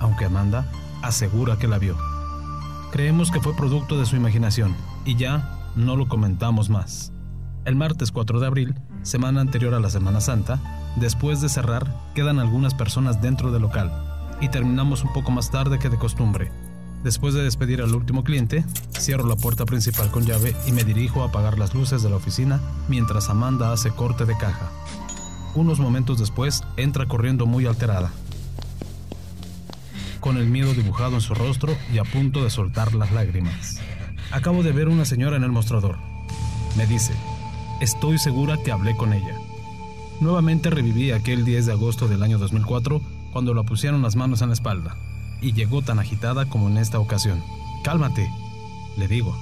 [0.00, 0.66] aunque Amanda
[1.02, 1.96] asegura que la vio.
[2.90, 7.12] Creemos que fue producto de su imaginación y ya no lo comentamos más.
[7.64, 10.60] El martes 4 de abril, semana anterior a la Semana Santa,
[10.96, 13.92] después de cerrar, quedan algunas personas dentro del local
[14.40, 16.50] y terminamos un poco más tarde que de costumbre.
[17.02, 18.64] Después de despedir al último cliente,
[18.98, 22.16] cierro la puerta principal con llave y me dirijo a apagar las luces de la
[22.16, 24.70] oficina mientras Amanda hace corte de caja.
[25.54, 28.10] Unos momentos después, entra corriendo muy alterada,
[30.20, 33.80] con el miedo dibujado en su rostro y a punto de soltar las lágrimas.
[34.30, 35.96] Acabo de ver una señora en el mostrador.
[36.76, 37.14] Me dice,
[37.80, 39.36] estoy segura que hablé con ella.
[40.20, 43.00] Nuevamente reviví aquel 10 de agosto del año 2004
[43.32, 44.96] cuando la pusieron las manos en la espalda
[45.40, 47.42] y llegó tan agitada como en esta ocasión.
[47.82, 48.30] Cálmate,
[48.98, 49.34] le digo.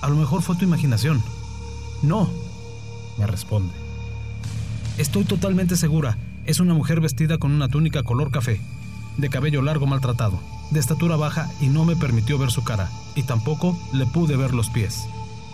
[0.00, 1.22] A lo mejor fue tu imaginación.
[2.02, 2.30] No,
[3.18, 3.74] me responde.
[4.96, 6.16] Estoy totalmente segura.
[6.46, 8.60] Es una mujer vestida con una túnica color café,
[9.18, 10.40] de cabello largo maltratado,
[10.70, 14.54] de estatura baja y no me permitió ver su cara, y tampoco le pude ver
[14.54, 15.06] los pies.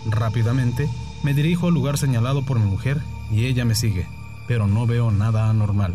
[0.07, 0.89] Rápidamente
[1.23, 3.01] me dirijo al lugar señalado por mi mujer
[3.31, 4.07] y ella me sigue,
[4.47, 5.95] pero no veo nada anormal.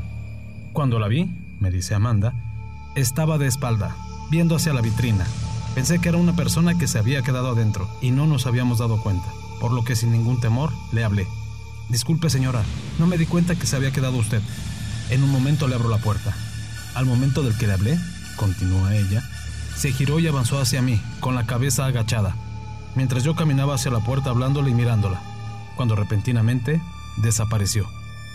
[0.74, 2.34] Cuando la vi, me dice Amanda,
[2.95, 3.95] estaba de espalda,
[4.30, 5.26] viendo hacia la vitrina.
[5.76, 9.01] Pensé que era una persona que se había quedado adentro y no nos habíamos dado
[9.01, 9.28] cuenta,
[9.59, 11.28] por lo que sin ningún temor le hablé.
[11.89, 12.63] Disculpe señora,
[12.99, 14.41] no me di cuenta que se había quedado usted.
[15.09, 16.36] En un momento le abro la puerta.
[16.95, 17.99] Al momento del que le hablé,
[18.36, 19.24] continúa ella,
[19.76, 22.36] se giró y avanzó hacia mí, con la cabeza agachada,
[22.95, 25.21] mientras yo caminaba hacia la puerta hablándole y mirándola,
[25.75, 26.81] cuando repentinamente
[27.17, 27.87] desapareció.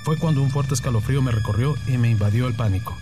[0.05, 2.97] Fue cuando un fuerte escalofrío me recorrió y me invadió el pánico.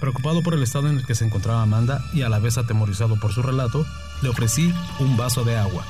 [0.00, 3.18] Preocupado por el estado en el que se encontraba Amanda y a la vez atemorizado
[3.20, 3.86] por su relato,
[4.22, 5.84] le ofrecí un vaso de agua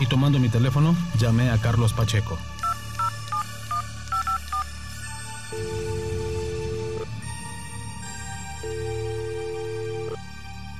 [0.00, 2.38] y tomando mi teléfono llamé a Carlos Pacheco.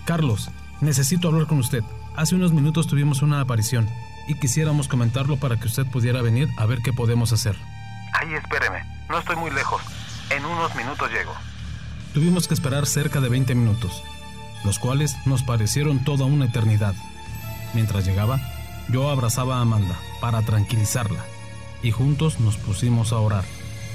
[0.07, 0.51] Carlos,
[0.81, 1.85] necesito hablar con usted.
[2.21, 3.89] Hace unos minutos tuvimos una aparición
[4.29, 7.57] y quisiéramos comentarlo para que usted pudiera venir a ver qué podemos hacer.
[8.13, 9.81] Ay, espéreme, no estoy muy lejos.
[10.29, 11.33] En unos minutos llego.
[12.13, 14.03] Tuvimos que esperar cerca de 20 minutos,
[14.67, 16.95] los cuales nos parecieron toda una eternidad.
[17.73, 18.39] Mientras llegaba,
[18.91, 21.25] yo abrazaba a Amanda para tranquilizarla
[21.83, 23.45] y juntos nos pusimos a orar.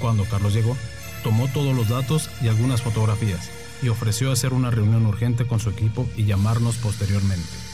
[0.00, 0.76] Cuando Carlos llegó,
[1.22, 3.52] tomó todos los datos y algunas fotografías
[3.82, 7.65] y ofreció hacer una reunión urgente con su equipo y llamarnos posteriormente.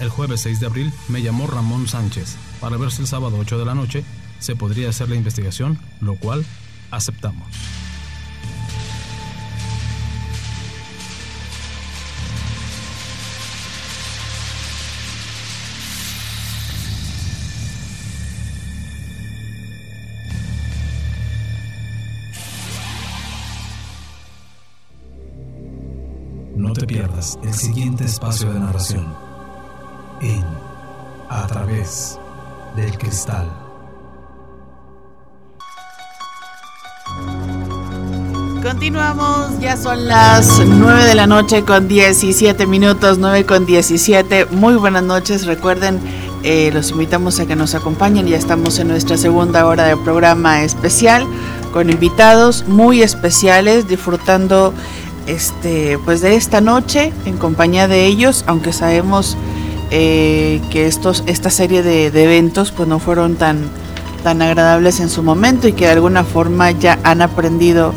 [0.00, 3.58] El jueves 6 de abril me llamó Ramón Sánchez para ver si el sábado 8
[3.58, 4.04] de la noche
[4.40, 6.44] se podría hacer la investigación, lo cual
[6.90, 7.48] aceptamos.
[26.56, 29.33] No te pierdas el siguiente espacio de narración
[30.20, 30.44] en
[31.28, 32.18] A través
[32.76, 33.48] del cristal.
[38.62, 44.46] Continuamos, ya son las 9 de la noche con 17 minutos, 9 con 17.
[44.46, 46.00] Muy buenas noches, recuerden,
[46.42, 50.62] eh, los invitamos a que nos acompañen, ya estamos en nuestra segunda hora de programa
[50.62, 51.26] especial
[51.74, 54.72] con invitados muy especiales, disfrutando
[55.26, 59.36] este, pues de esta noche en compañía de ellos, aunque sabemos
[59.90, 63.58] eh, que estos, esta serie de, eventos pues no fueron tan,
[64.22, 67.92] tan agradables en su momento y que de alguna forma ya han aprendido,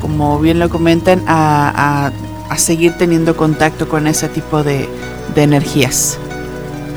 [0.00, 2.10] como bien lo comentan, a,
[2.48, 4.88] a, seguir teniendo contacto con ese tipo de,
[5.34, 6.18] de energías.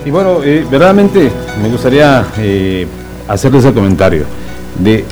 [0.05, 1.31] Y bueno, eh, verdaderamente
[1.61, 2.87] me gustaría eh,
[3.27, 4.25] hacerles el comentario
[4.79, 5.05] de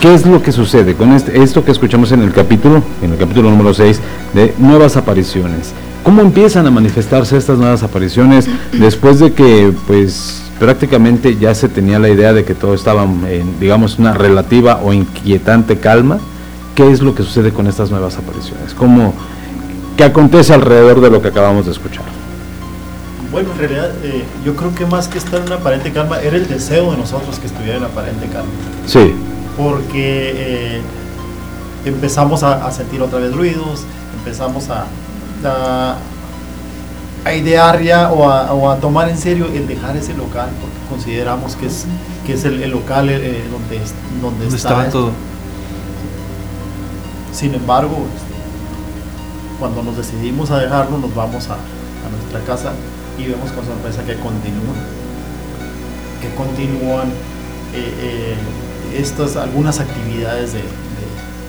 [0.00, 3.18] ¿Qué es lo que sucede con este, esto que escuchamos en el capítulo, en el
[3.18, 4.00] capítulo número 6,
[4.32, 5.74] de nuevas apariciones?
[6.04, 11.98] ¿Cómo empiezan a manifestarse estas nuevas apariciones después de que, pues, prácticamente ya se tenía
[11.98, 16.18] la idea de que todo estaba en, digamos, una relativa o inquietante calma?
[16.74, 18.74] ¿Qué es lo que sucede con estas nuevas apariciones?
[18.74, 19.14] ¿Cómo,
[19.96, 22.04] ¿Qué acontece alrededor de lo que acabamos de escuchar?
[23.30, 26.36] Bueno, en realidad eh, yo creo que más que estar en una aparente calma, era
[26.36, 28.50] el deseo de nosotros que estuviera en aparente calma.
[28.86, 29.14] Sí
[29.56, 30.80] porque eh,
[31.84, 33.82] empezamos a, a, sentir otra vez ruidos,
[34.18, 34.86] empezamos a,
[35.44, 35.96] a,
[37.24, 41.56] a idear ya o, o a, tomar en serio el dejar ese local, porque consideramos
[41.56, 41.86] que es,
[42.26, 43.78] que es el, el local eh, donde,
[44.20, 45.12] donde, ¿Dónde está estaba todo.
[47.32, 48.34] Sin embargo, este,
[49.58, 51.56] cuando nos decidimos a dejarlo, nos vamos a,
[52.10, 52.72] nuestra casa
[53.18, 54.74] y vemos con sorpresa que continúan,
[56.20, 57.08] que continúan.
[57.72, 58.34] Eh, eh,
[58.98, 60.64] estas algunas actividades de, de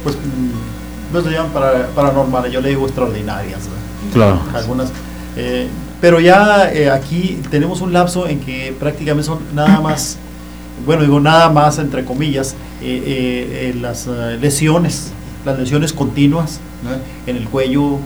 [0.04, 0.16] pues
[1.12, 3.60] no se llaman para, paranormales, yo le digo extraordinarias.
[4.14, 4.40] Claro.
[4.54, 4.92] Algunas.
[5.36, 5.68] Eh,
[6.00, 10.18] pero ya eh, aquí tenemos un lapso en que prácticamente son nada más,
[10.86, 14.08] bueno, digo nada más entre comillas, eh, las
[14.40, 15.12] lesiones,
[15.46, 16.90] las lesiones continuas ¿no?
[17.28, 18.00] en el cuello,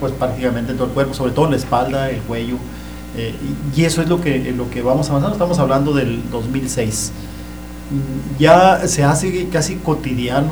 [0.00, 2.56] pues prácticamente en todo el cuerpo, sobre todo en la espalda, el cuello.
[3.76, 5.34] y eso es lo que, lo que vamos avanzando.
[5.34, 7.12] Estamos hablando del 2006
[8.38, 10.50] ya se hace casi cotidiano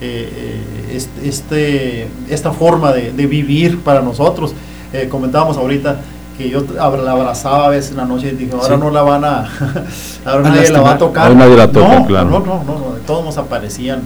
[0.00, 4.54] eh, este, esta forma de, de, vivir para nosotros.
[4.92, 6.00] Eh, comentábamos ahorita
[6.38, 8.80] que yo la abrazaba a veces en la noche y dije, ahora sí.
[8.80, 9.48] no la van a,
[10.24, 11.24] ahora nadie la va a tocar.
[11.24, 12.30] Ahora nadie la toca, no, claro.
[12.30, 14.00] No, no, no, no, todos nos aparecían,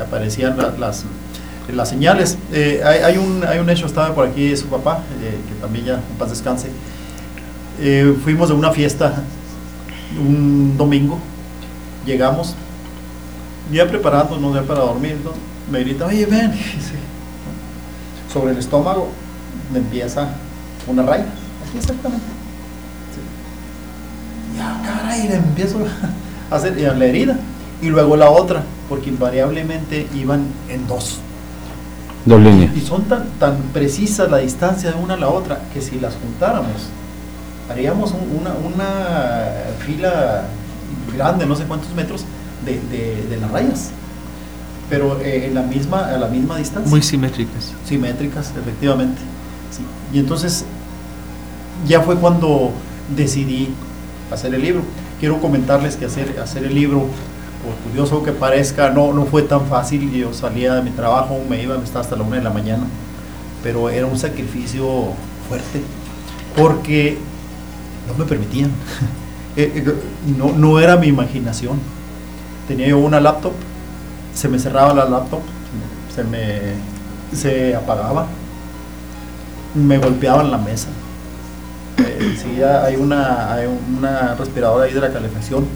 [0.00, 1.04] aparecían las, las,
[1.72, 2.36] las señales.
[2.52, 5.94] Eh, hay, hay, un, hay un hecho, estaba por aquí su papá, que también ya
[5.94, 6.70] en paz descanse.
[8.24, 9.22] fuimos de una fiesta
[10.18, 11.18] un domingo,
[12.04, 12.56] llegamos,
[13.70, 15.32] ya preparándonos ya para dormir, ¿no?
[15.70, 16.52] me grita, oye, ven,
[18.32, 19.08] sobre el estómago
[19.72, 20.28] me empieza
[20.86, 21.26] una raya,
[21.66, 22.26] aquí exactamente.
[23.14, 24.56] Sí.
[24.56, 25.78] Ya, caray, le empiezo
[26.50, 27.38] a hacer la herida,
[27.82, 31.18] y luego la otra, porque invariablemente iban en dos.
[32.26, 32.76] Dos líneas.
[32.76, 36.14] Y son tan, tan precisas la distancia de una a la otra que si las
[36.16, 36.88] juntáramos,
[37.70, 40.44] haríamos un, una, una, fila
[41.16, 42.24] grande, no sé cuántos metros,
[42.64, 43.90] de, de, de, las rayas.
[44.88, 46.90] pero eh, en la misma, a la misma distancia.
[46.90, 47.72] Muy simétricas.
[47.84, 49.20] Simétricas, efectivamente.
[49.70, 49.82] Sí.
[50.12, 50.64] Y entonces
[51.86, 52.72] ya fue cuando
[53.16, 53.68] decidí
[54.30, 54.82] hacer el libro.
[55.18, 57.06] Quiero comentarles que hacer, hacer el libro,
[57.64, 60.10] por curioso que parezca, no, no fue tan fácil.
[60.12, 62.84] Yo salía de mi trabajo, me iba, me estaba hasta la una de la mañana,
[63.62, 65.12] pero era un sacrificio
[65.48, 65.82] fuerte,
[66.56, 67.18] porque
[68.08, 68.70] no me permitían.
[69.56, 69.94] Eh, eh,
[70.38, 71.80] no, no era mi imaginación.
[72.70, 73.50] Tenía yo una laptop,
[74.32, 75.40] se me cerraba la laptop,
[76.14, 76.74] se me
[77.34, 78.28] se apagaba,
[79.74, 80.86] me golpeaban la mesa.
[81.98, 85.66] Eh, sí, hay una, hay una respiradora ahí de la calefacción,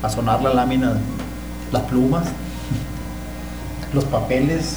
[0.00, 0.92] a sonar la lámina,
[1.72, 2.22] las plumas,
[3.92, 4.76] los papeles.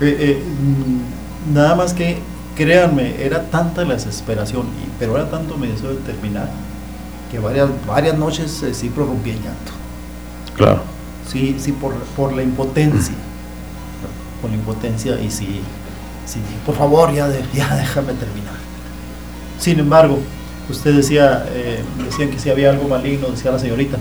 [0.00, 2.20] Eh, eh, mm, nada más que,
[2.54, 4.66] créanme, era tanta la desesperación,
[5.00, 6.50] pero era tanto mi deseo de terminar,
[7.32, 9.83] que varias, varias noches eh, sí prorrumpí en llanto.
[10.56, 10.82] Claro.
[11.30, 13.14] Sí, sí, por, por la impotencia.
[14.40, 15.60] Por la impotencia y sí,
[16.26, 18.54] sí, por favor, ya, de- ya déjame terminar.
[19.58, 20.18] Sin embargo,
[20.70, 23.96] usted decía, eh, decían que si había algo maligno, decía la señorita.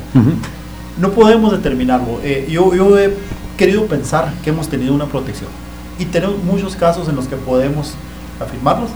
[1.00, 2.20] No podemos determinarlo.
[2.24, 3.14] Eh, yo, yo he
[3.58, 5.50] querido pensar que hemos tenido una protección.
[5.98, 7.94] Y tenemos muchos casos en los que podemos
[8.40, 8.90] afirmarlos.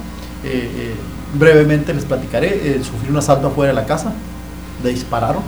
[0.44, 0.96] Eh, eh,
[1.40, 2.80] brevemente les platicaré.
[2.84, 4.14] Sufrí un asalto afuera de la casa.
[4.84, 5.42] Le dispararon.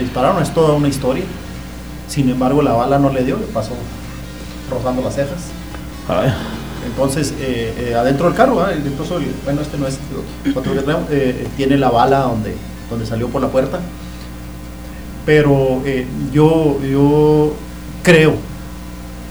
[0.00, 1.24] Le dispararon, es toda una historia.
[2.08, 3.72] Sin embargo, la bala no le dio, le pasó
[4.70, 5.42] rozando las cejas.
[6.08, 6.32] Ay.
[6.86, 8.72] Entonces, eh, eh, adentro del carro, ¿ah?
[8.72, 8.82] el-
[9.44, 9.98] bueno, este no es
[10.56, 12.56] otro que traemos, eh, tiene la bala donde,
[12.88, 13.78] donde salió por la puerta.
[15.26, 15.82] Pero
[16.32, 17.52] yo, yo
[18.02, 18.34] creo,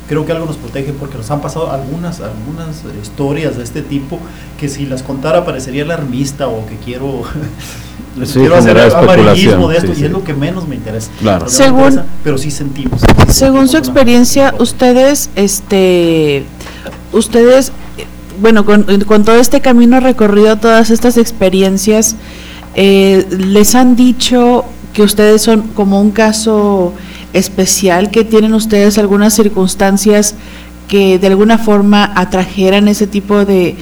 [0.07, 4.19] creo que algo nos protege porque nos han pasado algunas, algunas historias de este tipo
[4.59, 7.23] que si las contara parecería alarmista o que quiero,
[8.25, 11.09] Sí, quiero hacer amarillismo de especulación, esto sí, y es lo que menos me interesa.
[11.19, 11.45] Claro.
[11.45, 13.01] Me Según- interesa, pero sí sentimos.
[13.29, 16.43] Según su experiencia, ustedes, este,
[17.13, 17.71] ustedes,
[18.41, 22.15] bueno, con, con todo este camino recorrido, todas estas experiencias,
[22.75, 26.93] eh, les han dicho que ustedes son como un caso
[27.33, 30.35] especial, que tienen ustedes algunas circunstancias
[30.87, 33.75] que de alguna forma atrajeran ese tipo de,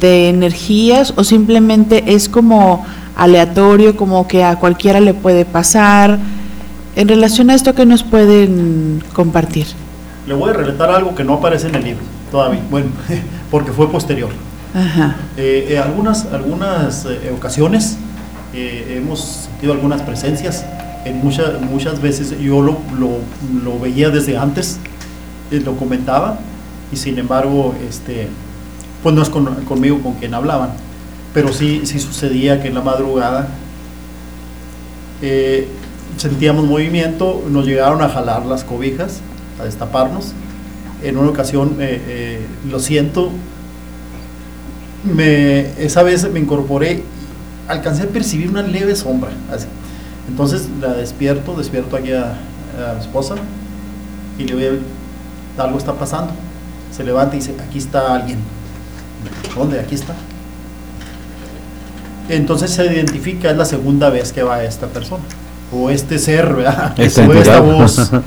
[0.00, 2.84] de energías o simplemente es como
[3.18, 6.18] aleatorio, como que a cualquiera le puede pasar.
[6.96, 9.66] En relación a esto, ¿qué nos pueden compartir?
[10.26, 12.86] Le voy a relatar algo que no aparece en el libro todavía, bueno,
[13.50, 14.30] porque fue posterior.
[14.74, 15.16] Ajá.
[15.36, 17.96] Eh, eh, algunas algunas eh, ocasiones
[18.54, 20.64] eh, hemos sentido algunas presencias.
[21.04, 23.20] En muchas muchas veces yo lo, lo-
[23.64, 24.78] lo veía desde antes,
[25.50, 26.38] eh, lo comentaba,
[26.92, 28.28] y sin embargo, este,
[29.02, 30.70] pues no es con- conmigo con quien hablaban,
[31.34, 33.48] pero sí, sí sucedía que en la madrugada
[35.20, 35.68] eh,
[36.16, 39.20] sentíamos movimiento, nos llegaron a jalar las cobijas,
[39.60, 40.32] a destaparnos.
[41.02, 43.30] En una ocasión, eh, eh, lo siento,
[45.04, 47.04] me, esa vez me incorporé,
[47.68, 49.30] alcancé a percibir una leve sombra.
[49.52, 49.66] así.
[50.28, 52.38] Entonces la despierto, despierto aquí a,
[52.94, 53.34] mi esposa
[54.38, 54.74] y le veo,
[55.56, 56.32] algo está pasando.
[56.92, 58.38] Se levanta y dice, aquí está alguien.
[59.56, 59.80] ¿Dónde?
[59.80, 60.14] Aquí está.
[62.28, 65.22] Entonces se identifica, es la segunda vez que va esta persona.
[65.72, 66.98] O este ser, ¿verdad?
[66.98, 68.10] Esta o esta voz.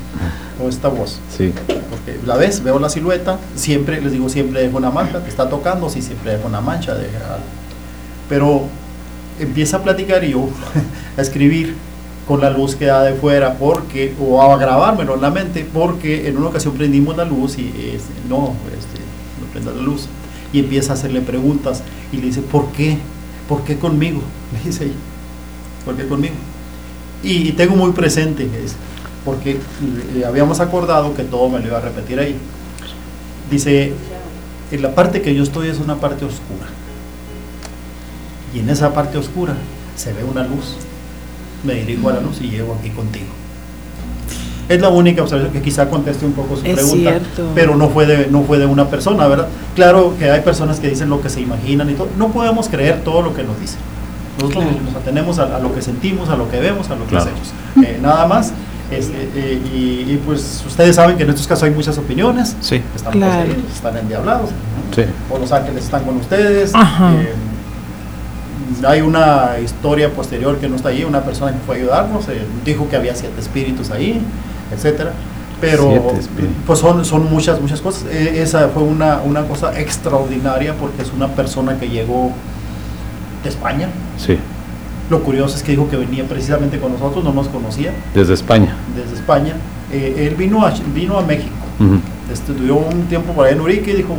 [0.64, 1.18] O esta voz.
[1.36, 1.52] Sí.
[1.66, 5.48] Porque la ves, veo la silueta, siempre, les digo, siempre dejo una mancha, que está
[5.48, 7.08] tocando, sí, siempre dejo una mancha de.
[8.28, 8.66] Pero
[9.40, 10.48] empieza a platicar y yo
[11.16, 11.74] a escribir
[12.28, 16.28] con la luz que da de fuera, porque, o a grabármelo en la mente, porque
[16.28, 19.00] en una ocasión prendimos la luz y este, no, este,
[19.40, 20.06] no prenda la luz.
[20.52, 21.82] Y empieza a hacerle preguntas
[22.12, 22.98] y le dice, ¿por qué?
[23.52, 24.22] ¿Por qué conmigo?
[24.54, 24.94] Le dice ella,
[25.84, 26.34] ¿por qué conmigo?
[27.22, 28.76] Y, tengo muy presente, es,
[29.26, 29.58] porque
[30.26, 32.34] habíamos acordado que todo me lo iba a repetir ahí.
[33.50, 33.92] Dice,
[34.70, 36.66] en la parte que yo estoy es una parte oscura.
[38.54, 39.54] Y en esa parte oscura
[39.96, 40.76] se ve una luz.
[41.62, 43.41] Me dirijo a la luz y llego aquí contigo.
[44.74, 47.50] Es la única observación que quizá conteste un poco su Es pregunta, cierto.
[47.54, 49.48] pero no fue, de, no fue de una persona, ¿verdad?
[49.74, 52.08] Claro que hay personas que dicen lo que se imaginan y todo.
[52.18, 53.78] No podemos creer todo lo que nos dicen.
[54.40, 54.78] Nosotros Claro.
[54.84, 57.26] nos atenemos a, a lo que sentimos, a lo que vemos, a lo que Claro.
[57.30, 57.86] hacemos.
[57.86, 58.52] Eh, nada más.
[58.90, 59.78] Este, eh, y,
[60.12, 62.56] y, pues ustedes saben que en estos casos hay muchas opiniones.
[62.60, 62.80] Sí.
[62.94, 63.46] Están Claro.
[63.46, 64.50] poseídos, están endiablados.
[64.94, 65.02] Sí.
[65.30, 66.74] O los ángeles están con ustedes.
[66.74, 67.12] Ajá.
[67.14, 67.32] Eh,
[68.86, 72.42] hay una historia posterior que no está ahí, una persona que fue a ayudarnos, eh,
[72.64, 74.20] dijo que había siete espíritus ahí,
[74.74, 75.12] etcétera.
[75.60, 76.12] Pero
[76.66, 78.04] pues son, son muchas, muchas cosas.
[78.10, 82.32] Eh, esa fue una, una cosa extraordinaria porque es una persona que llegó
[83.44, 83.88] de España.
[84.18, 84.38] Sí.
[85.08, 88.74] Lo curioso es que dijo que venía precisamente con nosotros, no nos conocía Desde España.
[88.96, 89.54] desde España.
[89.92, 91.98] Eh, él vino a, vino a México, Ujú.
[92.32, 94.16] estudió un tiempo por allá en Urique y dijo,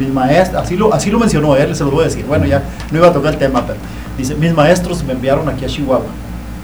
[0.00, 2.62] mis maestros, así lo, así lo mencionó él, se lo voy a decir, bueno, ya
[2.90, 3.78] no iba a tocar el tema, pero
[4.16, 6.06] dice, mis maestros me enviaron aquí a Chihuahua,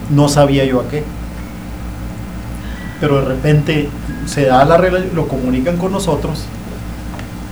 [0.09, 1.03] no sabía yo a qué,
[2.99, 3.89] pero de repente
[4.25, 6.43] se da la regla, lo comunican con nosotros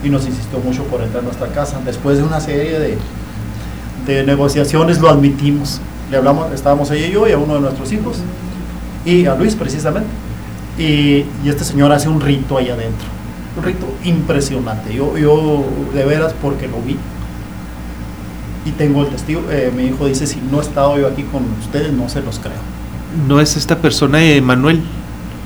[0.03, 2.97] y nos insistió mucho por entrar a nuestra casa, después de una serie de,
[4.05, 5.81] de negociaciones lo admitimos,
[6.11, 8.17] le hablamos, estábamos ella y yo y a uno de nuestros hijos,
[9.05, 10.09] y a Luis precisamente.
[10.77, 13.07] Y, este señor hace un rito ahí adentro,
[13.57, 14.93] un rito impresionante.
[14.93, 16.97] Yo, yo de veras porque lo vi
[18.65, 21.43] y tengo el testigo, eh, mi hijo dice, si no he estado yo aquí con
[21.59, 22.53] ustedes, no se los creo.
[23.27, 24.81] No es esta persona Emanuel.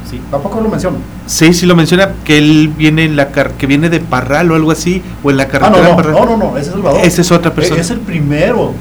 [0.09, 0.97] Sí, tampoco lo menciono.
[1.25, 4.55] Sí, sí lo menciona que él viene en la car que viene de Parral o
[4.55, 6.13] algo así o en la Ah, carretera no, no, Parral.
[6.13, 7.01] no, no, no, ese es Salvador.
[7.03, 7.81] Esa es otra Eh, persona.
[7.81, 8.73] Es el primero.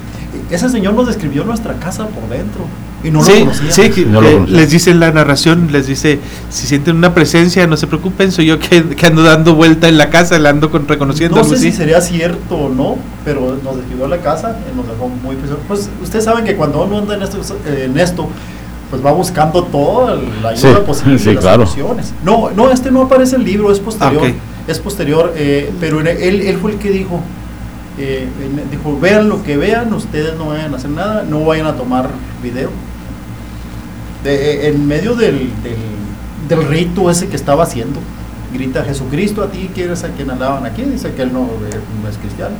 [0.50, 2.62] Ese señor nos describió nuestra casa por dentro
[3.04, 3.70] y no sí, lo conocía.
[3.70, 4.56] sí, que, No lo conocía.
[4.56, 6.18] les dice en la narración, les dice,
[6.50, 9.96] si sienten una presencia, no se preocupen, soy yo que, que ando dando vuelta en
[9.98, 11.36] la casa, la ando con, reconociendo.
[11.36, 15.08] No sé si sería cierto o no, pero nos describió la casa y nos dejó
[15.08, 15.36] muy.
[15.68, 18.28] Pues ustedes saben que cuando uno anda en esto, eh, en esto
[18.90, 21.66] pues va buscando toda la ayuda Sí, posible, sí, las claro.
[21.66, 22.12] soluciones.
[22.24, 24.22] No, no, este no aparece en el libro, es posterior.
[24.26, 24.32] Ah.
[24.66, 27.20] Es posterior, eh, pero él, él fue el que dijo,
[27.98, 28.28] eh,
[28.70, 32.08] dijo, vean lo que vean, ustedes no vayan a hacer nada, no vayan a tomar
[32.42, 32.70] video.
[34.24, 35.76] De- en medio del, del,
[36.48, 38.00] del rito ese que estaba haciendo,
[38.52, 40.82] grita Jesucristo a ti, ¿quieres a quien alaban aquí?
[40.82, 42.54] Dice que él no, eh, no es cristiano,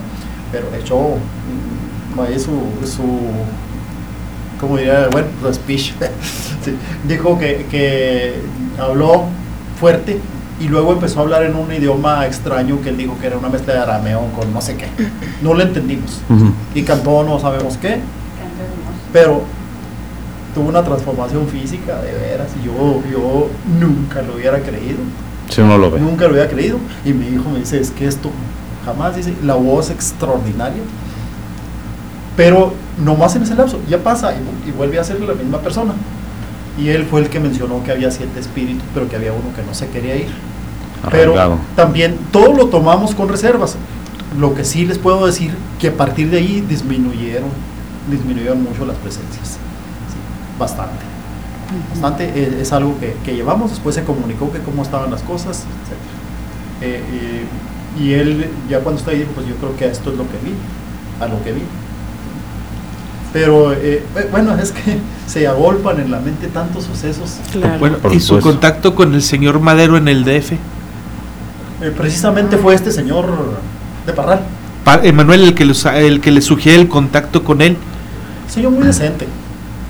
[0.53, 3.03] pero echó mm, su, su
[4.61, 5.93] como diría, bueno, su speech.
[6.65, 6.77] Sí,
[7.09, 8.35] Dijo que, que
[8.79, 9.25] habló
[9.79, 10.21] fuerte
[10.61, 13.49] y luego empezó a hablar en un idioma extraño que él dijo que era una
[13.49, 14.87] mezcla de arameo con no sé qué.
[15.43, 16.21] No lo entendimos.
[16.29, 16.53] Ujú.
[16.75, 18.01] Y cantó no sabemos qué,
[19.11, 19.43] pero
[20.55, 23.49] tuvo una transformación física de veras y yo, yo
[23.79, 24.99] nunca lo hubiera creído.
[25.49, 25.99] Si uno lo ve.
[25.99, 26.79] Nunca lo hubiera creído.
[27.05, 28.31] Y mi hijo me dice, es que esto
[28.85, 30.83] jamás dice, la voz extraordinaria.
[32.41, 32.72] Pero
[33.05, 35.93] nomás en ese lapso, ya pasa y, y vuelve a ser la misma persona.
[36.78, 39.62] Y él fue el que mencionó que había siete espíritus, pero que había uno que
[39.62, 40.30] no se quería ir.
[41.11, 41.34] Pero
[41.76, 43.76] también todo lo tomamos con reservas.
[44.38, 47.51] Lo que sí les puedo decir que a partir de ahí disminuyeron,
[48.11, 49.49] disminuyeron mucho las presencias.
[49.49, 50.18] Sí,
[50.59, 51.05] bastante.
[51.91, 53.68] Bastante eh, es algo que, que llevamos.
[53.68, 56.86] Después se comunicó que cómo estaban las cosas, etc.
[56.86, 57.45] Eh, eh,
[58.03, 60.38] y él ya cuando está ahí dijo, pues yo creo que esto es lo que
[60.43, 60.55] vi,
[61.22, 61.64] a lo que vi.
[63.33, 67.37] Pero eh, bueno, es que se agolpan en la mente tantos sucesos.
[67.53, 67.78] Claro.
[67.78, 70.53] Bueno, Por y su contacto con el señor Madero en el DF.
[70.53, 70.59] Eh,
[71.97, 73.26] precisamente fue este señor
[74.07, 74.41] de Parral.
[74.85, 77.76] Pa- Emanuel el que, los- el que le sugiere el contacto con él.
[78.49, 79.26] Señor muy decente,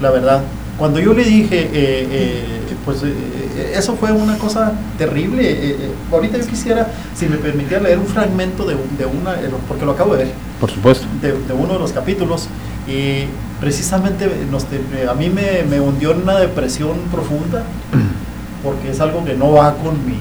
[0.00, 0.42] la verdad.
[0.76, 2.44] Cuando yo le dije, eh, eh,
[2.84, 3.12] pues eh,
[3.56, 5.42] eh, eso fue una cosa terrible.
[5.50, 9.34] eh, eh, ahorita yo quisiera, si me permitiera leer un fragmento de, de una,
[9.68, 11.06] porque lo acabo de ver, Por supuesto.
[11.20, 12.48] de, de uno de los capítulos.
[12.90, 13.26] Y
[13.60, 17.62] precisamente nos eh, a mí me, me hundió en una depresión profunda,
[18.64, 20.18] porque es algo que no va con mis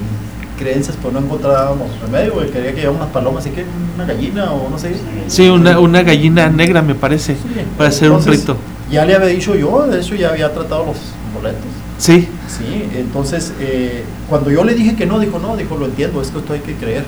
[0.57, 2.33] creencias, pero no encontrábamos remedio.
[2.33, 2.51] güey.
[2.51, 3.65] Quería que llevara unas palomas, así que
[3.95, 4.93] una gallina o no sé.
[5.27, 7.41] Sí, una, una gallina negra me parece, Sí,
[7.77, 8.55] para hacer un rito.
[8.91, 10.97] Ya le había dicho yo, de hecho ya había tratado los
[11.33, 11.61] boletos.
[11.97, 16.21] Sí, Sí, entonces eh, cuando yo le dije que no, dijo no, dijo lo entiendo,
[16.21, 17.03] es que esto hay que creer.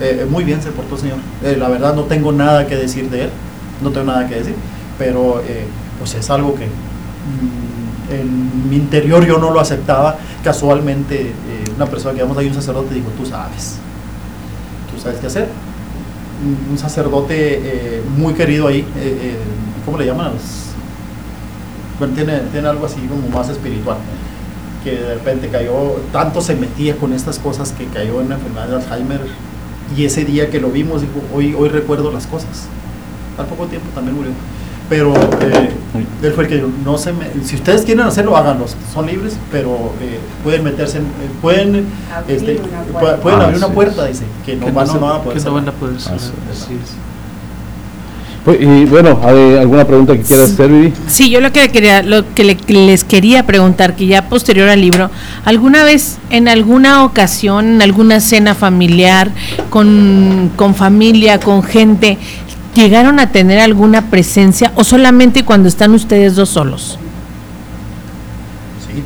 [0.00, 1.18] Eh, muy bien se portó el señor.
[1.42, 3.30] Eh, la verdad no tengo nada que decir de él,
[3.82, 4.54] no tengo nada que decir,
[4.98, 5.66] pero eh,
[5.98, 10.16] pues es algo que mm, en mi interior yo no lo aceptaba.
[10.44, 13.76] Casualmente eh, una persona que vamos ahí, un sacerdote, dijo, tú sabes,
[14.94, 15.48] tú sabes qué hacer.
[16.70, 19.36] Un- sacerdote eh, muy querido ahí, eh,
[19.84, 20.32] ¿cómo le llaman?
[22.14, 23.98] tiene, tiene algo así como más espiritual,
[24.82, 28.68] que de repente cayó, tanto se metía con estas cosas que cayó en la enfermedad
[28.68, 29.20] de Alzheimer
[29.94, 32.68] y ese día que lo vimos dijo, hoy, hoy recuerdo las cosas.
[33.38, 34.32] Al poco tiempo también murió.
[34.88, 35.70] Pero eh,
[36.22, 39.36] él fue el que dijo, no se me, si ustedes quieren hacerlo, háganlo, son libres,
[39.52, 42.60] pero eh, pueden meterse, en- eh, pueden, Abrir este,
[42.90, 43.72] una pueden Ah, abrir una sí.
[43.72, 45.72] puerta, dice, que no, que van, no, no van a poder que no van a
[45.72, 46.32] poder así es.
[48.44, 50.92] Pues, Y bueno, ¿hay ¿alguna pregunta que quieras hacer, Vivi?
[51.06, 54.80] Sí, yo lo que quería, lo que le- les quería preguntar, que ya posterior al
[54.80, 55.10] libro,
[55.44, 59.30] ¿alguna vez, en alguna ocasión, en alguna cena familiar,
[59.68, 62.16] con, con familia, con gente,
[62.80, 66.98] llegaron a tener alguna presencia o solamente cuando están ustedes dos solos?
[68.86, 69.04] Sí.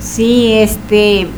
[0.00, 1.28] Sí, este,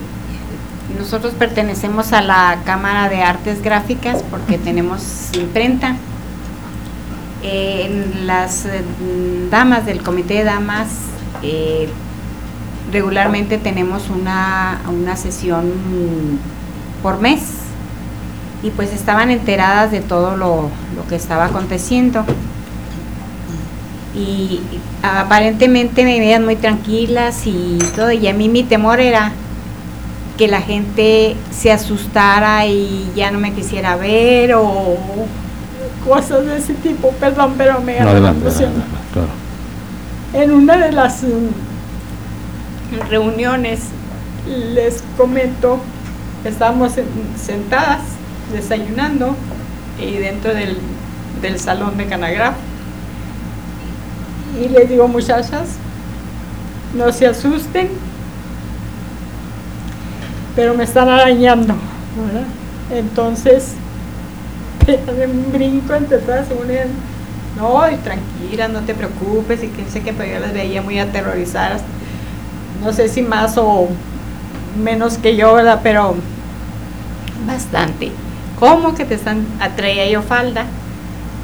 [0.99, 5.97] nosotros pertenecemos a la Cámara de Artes Gráficas porque tenemos imprenta.
[7.43, 8.83] Eh, en las eh,
[9.51, 10.89] damas del comité de damas,
[11.43, 11.89] eh,
[12.91, 15.71] regularmente tenemos una, una sesión
[17.01, 17.68] por mes
[18.63, 22.25] y pues estaban enteradas de todo lo, lo que estaba aconteciendo.
[24.15, 24.61] Y
[25.03, 29.33] aparentemente me veían muy tranquilas y todo y a mí mi temor era
[30.37, 34.97] que la gente se asustara y ya no me quisiera ver o
[36.07, 38.81] cosas de ese tipo, perdón, pero me No, adelante, adelante,
[39.13, 39.29] claro.
[40.33, 43.81] en una de las mm, reuniones
[44.75, 45.79] les comento,
[46.45, 47.07] estábamos en-
[47.37, 48.01] sentadas
[48.53, 49.35] desayunando
[50.01, 50.77] y dentro del,
[51.43, 52.55] del salón de Canagraf.
[54.61, 55.77] Y les digo, muchachas,
[56.97, 57.89] no se asusten,
[60.57, 61.75] pero me están arañando,
[62.27, 62.47] ¿verdad?
[62.91, 63.75] Entonces,
[64.89, 66.89] un brinco entre todas, unen,
[67.57, 70.99] no, y tranquila, no te preocupes, y que sé que pero yo las veía muy
[70.99, 71.83] aterrorizadas,
[72.83, 73.89] no sé si más o
[74.83, 75.81] menos que yo, ¿verdad?
[75.83, 76.15] Pero
[77.47, 78.13] bastante.
[78.59, 79.47] ¿Cómo que te están,
[79.77, 80.65] traía yo falda?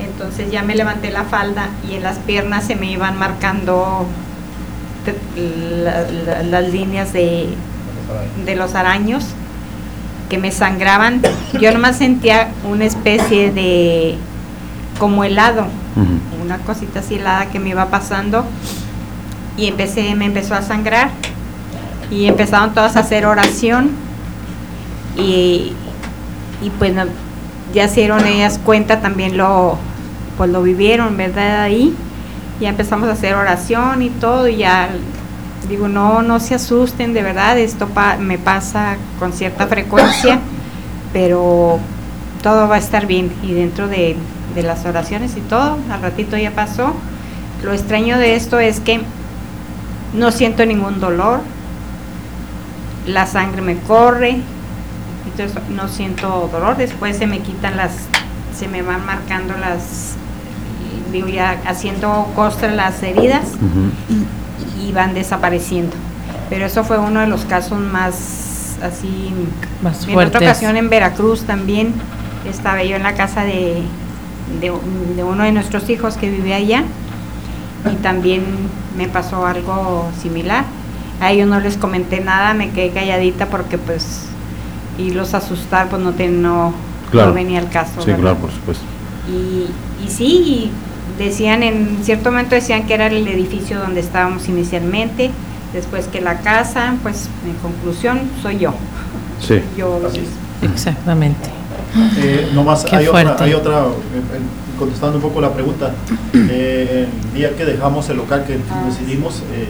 [0.00, 4.06] Entonces ya me levanté la falda y en las piernas se me iban marcando
[5.04, 5.16] te-
[5.84, 7.48] la- la- las líneas de,
[8.44, 9.24] de los araños
[10.28, 11.20] que me sangraban.
[11.60, 14.16] Yo nomás sentía una especie de
[14.98, 15.66] como helado,
[16.42, 18.44] una cosita así helada que me iba pasando
[19.56, 21.10] y empecé, me empezó a sangrar
[22.10, 23.90] y empezaron todas a hacer oración
[25.16, 25.72] y,
[26.62, 26.94] y pues
[27.72, 29.78] ya se dieron ellas cuenta, también lo,
[30.36, 31.62] pues lo vivieron, ¿verdad?
[31.62, 31.94] Ahí
[32.60, 34.90] ya empezamos a hacer oración y todo y ya
[35.68, 37.88] digo, no, no se asusten, de verdad, esto
[38.20, 40.38] me pasa con cierta frecuencia,
[41.12, 41.78] pero
[42.42, 44.16] todo va a estar bien y dentro de,
[44.54, 46.94] de las oraciones y todo, al ratito ya pasó.
[47.62, 49.00] Lo extraño de esto es que
[50.12, 51.40] no siento ningún dolor,
[53.06, 54.40] la sangre me corre,
[55.36, 57.92] entonces no siento dolor, después se me quitan las,
[58.56, 60.14] se me van marcando las,
[61.10, 63.42] digo ya haciendo costra las heridas
[64.80, 65.94] y van desapareciendo.
[66.50, 69.32] Pero eso fue uno de los casos más así.
[69.82, 71.92] Más en otra ocasión en Veracruz también
[72.48, 73.82] estaba yo en la casa de,
[74.60, 74.72] de,
[75.16, 76.84] de uno de nuestros hijos que vivía allá
[77.90, 78.44] y también
[78.96, 80.64] me pasó algo similar.
[81.20, 84.26] A ellos no les comenté nada, me quedé calladita porque pues
[84.98, 86.72] irlos a asustar pues no, te, no,
[87.10, 87.28] Claro.
[87.28, 87.92] no venía el caso.
[88.00, 88.20] Sí, ¿verdad?
[88.22, 88.84] claro, por supuesto.
[89.28, 90.70] Y, y sí, y
[91.22, 95.30] decían, en cierto momento decían que era el edificio donde estábamos inicialmente,
[95.72, 98.72] después que la casa, pues en conclusión soy yo.
[99.40, 99.60] Sí.
[99.76, 100.00] Yo
[100.62, 101.50] Exactamente.
[102.18, 105.92] Eh, nomás Qué hay otra, hay otra, eh, eh, contestando un poco la pregunta,
[106.34, 109.68] eh, el día que dejamos el local que Ah, decidimos, eh,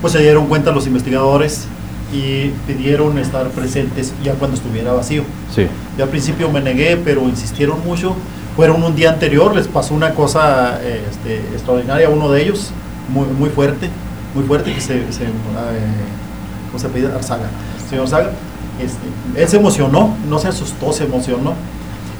[0.00, 1.66] pues se dieron cuenta los investigadores
[2.12, 5.22] y pidieron estar presentes ya cuando estuviera vacío.
[5.54, 5.66] Sí.
[5.96, 8.14] Yo al principio me negué, pero insistieron mucho.
[8.56, 12.72] Fueron un día anterior, les pasó una cosa este, extraordinaria a uno de ellos,
[13.08, 13.88] muy, muy fuerte,
[14.34, 15.28] muy fuerte, que se, se, eh,
[16.66, 17.06] ¿cómo se pide?
[17.06, 17.48] Arzaga.
[17.88, 18.32] Señor Arzaga,
[18.82, 21.54] este, él se emocionó, no se asustó, se emocionó.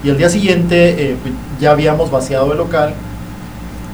[0.03, 2.95] Y al día siguiente eh, pues, ya habíamos vaciado el local,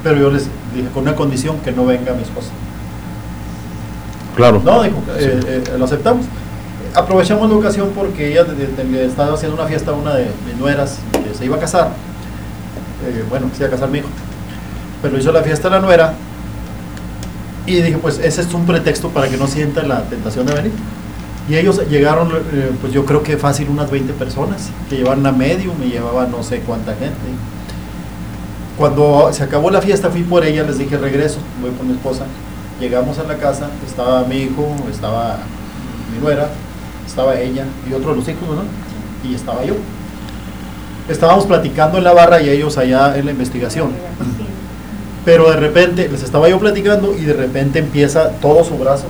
[0.04, 0.44] pero yo les
[0.74, 2.50] dije con una condición que no venga mi esposa.
[4.36, 4.60] Claro.
[4.64, 6.26] No, dijo, eh, eh, lo aceptamos.
[6.94, 10.98] Aprovechamos la ocasión porque ella de- estaba haciendo una fiesta a una de mis nueras
[11.12, 11.88] que se iba a casar.
[13.06, 14.08] Eh, bueno, se iba a casar mi hijo.
[15.02, 16.14] Pero hizo la fiesta la nuera.
[17.66, 20.72] Y dije, pues ese es un pretexto para que no sienta la tentación de venir.
[21.48, 25.32] Y ellos llegaron, eh, pues yo creo que fácil unas 20 personas, que llevaban a
[25.32, 27.14] medio, me llevaba no sé cuánta gente.
[28.76, 32.24] Cuando se acabó la fiesta fui por ella, les dije regreso, voy con mi esposa.
[32.80, 35.38] Llegamos a la casa, estaba mi hijo, estaba
[36.12, 36.50] mi nuera,
[37.06, 39.28] estaba ella y otro de los hijos, ¿no?
[39.28, 39.74] Y estaba yo.
[41.08, 43.92] Estábamos platicando en la barra y ellos allá en la investigación.
[45.24, 49.06] Pero de repente, les estaba yo platicando y de repente empieza todo su brazo,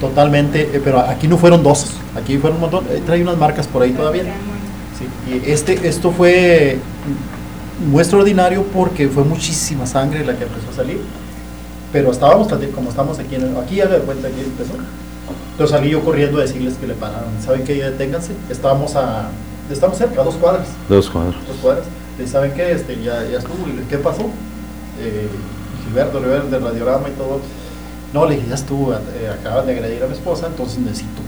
[0.00, 3.66] totalmente, eh, pero aquí no fueron dos, aquí fueron un montón, eh, trae unas marcas
[3.66, 4.22] por ahí todavía.
[4.98, 6.78] Sí, y este, esto fue
[7.90, 11.00] muy extraordinario porque fue muchísima sangre la que empezó a salir.
[11.92, 14.72] Pero estábamos, como estamos aquí, en el- aquí haga de cuenta que empezó.
[15.52, 17.24] Entonces salí yo corriendo a decirles que le pararan.
[17.44, 17.78] ¿Saben qué?
[17.78, 18.32] Ya deténganse.
[18.50, 19.28] Estábamos a,
[19.70, 20.68] estamos cerca, a dos cuadras.
[20.88, 21.36] Dos cuadros.
[21.48, 21.84] Dos cuadras.
[22.22, 22.72] Y ¿saben qué?
[22.72, 23.66] Este, ya, ya estuvo.
[23.68, 24.22] Y ¿Qué pasó?
[25.00, 25.28] Eh,
[25.84, 27.40] Gilberto Rivera del radiograma y todo.
[28.12, 28.92] No, le dije, ya estuvo.
[28.92, 28.96] eh,
[29.40, 31.22] acaban de agredir a mi esposa, entonces necesito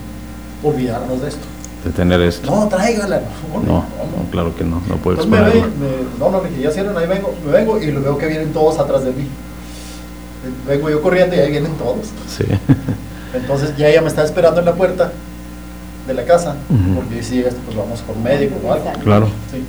[0.62, 1.46] olvidarnos de esto.
[1.84, 2.50] De tener esto.
[2.50, 3.20] No, tráigala.
[3.54, 4.82] No, No, no, claro que no.
[4.88, 7.52] No puedo entonces me ve, me- no, no, le dije, ya cierran, ahí vengo, me
[7.52, 9.26] vengo y lo veo que vienen todos atrás de mí.
[10.66, 12.06] Vengo yo corriendo y ahí vienen todos.
[12.28, 12.44] Sí.
[13.34, 15.12] Entonces ya ella me estaba esperando en la puerta
[16.06, 16.56] de la casa,
[16.94, 18.90] porque si llegas, pues vamos con médico o algo.
[19.04, 19.28] Claro.
[19.52, 19.62] Sí.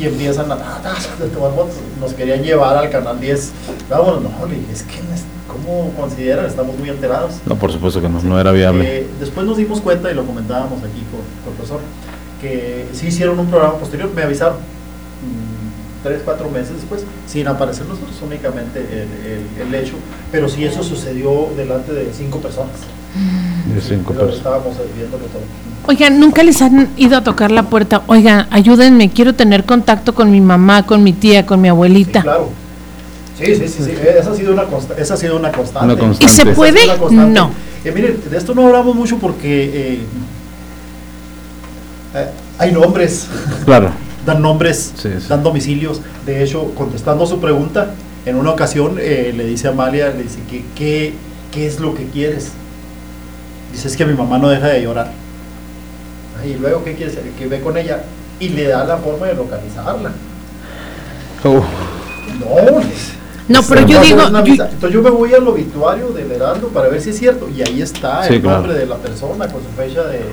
[0.00, 0.98] Y empiezan a, ah,
[1.32, 1.76] tomar fotos.
[2.00, 3.52] nos querían llevar al canal 10.
[3.88, 4.98] Vámonos, no, le dije, es que,
[5.46, 6.46] ¿cómo consideran?
[6.46, 7.34] Estamos muy alterados.
[7.46, 8.98] No, por supuesto que no, no era viable.
[8.98, 11.80] Eh, después nos dimos cuenta, y lo comentábamos aquí con, con el profesor,
[12.40, 14.58] que sí hicieron un programa posterior, me avisaron,
[16.02, 19.94] tres, cuatro meses después, sin aparecer nosotros, únicamente el, el- el hecho,
[20.32, 22.72] pero sí eso sucedió delante de cinco personas.
[23.74, 24.36] De cinco personas.
[24.36, 24.86] Estábamos todo.
[25.86, 28.02] Oigan, nunca les han ido a tocar la puerta.
[28.06, 32.22] Oigan, ayúdenme, quiero tener contacto con mi mamá, con mi tía, con mi abuelita.
[32.22, 32.50] Claro.
[33.38, 33.92] Sí, sí, sí, sí.
[34.18, 35.86] Esa ha sido una, consta- esa ha sido una constante.
[35.94, 36.24] Una constante.
[36.24, 36.80] ¿Y se puede?
[37.10, 37.50] No.
[37.84, 39.64] Eh, miren, de esto no hablamos mucho porque
[39.94, 40.00] eh,
[42.14, 42.26] eh,
[42.58, 43.26] hay nombres,
[43.64, 43.90] Claro.
[44.28, 45.26] Dan nombres, Sí, sí.
[45.28, 46.00] dan domicilios.
[46.24, 47.90] De hecho, contestando su pregunta,
[48.26, 51.14] en una ocasión eh, le dice a Amalia, le dice, que, ¿qué,
[51.52, 52.52] ¿qué es lo que quieres?
[53.72, 55.10] Dice, es que mi mamá no deja de llorar.
[56.46, 57.18] Y luego, ¿qué quieres?
[57.38, 58.04] Que ve con ella
[58.38, 60.12] y le da la forma de localizarla.
[61.44, 61.62] Oh,
[62.40, 62.80] No,
[63.48, 64.64] No, pero yo digo, yo-.
[64.64, 67.48] Entonces yo me voy al obituario del Heraldo para ver si es cierto.
[67.48, 68.58] Y ahí está Sí, el claro.
[68.58, 70.24] nombre de la persona con su fecha de, de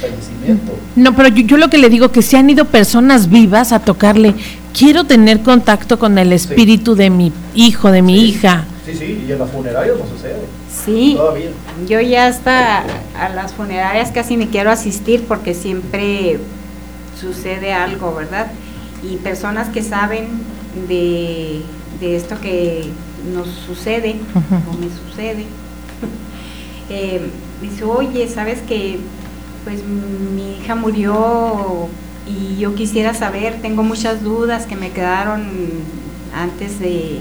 [0.00, 0.72] fallecimiento.
[0.96, 3.80] no, pero yo, yo lo que le digo que se han ido personas vivas a
[3.80, 4.34] tocarle.
[4.76, 8.24] Quiero tener contacto con el espíritu de mi hijo, de mi Sí.
[8.26, 8.64] hija.
[8.86, 10.36] Sí, sí, y en las funerarias no sucede.
[10.84, 11.50] Sí, Todavía.
[11.88, 12.84] yo ya hasta
[13.18, 16.38] a las funerarias casi ni quiero asistir porque siempre
[17.20, 18.46] sucede algo, ¿verdad?
[19.02, 20.28] Y personas que saben
[20.88, 21.62] de,
[22.00, 22.84] de esto que
[23.34, 25.44] nos sucede o me sucede,
[26.90, 27.20] eh,
[27.60, 28.98] dice, oye, ¿sabes que
[29.64, 31.88] pues mi hija murió
[32.26, 35.46] y yo quisiera saber, tengo muchas dudas que me quedaron
[36.34, 37.20] antes de,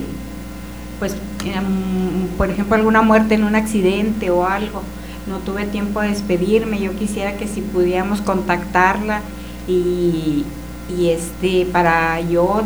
[1.00, 1.16] pues,
[1.46, 4.82] em, por ejemplo, alguna muerte en un accidente o algo.
[5.28, 6.80] No tuve tiempo de despedirme.
[6.80, 9.22] Yo quisiera que si pudiéramos contactarla
[9.68, 10.46] y,
[10.98, 12.64] y este para yo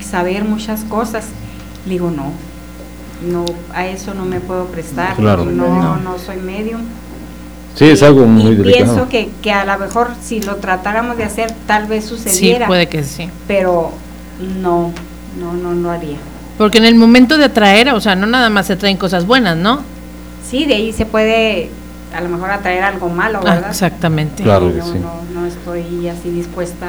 [0.00, 1.26] saber muchas cosas.
[1.86, 2.32] Le digo no,
[3.30, 5.16] no a eso no me puedo prestar.
[5.16, 5.44] Claro.
[5.44, 6.82] No, no soy medium.
[7.80, 8.84] Sí, es algo muy y delicado.
[8.84, 12.66] pienso que, que a lo mejor si lo tratáramos de hacer tal vez Sí, sucediera,
[12.66, 13.28] puede que sí.
[13.48, 13.90] pero
[14.60, 14.92] no,
[15.40, 16.18] no, no, no haría.
[16.58, 19.56] Porque en el momento de atraer, o sea, no nada más se traen cosas buenas,
[19.56, 19.80] ¿no?
[20.48, 21.70] Sí, de ahí se puede
[22.14, 23.70] a lo mejor atraer algo malo, Ah, ¿verdad?
[23.70, 24.42] exactamente.
[24.42, 24.98] Claro Y que no, sí.
[24.98, 26.86] no, no estoy así dispuesta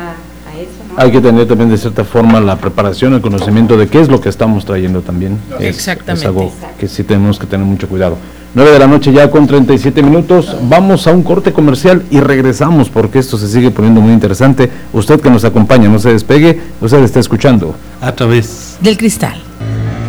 [0.52, 1.02] a eso, ¿no?
[1.02, 4.20] Hay que tener también de cierta forma la preparación, el conocimiento de qué es lo
[4.20, 5.40] que estamos trayendo también.
[5.60, 6.22] Es- Exactamente.
[6.22, 8.18] Es algo que sí tenemos que tener mucho cuidado.
[8.54, 10.58] 9 de la noche ya con 37 minutos.
[10.64, 14.70] Vamos a un corte comercial y regresamos porque esto se sigue poniendo muy interesante.
[14.92, 17.76] Usted que nos acompaña, no se despegue, usted está escuchando.
[18.02, 19.42] A través Del cristal.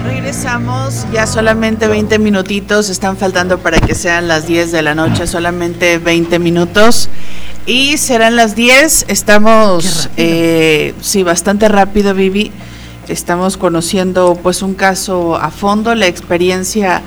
[0.04, 5.28] Regresamos, ya solamente 20 minutitos, están faltando para que sean las 10 de la noche,
[5.28, 7.08] solamente 20 minutos.
[7.66, 12.50] Y serán las 10, estamos, eh, sí, bastante rápido, Vivi.
[13.06, 17.02] Estamos conociendo pues un caso a fondo, la experiencia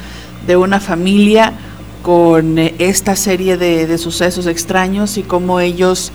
[0.48, 1.54] de una familia
[2.02, 6.12] con eh, esta serie de, de sucesos extraños y cómo ellos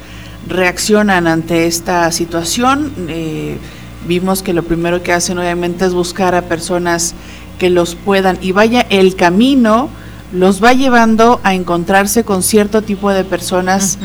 [0.48, 2.92] reaccionan ante esta situación.
[3.08, 3.58] Eh,
[4.06, 7.14] vimos que lo primero que hacen obviamente es buscar a personas
[7.58, 9.90] que los puedan y vaya el camino
[10.32, 13.98] los va llevando a encontrarse con cierto tipo de personas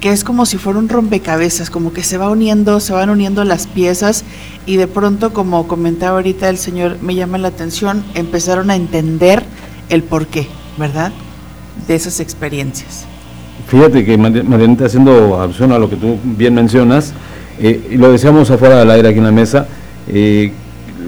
[0.00, 3.44] que es como si fuera un rompecabezas, como que se va uniendo, se van uniendo
[3.44, 4.24] las piezas
[4.66, 9.44] y de pronto, como comentaba ahorita el señor, me llama la atención, empezaron a entender
[9.92, 10.46] el porqué,
[10.78, 11.12] ¿verdad?
[11.86, 13.04] De esas experiencias.
[13.68, 17.12] Fíjate que Mari- Marianita, haciendo alusión a lo que tú bien mencionas,
[17.60, 19.66] eh, y lo decíamos afuera del aire aquí en la mesa,
[20.08, 20.50] eh,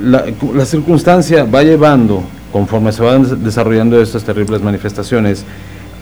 [0.03, 0.25] la,
[0.55, 5.45] la circunstancia va llevando, conforme se van des- desarrollando estas terribles manifestaciones,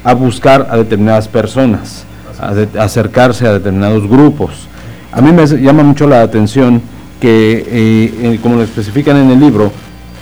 [0.04, 2.04] a buscar a determinadas personas,
[2.40, 4.66] a, de- acercarse a determinados grupos.
[5.12, 6.82] A mí me llama mucho la atención
[7.20, 9.70] que, eh, eh, como lo especifican en el libro,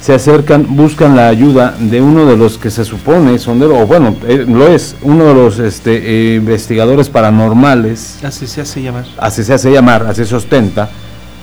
[0.01, 3.87] se acercan, buscan la ayuda de uno de los que se supone son de, o
[3.87, 9.05] bueno, eh, lo es, uno de los este, eh, investigadores paranormales, así se hace llamar.
[9.19, 10.89] así se hace llamar, así se ostenta,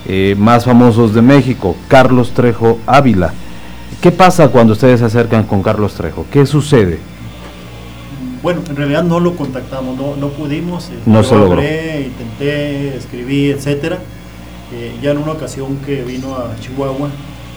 [0.08, 3.32] eh, más famosos de México, Carlos Trejo Ávila.
[4.02, 6.26] ¿Qué pasa cuando ustedes se acercan con Carlos Trejo?
[6.32, 7.00] ¿Qué sucede?
[8.42, 10.86] Bueno, en realidad no lo contactamos, no, no pudimos.
[10.90, 11.54] eh, No se logró.
[11.54, 14.00] hablé, intenté, escribí, etcétera.
[14.74, 17.10] Eh, ya en una ocasión que vino a Chihuahua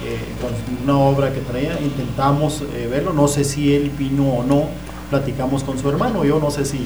[0.05, 3.13] eh, una obra que traía, intentamos eh, verlo.
[3.13, 4.65] No sé si él vino o no.
[5.11, 6.25] Platicamos con su hermano.
[6.25, 6.81] Yo no sé si,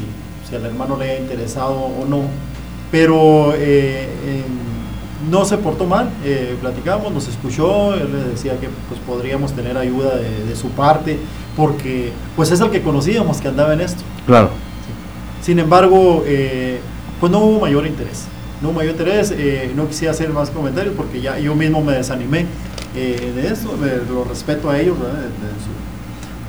[0.48, 2.22] si al hermano le ha interesado o no.
[2.90, 6.10] Pero eh, em, no se portó mal.
[6.24, 7.94] eh, platicamos, nos escuchó.
[7.94, 11.18] Él le decía que pues, podríamos tener ayuda de, de su parte.
[11.56, 14.02] porque pues es el que conocíamos que andaba en esto.
[14.26, 14.50] Claro.
[15.40, 16.78] Sin embargo, eh,
[17.20, 18.24] pues no hubo mayor interés.
[18.60, 21.92] No hubo mayor interés, eh, no quisiera hacer más comentarios porque ya yo mismo me
[21.92, 22.46] desanimé
[22.96, 25.18] eh, de eso, de- lo respeto a ellos, ¿verdad?
[25.18, 25.70] de, de su,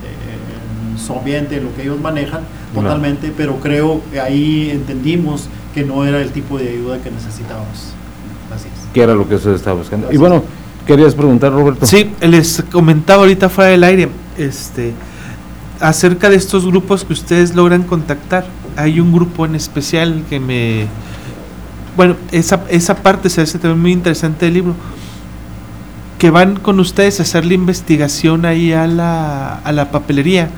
[0.05, 2.41] eh, su ambiente, lo que ellos manejan
[2.73, 2.87] Claro.
[2.89, 7.93] totalmente, pero creo que ahí entendimos que no era el tipo de ayuda que necesitábamos.
[8.53, 8.87] Así es.
[8.93, 10.11] ¿Qué era lo que usted estaba buscando?
[10.11, 10.43] Y bueno,
[10.85, 11.85] querías preguntar, Roberto.
[11.85, 14.93] Sí, les comentaba ahorita fuera del aire, este,
[15.79, 18.45] acerca de estos grupos que ustedes logran contactar.
[18.77, 20.87] Hay un grupo en especial que me,
[21.95, 24.75] bueno, esa, esa parte se hace también muy interesante del libro,
[26.17, 30.49] que van con ustedes a hacer la investigación ahí a la, a la papelería,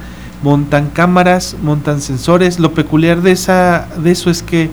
[0.43, 2.59] montan cámaras, montan sensores.
[2.59, 4.69] Lo peculiar de esa, de eso es que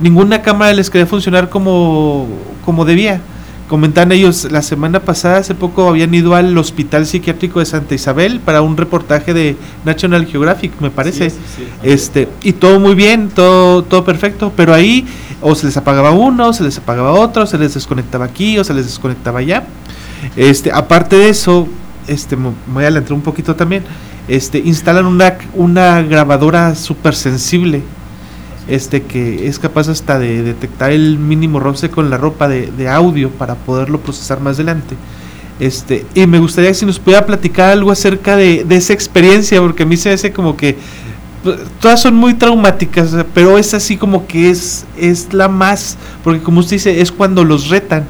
[0.00, 2.26] ninguna cámara les quería funcionar como,
[2.64, 3.20] como debía.
[3.68, 8.40] Comentaban ellos, la semana pasada, hace poco, habían ido al Hospital Psiquiátrico de Santa Isabel
[8.40, 11.28] para un reportaje de National Geographic, me parece.
[11.28, 11.68] Sí, sí, sí.
[11.82, 15.06] Este, y todo muy bien, todo, todo perfecto, pero ahí
[15.42, 18.64] o se les apagaba uno, o se les apagaba otro, se les desconectaba aquí, o
[18.64, 19.64] se les desconectaba allá.
[20.36, 21.68] Este, aparte de eso,
[22.06, 23.84] este, me voy a adelantar un poquito también.
[24.28, 27.82] Este, instalan una, una grabadora súper sensible
[28.68, 33.30] este que es capaz hasta de detectar el mínimo roce con la ropa de, audio
[33.30, 34.94] para poderlo procesar más adelante.
[35.58, 39.86] Este, y me gustaría si nos pudiera platicar algo acerca de, esa experiencia, porque a
[39.86, 40.76] mí se hace como que
[41.80, 46.60] todas son muy traumáticas, pero es así como que es, es la más, porque como
[46.60, 48.04] usted dice, es cuando los retan.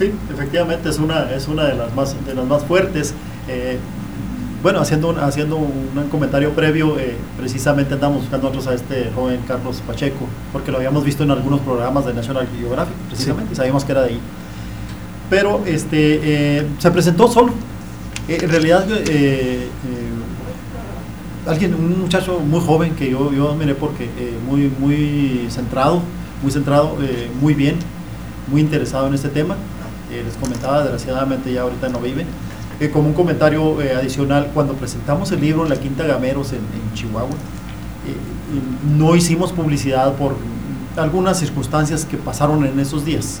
[0.00, 3.12] Sí, efectivamente es una, es una de las más, de las más fuertes.
[3.46, 3.76] Eh,
[4.62, 9.40] bueno, haciendo un, haciendo un comentario previo, eh, precisamente andamos buscando nosotros a este joven
[9.46, 13.84] Carlos Pacheco, porque lo habíamos visto en algunos programas de National Geographic, precisamente, y sabíamos
[13.84, 14.20] que era de ahí.
[15.28, 17.52] Pero este, eh, se presentó solo.
[18.26, 18.86] En realidad,
[21.46, 24.08] alguien, un muchacho muy joven que yo, yo admiré porque
[24.48, 26.00] muy, muy centrado,
[26.42, 26.96] muy centrado,
[27.42, 27.76] muy bien,
[28.50, 29.56] muy interesado en este tema.
[30.10, 32.26] Les comentaba, desgraciadamente ya ahorita no vive.
[32.80, 36.58] Eh, como un comentario eh, adicional, cuando presentamos el libro en la Quinta Gameros en,
[36.58, 40.34] en Chihuahua, eh, no hicimos publicidad por
[40.96, 43.40] algunas circunstancias que pasaron en esos días.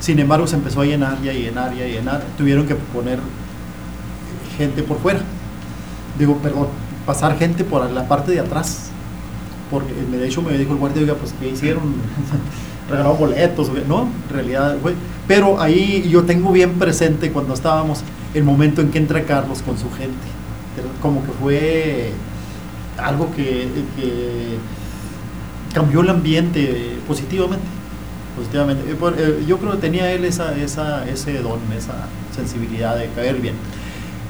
[0.00, 2.22] Sin embargo, se empezó a llenar y a llenar y a llenar.
[2.36, 3.18] Tuvieron que poner
[4.56, 5.20] gente por fuera.
[6.18, 6.68] Digo, perdón,
[7.04, 8.90] pasar gente por la parte de atrás.
[9.70, 11.82] Porque de hecho me dijo el guardia, oiga, pues ¿qué hicieron?
[12.88, 13.70] Regalaron boletos.
[13.86, 14.94] No, en realidad fue.
[15.26, 18.02] Pero ahí yo tengo bien presente cuando estábamos
[18.34, 20.16] el momento en que entra Carlos con su gente.
[21.02, 22.12] Como que fue
[22.96, 23.68] algo que,
[25.74, 27.66] cambió el ambiente positivamente.
[28.36, 28.90] positivamente.
[28.90, 33.54] Eh, eh, Yo creo que tenía él esa, ese don, esa sensibilidad de caer bien.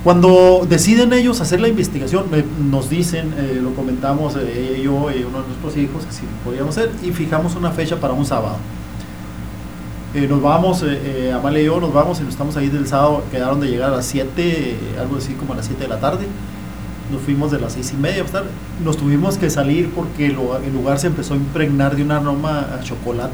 [0.04, 5.24] Cuando deciden ellos hacer la investigación, eh, nos dicen, eh, lo comentamos eh, yo y
[5.24, 8.56] uno de nuestros hijos, que si podíamos hacer, y fijamos una fecha para un sábado.
[10.14, 12.86] Eh, nos vamos, eh, eh, Amalia y yo nos vamos y nos estamos ahí del
[12.86, 15.88] sábado, quedaron de llegar a las 7, eh, algo así como a las 7 de
[15.88, 16.26] la tarde.
[17.12, 18.50] Nos fuimos de las seis y media, tarde.
[18.84, 22.80] nos tuvimos que salir porque el lugar se empezó a impregnar de un aroma a
[22.82, 23.32] chocolate,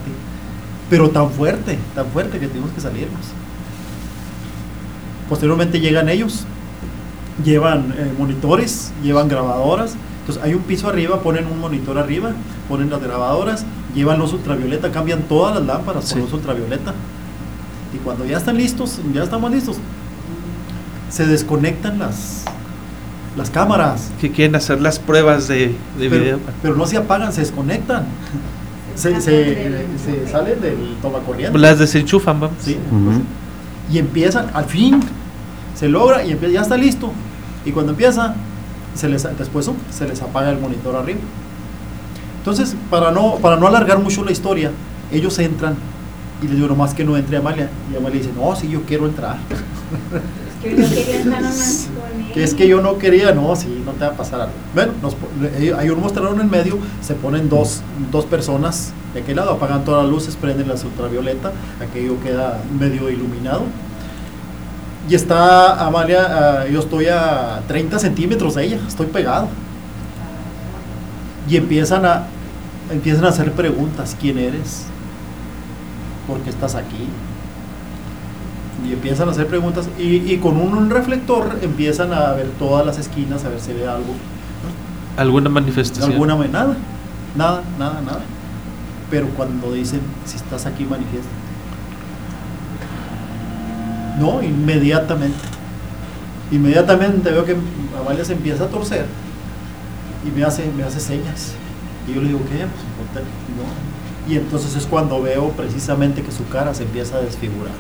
[0.88, 3.26] pero tan fuerte, tan fuerte que tuvimos que salirnos.
[5.28, 6.46] Posteriormente llegan ellos,
[7.42, 9.94] llevan eh, monitores, llevan grabadoras.
[10.20, 12.32] Entonces hay un piso arriba, ponen un monitor arriba,
[12.68, 16.94] ponen las grabadoras, llevan luz ultravioleta, cambian todas las lámparas por luz ultravioleta.
[17.92, 19.76] Y cuando ya están listos, ya estamos listos,
[21.10, 22.44] se desconectan las,
[23.36, 24.10] las cámaras.
[24.20, 26.38] Que quieren hacer las pruebas de, de pero, video.
[26.62, 28.04] pero no se apagan, se desconectan.
[28.96, 31.58] Se, se, se salen del tomacorriente.
[31.58, 32.56] Las desenchufan, vamos.
[32.60, 32.78] Sí,
[33.92, 35.00] y empiezan, al fin,
[35.74, 37.12] se logra y ya está listo.
[37.64, 38.34] Y cuando empieza,
[38.94, 41.20] se les, después se les apaga el monitor arriba.
[42.38, 44.70] Entonces, para no, para no alargar mucho la historia,
[45.10, 45.76] ellos entran
[46.42, 47.70] y les digo, nomás que no entre Amalia.
[47.92, 49.36] Y Amalia dice, no, sí, yo quiero entrar.
[50.62, 52.32] Que yo quería estar nomás con él.
[52.32, 54.52] Que es que yo no quería, no, sí, no te va a pasar algo.
[54.74, 55.16] Bueno, nos,
[55.78, 57.80] hay un mostrador en el medio, se ponen dos,
[58.10, 63.08] dos personas de aquel lado, apagan todas las luces, prenden las ultravioleta, aquello queda medio
[63.08, 63.62] iluminado.
[65.08, 69.48] Y está Amalia, ah, yo estoy a 30 centímetros de ella, estoy pegado.
[71.48, 72.26] Y empiezan a,
[72.90, 74.86] empiezan a hacer preguntas, ¿quién eres?
[76.26, 77.08] ¿Por qué estás aquí?
[78.86, 82.84] y empiezan a hacer preguntas y, y con un, un reflector empiezan a ver todas
[82.84, 84.14] las esquinas a ver si ve algo
[85.16, 86.12] ¿Alguna manifestación?
[86.12, 86.76] alguna nada
[87.36, 88.20] nada nada nada
[89.10, 91.28] pero cuando dicen si estás aquí manifiesta
[94.18, 95.54] no inmediatamente
[96.50, 97.56] Inmediatamente veo que
[97.98, 99.06] Amalia se empieza a torcer
[100.24, 101.54] y me hace, me hace señas.
[102.06, 102.58] Y yo le digo, ¿qué?
[102.58, 103.24] Pues,
[103.56, 104.32] no.
[104.32, 107.74] Y entonces es cuando veo precisamente que su cara se empieza a desfigurar.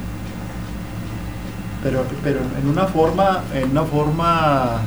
[1.82, 4.80] Pero, pero en una forma, en una forma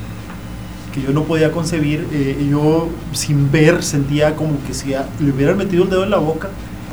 [0.94, 5.58] que yo no podía concebir, eh, yo sin ver sentía como que si le hubieran
[5.58, 6.50] metido el dedo en la boca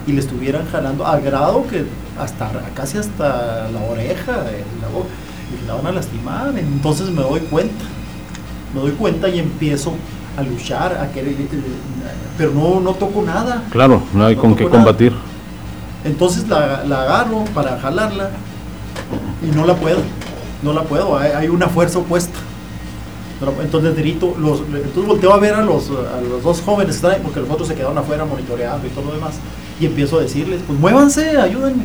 [0.06, 1.84] y le estuvieran jalando al grado que
[2.18, 5.08] hasta casi hasta la oreja de la boca
[5.52, 6.52] y la van a lastimar.
[6.56, 7.84] Entonces me doy cuenta,
[8.74, 9.94] me doy cuenta y empiezo
[10.36, 11.46] a luchar, a querer, eh,
[12.36, 13.64] pero no, no toco nada.
[13.70, 15.12] Claro, no hay con qué combatir.
[16.04, 18.30] Entonces la, la, agarro para jalarla
[19.42, 20.00] y no la puedo,
[20.62, 22.38] no la puedo, hay, una fuerza opuesta.
[23.62, 27.50] Entonces grito, los, entonces volteo a ver a los, a los dos jóvenes porque los
[27.50, 29.34] otros se quedaron afuera monitoreando y todo lo demás,
[29.80, 31.84] y empiezo a decirles, pues muévanse, ayúdenme,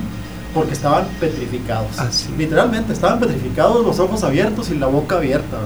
[0.54, 1.98] porque estaban petrificados.
[1.98, 5.58] Ah, Literalmente, estaban petrificados, los ojos abiertos y la boca abierta.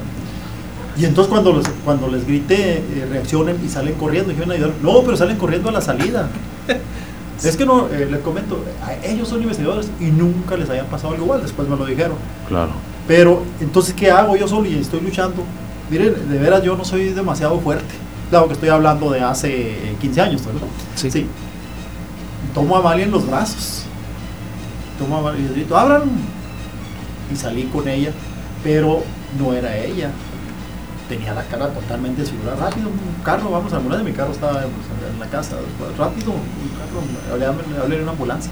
[0.98, 5.02] Y entonces cuando les, cuando les grité, eh, reaccionen y salen corriendo, y yo no,
[5.04, 6.30] pero salen corriendo a la salida.
[7.44, 8.64] es que no, eh, les comento,
[9.04, 12.16] ellos son investigadores y nunca les había pasado algo igual, después me lo dijeron.
[12.48, 12.72] Claro.
[13.08, 15.44] Pero entonces, ¿qué hago yo solo y estoy luchando?
[15.90, 17.94] Miren, de veras yo no soy demasiado fuerte.
[18.30, 20.62] Claro que estoy hablando de hace 15 años, ¿verdad?
[20.96, 21.12] Sí.
[21.12, 21.28] sí.
[22.54, 23.84] Tomo a Amalia en los brazos.
[25.00, 26.04] Tomo a Amalia y grito, abran.
[27.32, 28.12] Y salí con ella,
[28.64, 29.04] pero
[29.40, 30.12] no era ella
[31.08, 32.70] tenía la cara totalmente desfigurada.
[32.70, 35.58] Rápido, un carro, vamos, a alguna de mi carro estaba en la casa.
[35.98, 36.40] Rápido, un
[36.78, 38.52] carro, hablé, de una ambulancia.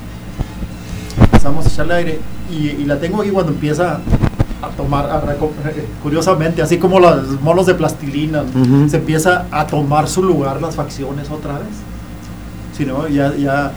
[1.20, 2.20] Empezamos a echarle aire
[2.50, 4.00] y, la tengo aquí cuando empieza
[4.62, 5.38] a tomar,
[6.04, 8.44] curiosamente, así como los monos de plastilina,
[8.88, 11.91] se empieza a tomar su lugar las facciones otra vez.
[12.76, 13.72] Si no, ya, ya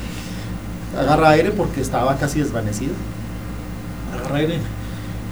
[0.98, 2.92] agarra aire porque estaba casi desvanecida.
[4.14, 4.58] Agarra aire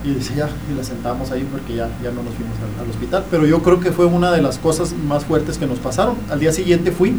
[0.04, 3.24] y dice ya, y la sentamos ahí porque ya, ya no nos fuimos al, hospital.
[3.30, 6.16] Pero yo creo que fue una de las cosas más fuertes que nos pasaron.
[6.30, 7.14] Al día siguiente fui,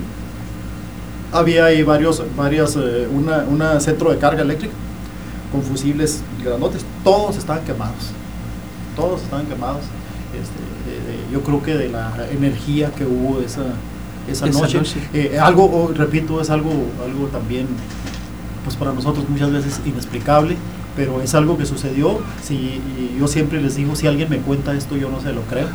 [1.31, 4.73] había ahí varios, varios, eh, una, una, centro de carga eléctrica
[5.51, 8.11] con fusibles grandotes, todos estaban quemados,
[8.95, 9.83] todos estaban quemados.
[10.33, 10.73] Este,
[11.31, 13.63] yo creo que de la energía que hubo esa,
[14.27, 14.81] esa, noche,
[15.13, 16.71] eh, algo, oh, repito, es algo,
[17.03, 17.67] algo también,
[18.63, 20.57] pues para nosotros muchas veces inexplicable
[20.95, 22.19] pero es algo que sucedió.
[22.43, 22.81] Si,
[23.17, 25.67] yo siempre les digo, si alguien me cuenta esto, yo no se lo creo.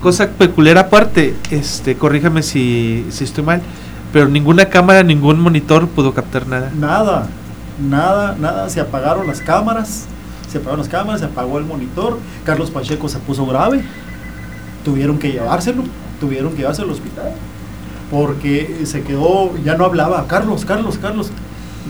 [0.00, 3.62] cosa peculiar aparte, este, corríjame si, si estoy mal,
[4.12, 6.70] pero ninguna cámara, ningún monitor pudo captar nada.
[6.78, 7.26] Nada,
[7.80, 8.68] nada, nada.
[8.68, 10.06] Se apagaron las cámaras,
[10.50, 12.18] se apagaron las cámaras, se apagó el monitor.
[12.44, 13.82] Carlos Pacheco se puso grave.
[14.84, 15.82] Tuvieron que llevárselo,
[16.20, 17.32] tuvieron que llevárselo al hospital.
[18.14, 20.26] Porque se quedó, ya no hablaba.
[20.28, 21.32] Carlos, Carlos, Carlos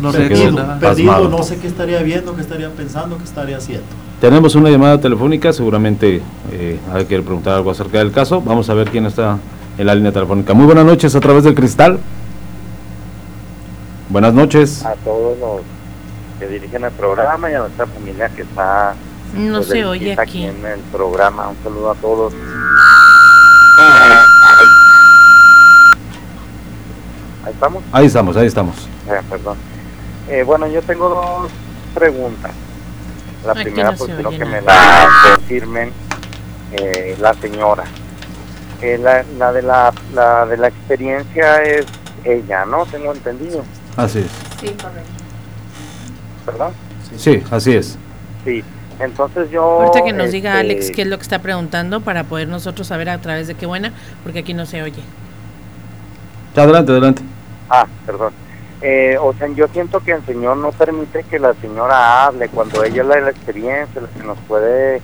[0.01, 3.85] no perdido, perdido no sé qué estaría viendo, qué estaría pensando, qué estaría haciendo.
[4.23, 8.41] Tenemos una llamada telefónica, seguramente eh, hay que preguntar algo acerca del caso.
[8.41, 9.39] Vamos a ver quién está
[9.77, 10.55] en la línea telefónica.
[10.55, 11.99] Muy buenas noches a través del cristal.
[14.09, 14.83] Buenas noches.
[14.83, 15.61] A todos los
[16.41, 18.95] que dirigen el programa y a nuestra familia que está
[19.37, 20.45] no pues, se oye aquí.
[20.45, 21.49] en el programa.
[21.49, 22.33] Un saludo a todos.
[27.44, 27.83] Ahí estamos.
[27.93, 28.77] Ahí estamos, ahí estamos.
[29.09, 29.57] Eh, perdón.
[30.29, 31.51] Eh, bueno, yo tengo dos
[31.95, 32.53] preguntas.
[33.47, 35.91] La primera, pues creo que me la confirmen
[36.73, 37.85] eh, la señora.
[38.81, 41.87] Eh, la, la, de la, la de la experiencia es
[42.25, 42.87] ella, ¿no?
[42.87, 43.65] Tengo entendido.
[43.97, 44.31] Así es.
[44.61, 44.77] Sí.
[47.17, 47.97] Sí, así es.
[48.45, 48.63] Sí,
[48.99, 49.63] entonces yo...
[49.63, 52.87] Ahorita que nos diga este, Alex qué es lo que está preguntando para poder nosotros
[52.87, 55.03] saber a través de qué buena, porque aquí no se oye.
[56.57, 57.23] Adelante, adelante.
[57.69, 58.33] Ah, perdón.
[58.83, 62.85] Eh, o sea, yo siento que el Señor no permite que la señora hable cuando
[62.85, 65.01] ella es la la experiencia, la que nos puede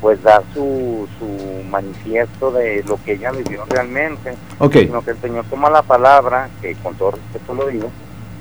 [0.00, 4.86] pues dar su, su manifiesto de lo que ella vivió realmente, okay.
[4.86, 7.90] sino que el Señor toma la palabra, que con todo respeto lo digo,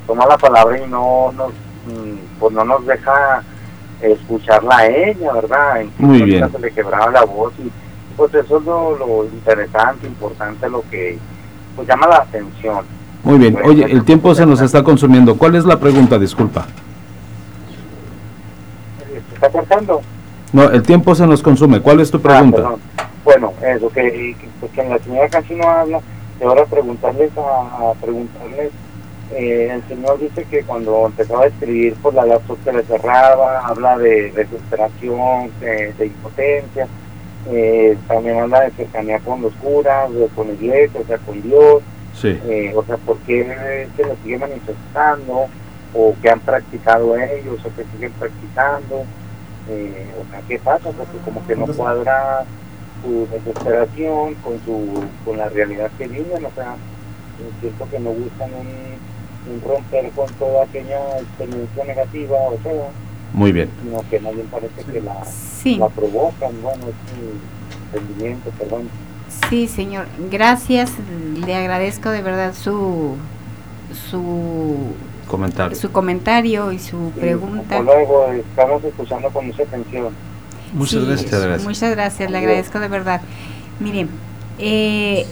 [0.05, 3.43] toma la palabra y no nos, mm, pues no nos deja
[4.01, 5.83] escucharla a ella, ¿verdad?
[5.97, 6.51] Muy bien.
[6.51, 7.71] Se le quebraba la voz y
[8.15, 11.17] pues eso es lo, lo interesante, importante, lo que
[11.75, 12.85] pues llama la atención.
[13.27, 13.57] Muy bien.
[13.61, 15.37] Oye, el tiempo se nos está consumiendo.
[15.37, 16.17] ¿Cuál es la pregunta?
[16.17, 16.65] Disculpa.
[19.11, 20.01] ¿Se está cortando?
[20.53, 21.81] No, el tiempo se nos consume.
[21.81, 22.75] ¿Cuál es tu pregunta?
[23.25, 25.99] bueno, eso, que, que, que, la señora casi no habla,
[26.39, 28.71] y ahora preguntarles a, preguntarles,
[29.35, 33.67] eh, el señor dice que cuando empezaba a escribir por la laptop se le cerraba,
[33.67, 36.87] habla de desesperación, de, de impotencia,
[37.51, 41.83] eh, también habla de cercanía con los curas, con la iglesia, o sea, con Dios,
[42.25, 45.45] eh, o sea, ¿por qué se lo sigue manifestando?
[45.93, 47.59] ¿O qué han practicado ellos?
[47.65, 49.03] ¿O qué siguen practicando?
[49.69, 50.91] eh, o sea, ¿qué pasa?
[50.91, 52.45] Porque como que no cuadra
[53.03, 56.75] su desesperación con su con la realidad que viven, o sea,
[57.61, 62.73] siento que no buscan un, un romper con toda aquella experiencia negativa, o sea,
[63.33, 63.69] Muy bien.
[63.83, 65.75] sino que más bien parece que la, Sí.
[65.77, 68.89] la provocan, bueno, es mi entendimiento, perdón.
[69.49, 70.07] Sí, señor.
[70.31, 70.91] Gracias.
[71.45, 73.15] Le agradezco de verdad su
[74.09, 74.93] su
[75.27, 75.75] Comentario.
[75.77, 77.79] su comentario y su pregunta.
[77.81, 80.13] luego estamos escuchando con mucha atención.
[80.73, 81.23] Muchas Sí, gracias.
[81.25, 81.63] Muchas gracias.
[81.65, 83.21] Muchas gracias, le agradezco de verdad.
[83.79, 84.09] Miren,
[84.59, 85.25] eh,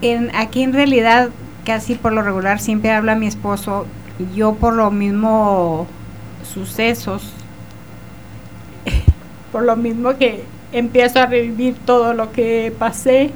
[0.00, 1.30] en, aquí en realidad
[1.64, 3.86] casi por lo regular siempre habla mi esposo,
[4.34, 5.86] yo por lo mismo
[6.52, 7.32] sucesos,
[9.52, 13.30] por lo mismo que empiezo a revivir todo lo que pasé,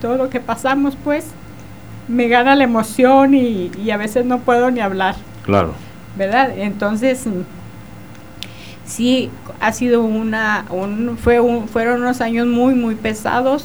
[0.00, 1.26] todo lo que pasamos pues,
[2.08, 5.16] me gana la emoción y, y a veces no puedo ni hablar.
[5.44, 5.74] Claro.
[6.16, 6.52] ¿verdad?
[6.56, 7.24] Entonces,
[8.84, 13.64] sí, ha sido una, un, fue un, fueron unos años muy, muy pesados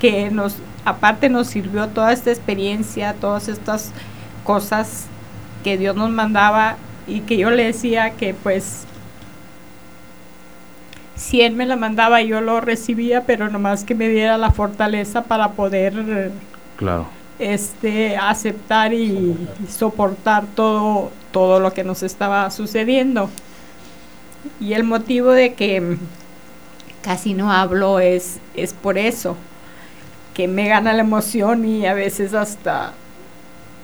[0.00, 3.92] que nos, aparte nos sirvió toda esta experiencia, todas estas
[4.44, 5.06] cosas
[5.62, 6.76] que Dios nos mandaba
[7.06, 8.86] y que yo le decía que pues
[11.16, 15.24] si Él me la mandaba yo lo recibía, pero nomás que me diera la fortaleza
[15.24, 16.32] para poder
[16.76, 17.08] Claro.
[17.38, 23.30] este aceptar y, y soportar todo todo lo que nos estaba sucediendo.
[24.60, 25.98] Y el motivo de que
[27.02, 29.36] casi no hablo es es por eso
[30.34, 32.94] que me gana la emoción y a veces hasta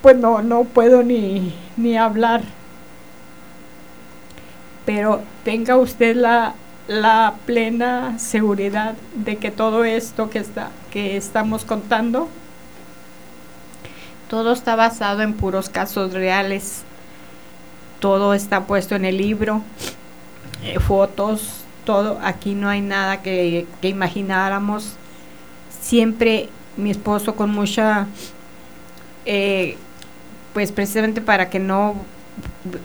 [0.02, 2.42] pues no no puedo ni ni hablar.
[4.84, 6.54] Pero tenga usted la
[6.90, 12.28] la plena seguridad de que todo esto que está que estamos contando
[14.28, 16.82] todo está basado en puros casos reales.
[18.00, 19.62] Todo está puesto en el libro,
[20.64, 22.18] eh, fotos, todo.
[22.22, 24.94] Aquí no hay nada que, que imagináramos.
[25.80, 28.06] Siempre mi esposo con mucha,
[29.26, 29.76] eh,
[30.54, 31.94] pues precisamente para que no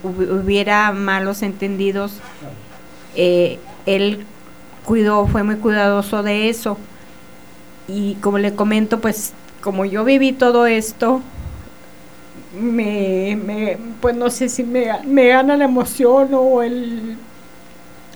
[0.03, 2.13] hu- hubiera malos entendidos,
[3.15, 4.25] eh, él
[4.85, 6.77] cuidó, fue muy cuidadoso de eso.
[7.87, 11.21] Y como le comento, pues como yo viví todo esto,
[12.59, 17.17] me, me pues no sé si me, me gana la emoción o el,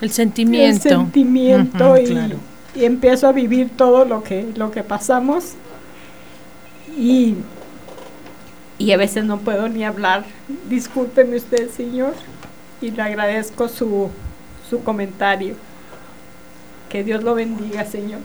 [0.02, 0.88] El sentimiento.
[0.88, 2.38] el sentimiento y, claro.
[2.76, 5.56] y empiezo a vivir todo lo que, lo que pasamos
[6.98, 7.36] y,
[8.78, 10.26] y a veces no puedo ni hablar.
[10.70, 12.14] Discúlpeme usted, señor,
[12.82, 14.10] y le agradezco su,
[14.70, 15.56] su comentario.
[16.90, 18.20] Que Dios lo bendiga, señor.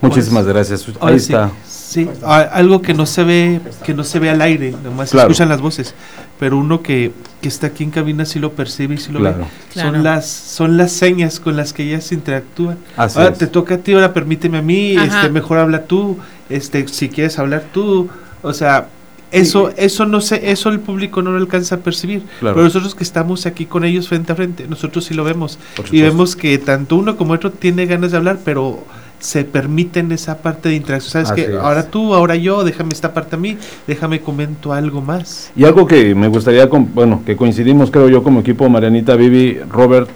[0.00, 0.86] Muchísimas gracias.
[1.00, 1.50] Ahora Ahí sí, está.
[1.66, 5.28] Sí, algo que no se ve, que no se ve al aire, nomás se Claro.
[5.30, 5.94] escuchan las voces,
[6.38, 9.38] pero uno que, que está aquí en cabina sí lo percibe y sí lo Claro.
[9.38, 9.44] ve.
[9.72, 9.90] Claro.
[9.92, 12.76] Son las son las señas con las que ellas interactúan.
[12.96, 13.38] Así ahora es.
[13.38, 15.06] te toca a ti, ahora permíteme a mí, Ajá.
[15.20, 16.18] este mejor habla tú,
[16.50, 18.08] este si quieres hablar tú,
[18.42, 18.88] o sea,
[19.30, 22.22] eso eso no sé, eso el público no lo alcanza a percibir.
[22.40, 22.54] Claro.
[22.54, 25.58] Pero nosotros que estamos aquí con ellos frente a frente, nosotros sí lo vemos
[25.90, 28.84] y vemos que tanto uno como otro tiene ganas de hablar, pero
[29.20, 31.10] se permiten esa parte de interacción.
[31.10, 31.58] Sabes Así que es.
[31.58, 33.56] ahora tú, ahora yo, déjame esta parte a mí,
[33.86, 35.50] déjame comento algo más.
[35.56, 39.58] Y algo que me gustaría, com- bueno, que coincidimos creo yo como equipo, Marianita, Vivi,
[39.68, 40.08] Robert,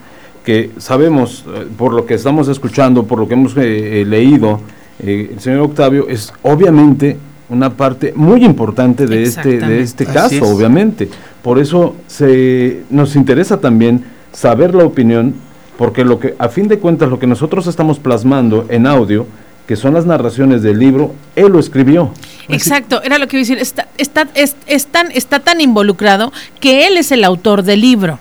[0.44, 4.60] que sabemos eh, por lo que estamos escuchando, por lo que hemos eh, eh, leído,
[5.00, 7.16] eh, el señor Octavio es obviamente
[7.52, 10.42] una parte muy importante de este, de este caso, es.
[10.42, 11.08] obviamente.
[11.42, 15.34] Por eso se, nos interesa también saber la opinión,
[15.76, 19.26] porque lo que, a fin de cuentas, lo que nosotros estamos plasmando en audio,
[19.66, 22.12] que son las narraciones del libro, él lo escribió.
[22.48, 23.58] Exacto, era lo que iba a decir.
[23.58, 28.18] Está, está, es, es tan, está tan involucrado que él es el autor del libro.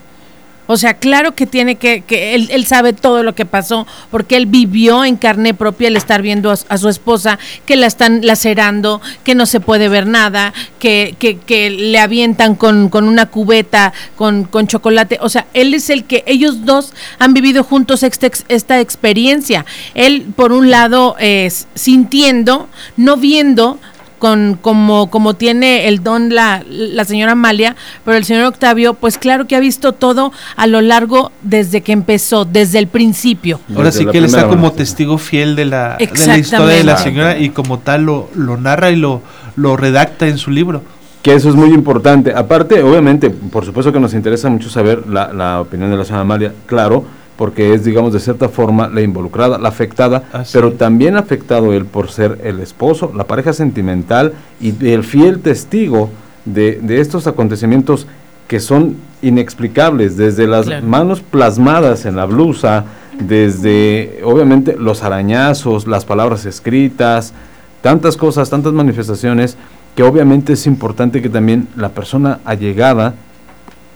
[0.67, 4.37] O sea, claro que tiene que, que él, él sabe todo lo que pasó, porque
[4.37, 9.01] él vivió en carne propia el estar viendo a, su esposa que la están lacerando,
[9.23, 13.91] que no se puede ver nada, que, que, que le avientan con, con una cubeta,
[14.15, 15.17] con, con chocolate.
[15.21, 19.65] O sea, él es el que, ellos dos han vivido juntos esta, ex- esta experiencia.
[19.93, 23.79] Él, por un lado, es sintiendo, no viendo,
[24.21, 27.75] con como como tiene el don la, la señora Amalia,
[28.05, 31.91] pero el señor Octavio, pues claro que ha visto todo a lo largo desde que
[31.91, 33.59] empezó, desde el principio.
[33.75, 36.83] Ahora Desde sí que él está como testigo fiel de la, de la historia de
[36.83, 39.23] la señora y como tal lo, lo narra y lo,
[39.55, 40.83] lo redacta en su libro.
[41.23, 42.33] Que eso es muy importante.
[42.35, 46.21] Aparte, obviamente, por supuesto que nos interesa mucho saber la, la opinión de la señora
[46.21, 47.05] Amalia, claro,
[47.41, 50.77] porque es, digamos, de cierta forma la involucrada, la afectada, Así pero es.
[50.77, 56.11] también afectado él por ser el esposo, la pareja sentimental y el fiel testigo
[56.45, 58.05] de, de estos acontecimientos
[58.47, 60.85] que son inexplicables, desde las Claro.
[60.85, 62.85] manos plasmadas en la blusa,
[63.19, 67.33] desde obviamente los arañazos, las palabras escritas,
[67.81, 69.57] tantas cosas, tantas manifestaciones,
[69.95, 73.15] que obviamente es importante que también la persona allegada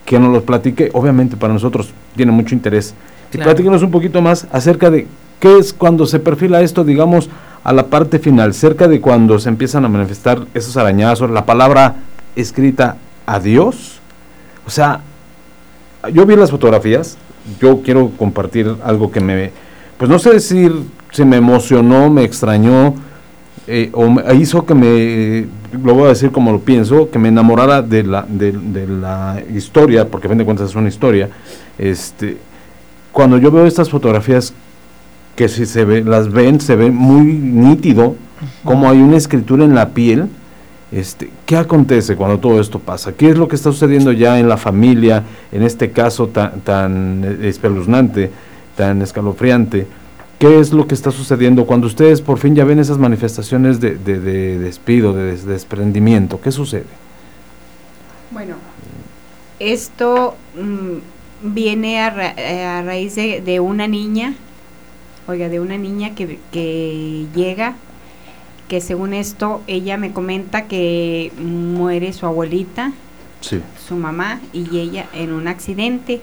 [0.04, 2.96] que nos los platique, obviamente para nosotros tiene mucho interés.
[3.36, 3.52] Y Claro.
[3.52, 5.08] platíquenos un poquito más acerca de
[5.42, 7.30] qué es cuando se perfila esto, digamos,
[7.66, 11.96] a la parte final, cerca de cuando se empiezan a manifestar esos arañazos, la palabra
[12.36, 12.96] escrita
[13.26, 14.00] a Dios.
[14.66, 15.02] O sea,
[16.14, 17.18] yo vi las fotografías,
[17.60, 19.52] yo quiero compartir algo que me,
[19.98, 20.74] pues no sé decir
[21.12, 22.94] si me emocionó, me extrañó,
[23.68, 25.48] eh, o me hizo que me,
[25.84, 29.42] lo voy a decir como lo pienso, que me enamorara de la, de, de la
[29.54, 31.30] historia, porque a fin de cuentas es una historia,
[31.78, 32.38] este,
[33.16, 34.54] cuando yo veo estas fotografías,
[35.38, 38.18] que si se ve, las ven, se ve muy nítido,
[38.66, 40.28] como hay una escritura en la piel,
[40.92, 43.14] este, ¿qué acontece cuando todo esto pasa?
[43.14, 45.24] ¿Qué es lo que está sucediendo ya en la familia,
[45.54, 48.32] en este caso tan, tan espeluznante,
[48.76, 49.88] tan escalofriante?
[50.38, 53.96] ¿Qué es lo que está sucediendo cuando ustedes por fin ya ven esas manifestaciones de,
[53.96, 56.42] de- de despido, de des- desprendimiento?
[56.42, 56.84] ¿Qué sucede?
[58.32, 58.56] Bueno,
[59.60, 60.98] esto mm,
[61.54, 64.34] viene a, ra- eh, a raíz de, de una niña,
[65.28, 67.76] oiga, de una niña que, que llega,
[68.68, 72.92] que según esto ella me comenta que muere su abuelita,
[73.42, 73.62] Sí.
[73.88, 76.20] su mamá y ella en un accidente.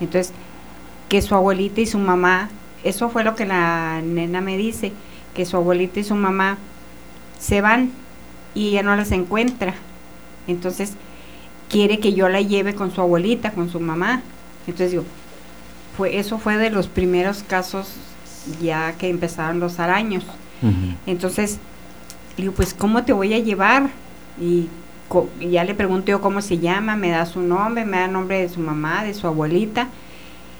[0.00, 0.34] Entonces,
[1.08, 2.50] que su abuelita y su mamá,
[2.84, 4.92] eso fue lo que la nena me dice,
[5.34, 6.58] que su abuelita y su mamá
[7.38, 7.90] se van
[8.54, 9.74] y ella no las encuentra.
[10.46, 10.92] Entonces,
[11.70, 14.20] quiere que yo la lleve con su abuelita, con su mamá.
[14.66, 15.04] Entonces digo,
[15.96, 17.88] fue, eso fue de los primeros casos
[18.60, 20.24] ya que empezaron los araños.
[21.06, 21.58] Entonces,
[22.36, 23.90] le digo, pues, ¿cómo te voy a llevar?
[24.40, 24.68] Y,
[25.08, 28.04] co- y ya le pregunto yo cómo se llama, me da su nombre, me da
[28.06, 29.88] el nombre de su mamá, de su abuelita.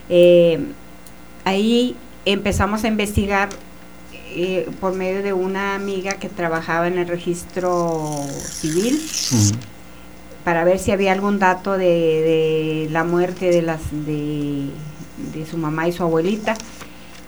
[0.09, 0.61] Eh,
[1.45, 3.49] ahí empezamos a investigar
[4.35, 9.01] eh, por medio de una amiga que trabajaba en el registro civil
[10.45, 14.67] para ver si había algún dato de, de la muerte de las de,
[15.35, 16.55] de su mamá y su abuelita.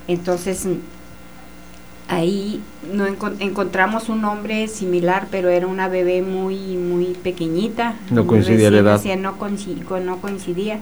[0.09, 0.67] Entonces
[2.09, 2.61] ahí
[2.93, 7.95] no encon- encontramos un nombre similar, pero era una bebé muy muy pequeñita.
[8.11, 9.01] No coincidía la edad.
[9.17, 10.81] no, coinci- co- no coincidía.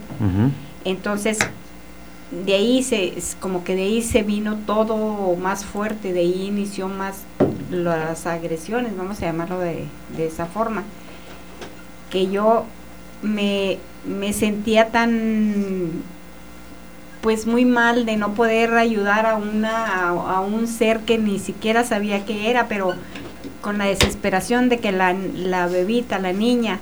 [0.85, 1.37] Entonces,
[2.45, 6.87] de ahí se, como que de ahí se vino todo más fuerte, de ahí inició
[6.89, 7.21] más
[7.71, 9.85] las agresiones, vamos a llamarlo de,
[10.17, 10.83] de esa forma,
[12.13, 12.65] que yo
[13.23, 16.03] me, me sentía tan
[17.21, 21.83] pues muy mal de no poder ayudar a una a, un ser que ni siquiera
[21.83, 22.93] sabía qué era, pero
[23.61, 26.79] con la desesperación de que la, la bebita, la niña,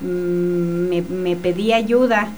[0.00, 2.30] mm, me, me pedía ayuda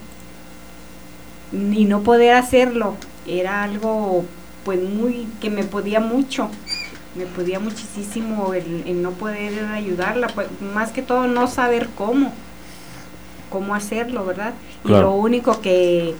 [1.51, 4.25] y no poder hacerlo era algo
[4.63, 6.51] pues muy que me podía mucho
[7.17, 12.31] me podía muchísimo el, el no poder ayudarla pues, más que todo no saber cómo
[13.49, 14.53] cómo hacerlo verdad
[14.85, 16.15] y lo único que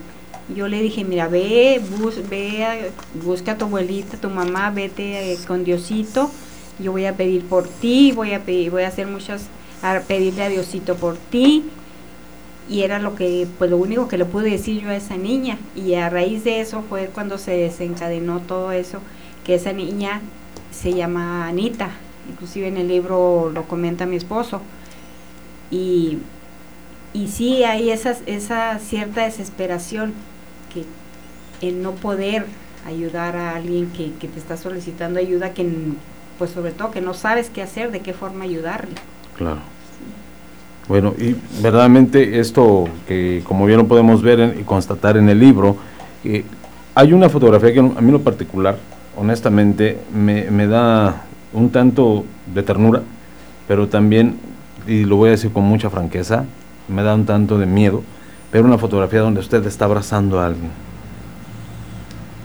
[0.56, 2.78] yo le dije mira ve bus, ve a-
[3.24, 6.32] busca a tu abuelita tu mamá vete eh, con Diosito
[6.80, 9.44] yo voy a pedir por ti voy a pedir voy a hacer muchas
[9.82, 11.66] a pedirle a Diosito por ti
[12.70, 15.58] y era lo que pues lo único que le pude decir yo a esa niña.
[15.74, 19.00] Y a raíz de eso fue cuando se desencadenó todo eso
[19.46, 20.20] que esa niña
[20.78, 21.90] se llama Anita.
[22.30, 24.62] Inclusive en el libro lo comenta mi esposo.
[25.72, 26.20] Y
[27.18, 30.14] y sí hay esa, esa cierta desesperación
[30.72, 30.86] que
[31.68, 32.46] el no poder
[32.86, 35.68] ayudar a alguien que, que te está solicitando ayuda que
[36.38, 38.94] pues sobre todo que no sabes qué hacer de qué forma ayudarle.
[39.36, 39.60] Claro.
[40.88, 45.76] Bueno, y verdaderamente esto que como bien lo podemos ver y constatar en el libro,
[46.24, 46.46] eh,
[46.94, 48.78] hay una fotografía que a mí en lo particular,
[49.18, 51.24] honestamente, me, da
[51.54, 52.24] un tanto
[52.54, 53.02] de ternura,
[53.68, 54.38] pero también,
[54.88, 56.46] y lo voy a decir con mucha franqueza,
[56.88, 58.04] me da un tanto de miedo,
[58.52, 60.72] pero una fotografía donde usted está abrazando a alguien.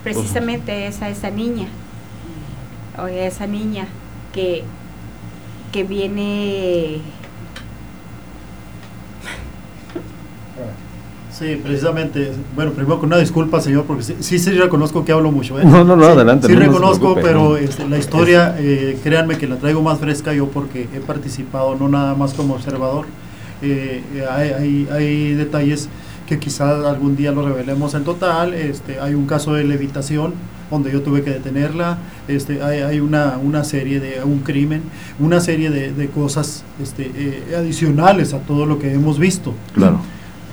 [0.03, 1.69] precisamente esa esa niña
[2.99, 3.86] o esa niña
[4.32, 4.65] que
[5.70, 7.01] que viene
[11.39, 12.33] Sí, precisamente.
[12.55, 15.59] Bueno, primero con una disculpa, señor, porque sí, sí, sí reconozco que hablo mucho.
[15.59, 15.65] ¿eh?
[15.65, 19.47] No, no, no, Sí, adelante, Sí, no, reconozco, pero este, la historia, eh, créanme que
[19.47, 23.07] la traigo más fresca yo porque he participado, no nada más como observador.
[23.63, 25.89] Eh, eh, hay, hay, hay detalles
[26.27, 28.55] que quizás algún día lo revelemos en total.
[28.55, 30.35] Este, hay un caso de levitación
[30.71, 31.99] donde yo tuve que detenerla.
[32.29, 34.83] Este, hay, hay una, una serie de un crimen,
[35.21, 39.55] una serie de, de cosas este, eh, adicionales a todo lo que hemos visto.
[39.75, 40.01] Claro.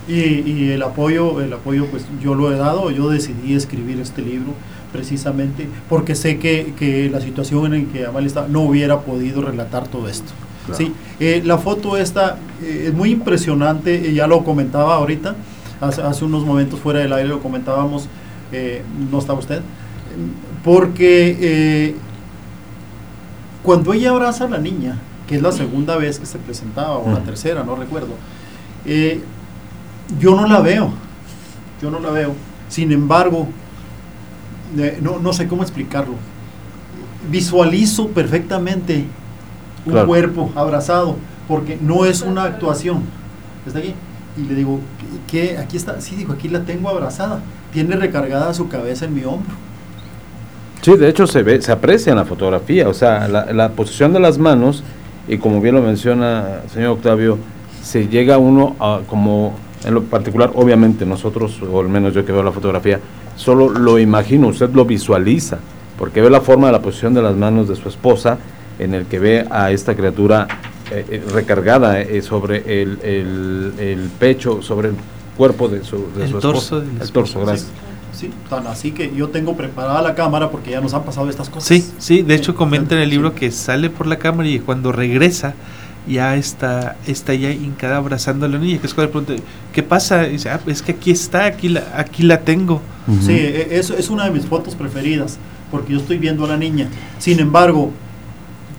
[0.09, 4.23] Y, y el apoyo, el apoyo pues yo lo he dado, yo decidí escribir este
[4.23, 4.55] libro
[4.91, 9.87] precisamente porque sé que, que la situación en que Amalia estaba no hubiera podido relatar
[9.87, 10.31] todo esto.
[10.73, 15.35] Sí, eh, la foto esta eh, es muy impresionante, eh, ya lo comentaba ahorita,
[15.81, 18.07] hace, hace, unos momentos fuera del aire lo comentábamos,
[19.11, 19.61] no estaba usted,
[20.63, 21.95] porque
[23.63, 27.11] cuando ella abraza a la niña, que es la segunda vez que se presentaba, o
[27.11, 28.13] la tercera, no recuerdo,
[30.19, 30.91] yo no la veo,
[31.81, 32.33] yo no la veo,
[32.67, 33.47] sin embargo,
[35.01, 36.13] no, no sé cómo explicarlo,
[37.29, 39.05] visualizo perfectamente
[39.85, 40.07] un claro.
[40.07, 41.15] cuerpo abrazado,
[41.47, 43.03] porque no es una actuación.
[43.65, 43.93] ¿Está aquí?
[44.37, 44.79] Y le digo,
[45.27, 45.57] ¿qué?
[45.57, 47.41] Aquí está, sí, digo, aquí la tengo abrazada.
[47.73, 49.53] Tiene recargada su cabeza en mi hombro.
[50.81, 54.13] Sí, de hecho se ve, se aprecia en la fotografía, o sea, la, la posición
[54.13, 54.83] de las manos,
[55.27, 57.37] y como bien lo menciona el señor Octavio,
[57.83, 59.55] se llega uno a, como,
[59.85, 62.99] en lo particular, obviamente nosotros, o al menos yo que veo la fotografía,
[63.35, 65.59] solo lo imagino, usted lo visualiza,
[65.97, 68.37] porque ve la forma de la posición de las manos de su esposa,
[68.77, 70.47] en el que ve a esta criatura
[70.91, 74.95] eh, eh, recargada eh, sobre el, el, el, pecho, sobre el
[75.37, 77.03] cuerpo de su, de el su torso esposa.
[77.03, 77.69] El torso, gracias.
[78.11, 81.29] Sí, sí, tan así que yo tengo preparada la cámara porque ya nos han pasado
[81.29, 81.67] estas cosas.
[81.67, 84.91] Sí, sí, de hecho comenta en el libro que sale por la cámara y cuando
[84.91, 85.53] regresa
[86.07, 89.83] ya está, está ya hincada abrazando a la niña, que es cuando le pregunta, ¿qué
[89.83, 90.27] pasa?
[90.27, 92.81] Y dice, ah, es que aquí está, aquí la, aquí la tengo.
[93.07, 93.21] Uh -huh.
[93.21, 93.37] Sí,
[93.69, 95.37] eso es una de mis fotos preferidas,
[95.71, 96.87] porque yo estoy viendo a la niña.
[97.19, 97.91] Sin embargo,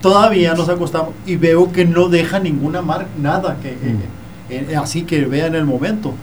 [0.01, 5.03] todavía nos acostamos y veo que no deja ninguna marca, nada que eh, eh, así
[5.03, 6.15] que vea en el momento.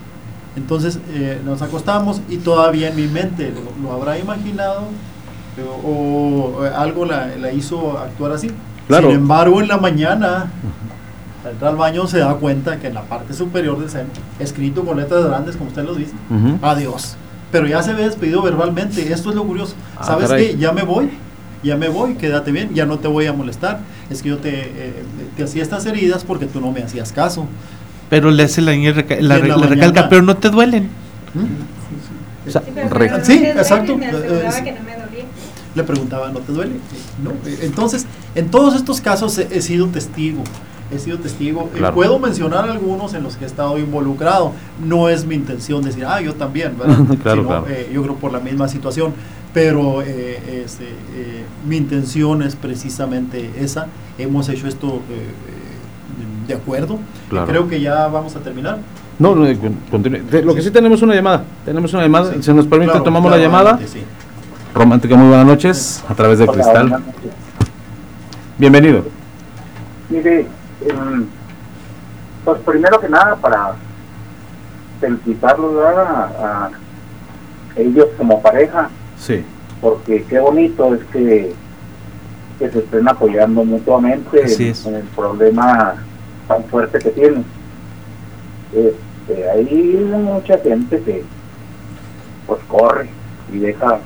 [0.56, 4.88] Entonces eh, nos acostamos y todavía en mi mente lo, lo habrá imaginado
[5.84, 8.50] o, o algo la, la, hizo actuar así.
[8.88, 9.08] Claro.
[9.08, 10.50] Sin embargo, en la mañana,
[11.44, 14.08] al entrar al baño se da cuenta que en la parte superior del seno,
[14.38, 16.58] escrito con letras grandes, como usted lo dice, uh -huh.
[16.62, 17.16] adiós.
[17.52, 19.10] Pero ya se ve despedido verbalmente.
[19.12, 19.74] Esto es lo curioso.
[19.96, 20.56] Ah, ¿Sabes qué?
[20.58, 21.10] Ya me voy
[21.62, 23.80] ya me voy, quédate bien, ya no te voy a molestar.
[24.10, 24.92] Es que yo te, eh,
[25.36, 27.46] te hacía estas heridas porque tú no me hacías caso.
[28.08, 30.84] Pero le hace la niña la, la, la recalca, pero no te duelen.
[31.34, 32.48] ¿Mm?
[32.48, 33.98] O sea, sí, pero sí exacto.
[33.98, 35.24] Me aseguraba que no me dolía.
[35.74, 36.76] Le preguntaba, ¿no te duele?
[37.22, 37.32] No.
[37.60, 40.42] Entonces, en todos estos casos he, he sido testigo.
[40.90, 41.68] He sido testigo.
[41.74, 41.94] Claro.
[41.94, 44.52] Puedo mencionar algunos en los que he estado involucrado.
[44.82, 46.96] No es mi intención decir, ah, yo también, ¿verdad?
[47.22, 47.66] claro, Sino, claro.
[47.68, 49.12] Eh, yo creo por la misma situación
[49.52, 53.86] pero eh, este, eh, mi intención es precisamente esa.
[54.18, 56.98] Hemos hecho esto eh, de acuerdo.
[57.28, 57.46] Claro.
[57.46, 58.78] Creo que ya vamos a terminar.
[59.18, 59.46] No, no
[59.90, 60.20] continúe.
[60.44, 61.44] Lo que sí tenemos una llamada.
[61.64, 62.32] Tenemos una llamada.
[62.34, 62.42] Sí.
[62.42, 63.78] Si nos permite, claro, tomamos la llamada.
[63.84, 64.02] Sí.
[64.74, 66.04] Romántica, muy buenas noches.
[66.08, 67.02] A través de Hola, Cristal.
[68.58, 69.04] Bienvenido.
[70.08, 70.46] Mire,
[72.44, 73.74] pues primero que nada, para
[75.00, 76.70] felicitarlos a, a
[77.76, 79.44] ellos como pareja Sí.
[79.80, 81.52] Porque qué bonito es que,
[82.58, 85.96] que se estén apoyando mutuamente en, en, el problema
[86.46, 87.44] tan fuerte que tienen.
[88.72, 91.24] Este, hay mucha gente que
[92.46, 93.08] pues corre
[93.52, 94.00] y deja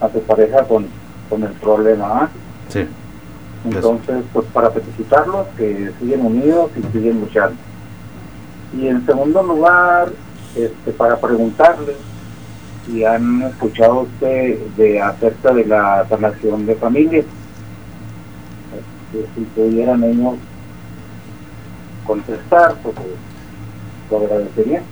[0.00, 0.86] a su pareja con,
[1.28, 2.28] con el problema.
[2.68, 2.86] Sí.
[3.64, 7.56] Entonces, pues para felicitarlos, que siguen unidos y siguen luchando.
[8.76, 10.12] Y en segundo lugar,
[10.56, 11.96] este, para preguntarles
[12.86, 17.26] si han escuchado usted de acerca de la sanación de familias.
[19.12, 20.36] Este, si pudieran ellos
[22.06, 22.96] contestar, pues
[24.10, 24.82] lo agradecería.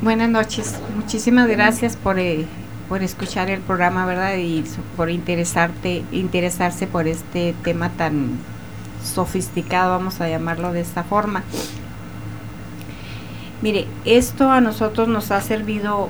[0.00, 2.46] Buenas noches, muchísimas gracias por, eh,
[2.88, 4.36] por escuchar el programa, ¿verdad?
[4.36, 4.64] Y
[4.96, 8.38] por interesarte, interesarse por este tema tan
[9.02, 11.42] sofisticado, vamos a llamarlo de esta forma.
[13.62, 16.08] Mire, esto a nosotros nos ha servido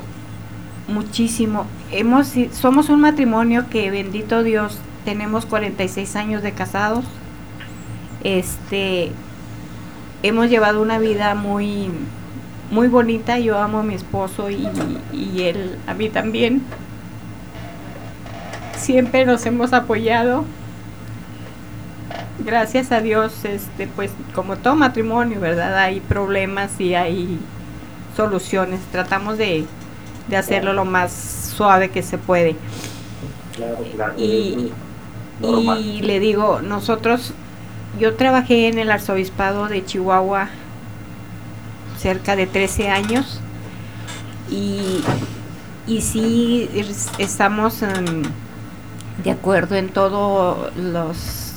[0.89, 1.67] muchísimo.
[1.93, 7.05] Hemos, somos un matrimonio que, bendito Dios, tenemos 46 años de casados.
[8.25, 9.13] Este,
[10.23, 11.91] hemos llevado una vida muy,
[12.71, 13.39] muy bonita.
[13.39, 14.69] Yo amo a mi esposo y,
[15.13, 16.63] y él a mí también.
[18.77, 20.45] Siempre nos hemos apoyado
[22.39, 25.77] gracias a Dios, este, pues como todo matrimonio, ¿verdad?
[25.79, 27.39] Hay problemas y hay
[28.17, 28.81] soluciones.
[28.93, 29.65] Tratamos de,
[30.29, 32.57] de hacerlo lo más suave que se puede.
[33.55, 34.15] Claro, claro.
[34.17, 34.73] Y,
[35.41, 37.33] y le digo, nosotros,
[37.99, 40.51] yo trabajé en el arzobispado de Chihuahua
[41.99, 43.41] cerca de 13 años.
[44.51, 45.03] Y,
[45.87, 46.71] y sí
[47.19, 47.83] estamos
[49.23, 51.53] de acuerdo en todos los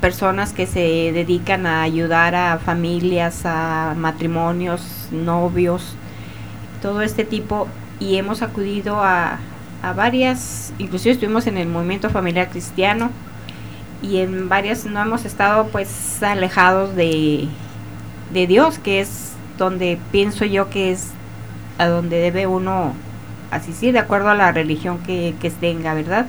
[0.00, 5.94] personas que se dedican a ayudar a familias, a matrimonios, novios,
[6.82, 7.66] todo este tipo,
[7.98, 9.38] y hemos acudido a,
[9.82, 13.10] a varias, inclusive estuvimos en el movimiento familiar cristiano,
[14.02, 17.48] y en varias no hemos estado pues alejados de,
[18.32, 19.27] de Dios, que es
[19.58, 21.10] donde pienso yo que es
[21.78, 22.92] a donde debe uno
[23.50, 26.26] asistir de acuerdo a la religión que, que tenga, ¿verdad?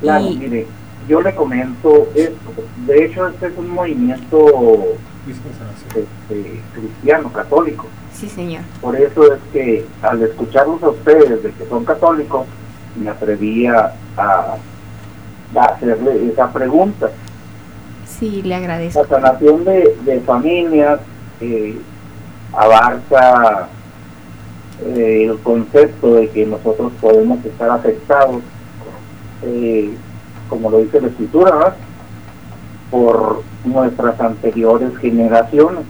[0.00, 0.66] Claro, Y- mire,
[1.08, 2.52] yo le comento esto.
[2.86, 4.96] De hecho, este es un movimiento
[5.28, 7.86] este, cristiano, católico.
[8.12, 8.62] Sí, señor.
[8.80, 12.46] Por eso es que al escucharlos a ustedes de que son católicos,
[12.96, 14.56] me atreví a, a-
[15.56, 17.10] a hacerle esa pregunta.
[18.06, 19.02] Sí, le agradezco.
[19.02, 21.00] La sanación de, de familias
[21.40, 21.76] eh,
[22.56, 23.68] abarca
[24.82, 28.42] eh, el concepto de que nosotros podemos estar afectados,
[29.42, 29.94] eh,
[30.48, 31.76] como lo dice la escritura,
[32.90, 35.84] por nuestras anteriores generaciones.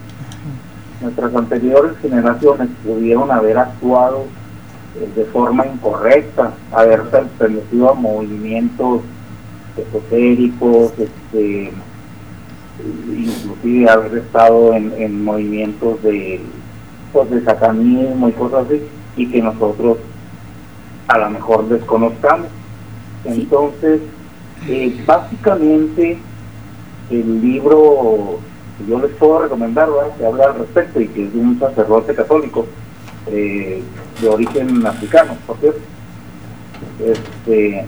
[1.01, 4.25] Nuestras anteriores generaciones pudieron haber actuado
[4.95, 9.01] eh, de forma incorrecta, haber pertenecido a movimientos
[9.77, 11.73] esotéricos, este,
[12.83, 16.41] inclusive haber estado en, en movimientos de,
[17.13, 18.81] pues, de satanismo y cosas así,
[19.17, 19.97] y que nosotros
[21.07, 22.47] a lo mejor desconozcamos.
[23.23, 24.01] Entonces,
[24.67, 26.17] eh, básicamente,
[27.09, 28.39] el libro
[28.77, 30.15] que yo les puedo recomendar, ¿verdad?
[30.17, 32.65] que habla al respecto y que es de un sacerdote católico
[33.27, 33.81] eh,
[34.21, 35.79] de origen africano, por cierto,
[36.99, 37.85] este,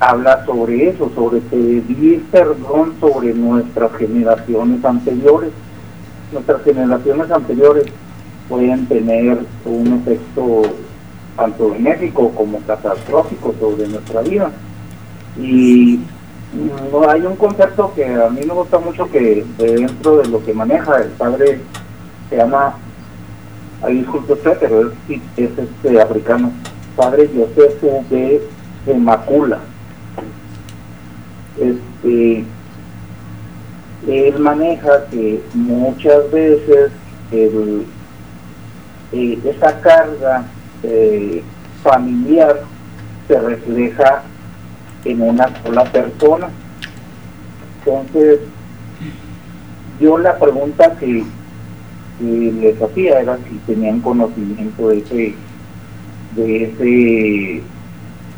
[0.00, 5.50] habla sobre eso, sobre pedir perdón sobre nuestras generaciones anteriores.
[6.32, 7.84] Nuestras generaciones anteriores
[8.48, 10.62] pueden tener un efecto
[11.36, 14.50] tanto benéfico como catastrófico sobre nuestra vida.
[15.38, 16.00] Y
[17.08, 20.54] hay un concepto que a mí me gusta mucho que de dentro de lo que
[20.54, 21.60] maneja el padre
[22.30, 22.74] se llama,
[23.82, 26.50] ahí disculpe usted, pero es, es este africano,
[26.96, 28.42] padre Joseph de,
[28.86, 29.58] de Macula
[31.60, 32.44] este
[34.08, 36.90] él maneja que muchas veces
[37.32, 37.84] el,
[39.12, 40.44] eh, esa carga
[40.82, 41.42] eh,
[41.82, 42.62] familiar
[43.28, 44.22] se refleja
[45.04, 46.48] en una sola persona
[47.84, 48.40] entonces
[50.00, 51.24] yo la pregunta que,
[52.18, 52.24] que
[52.60, 55.34] les hacía era si tenían conocimiento de ese
[56.36, 57.62] de ese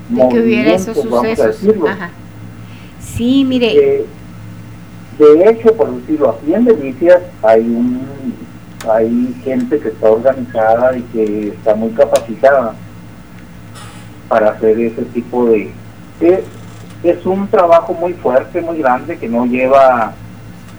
[0.09, 1.61] De que hubiera esos movimiento, vamos a sucesos.
[1.63, 1.89] decirlo.
[1.89, 2.11] Ajá.
[3.03, 4.07] Sí, mire, Eh,
[5.19, 8.01] de hecho, por decirlo así, en Delicias hay un
[8.91, 12.75] hay gente que está organizada y que está muy capacitada
[14.29, 15.71] para hacer ese tipo de...
[16.21, 16.41] Es,
[17.05, 20.15] es un trabajo muy fuerte, muy grande, que no lleva...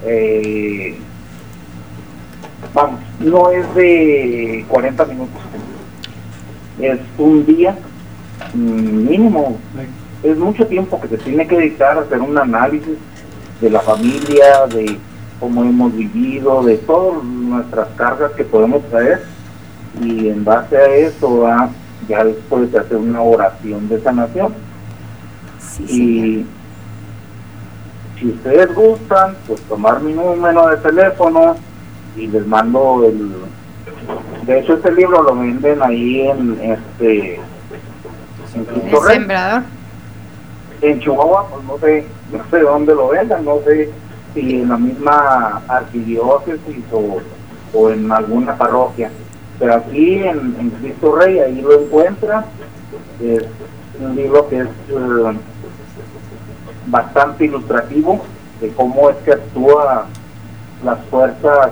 [0.04, 0.98] eh,
[2.74, 5.40] vamos, no es de 40 minutos.
[6.80, 7.76] Es un día
[8.52, 9.56] mm, mínimo.
[10.24, 12.96] Es mucho tiempo que se tiene que dedicar a hacer un análisis
[13.60, 14.98] de la familia, de
[15.38, 19.22] cómo hemos vivido, de todas nuestras cargas que podemos traer
[20.00, 21.68] y en base a eso va
[22.08, 24.54] ya después de hacer una oración de sanación.
[25.88, 26.46] y
[28.18, 31.56] si ustedes gustan, pues tomar mi número de teléfono
[32.16, 33.32] y les mando el...
[34.46, 37.40] De hecho, este libro lo venden ahí en este...
[38.54, 39.62] En el sembrador.
[40.84, 43.90] En Chihuahua, pues no sé, no sé dónde lo vendan, no sé
[44.34, 47.20] si en la misma arquidiócesis o,
[47.72, 49.10] o en alguna parroquia.
[49.58, 52.44] Pero aquí en, en Cristo Rey, ahí lo encuentra.
[53.18, 53.44] Es
[53.98, 55.38] un libro que es eh,
[56.86, 58.22] bastante ilustrativo
[58.60, 60.06] de cómo es que actúa
[60.84, 61.70] las fuerzas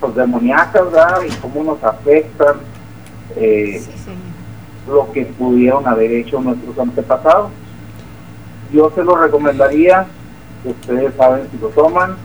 [0.00, 1.20] pues, demoníacas, ¿verdad?
[1.28, 2.56] Y cómo nos afectan
[3.36, 3.82] eh,
[4.88, 7.50] lo que pudieron haber hecho nuestros antepasados.
[8.72, 10.06] Yo se lo recomendaría,
[10.64, 12.16] ustedes saben si lo toman,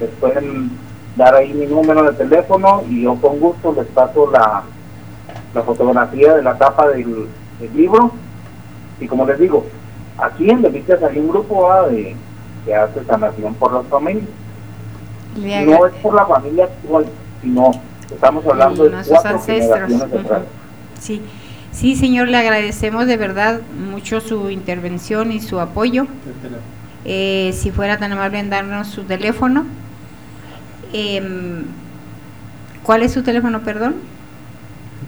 [0.00, 0.70] les pueden
[1.16, 4.62] dar ahí mi número de teléfono y yo con gusto les paso la,
[5.54, 7.26] la fotografía de la tapa del,
[7.60, 8.12] del libro.
[9.00, 9.66] Y como les digo,
[10.16, 11.88] aquí en Delicias hay un grupo ¿verdad?
[11.90, 12.16] de,
[12.64, 14.28] que hace sanación por las familias.
[15.36, 17.06] No es por la familia actual,
[17.42, 17.70] sino
[18.10, 19.80] estamos hablando de nuestros cuatro ancestros.
[19.80, 20.42] generaciones atrás.
[20.98, 21.22] Sí,
[21.78, 23.60] sí, señor, le agradecemos de verdad
[23.90, 26.06] mucho su intervención y su apoyo.
[27.04, 29.64] Eh, si fuera tan amable en darnos su teléfono.
[30.92, 31.64] Em,
[32.82, 33.96] ¿Cuál es su teléfono, perdón?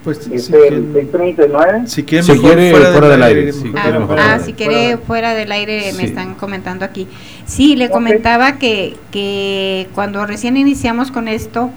[0.05, 1.83] Pues es si el quieren- 639.
[1.87, 3.53] Si quieren, Si mejor quiere, fuera, fuera del aire.
[3.53, 3.73] sí.
[3.77, 7.07] Ah, mejor ah, si del- quiere fuera del aire me están comentando aquí.
[7.47, 11.71] Sí, le comentaba que, que cuando recién iniciamos con esto,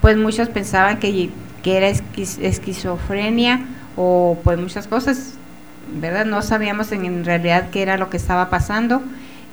[0.00, 1.30] pues muchos pensaban que,
[1.62, 3.60] que era esquiz- esquizofrenia
[3.96, 5.34] o pues muchas cosas,
[5.94, 6.24] ¿verdad?
[6.24, 9.02] No sabíamos en, realidad qué era lo que estaba pasando.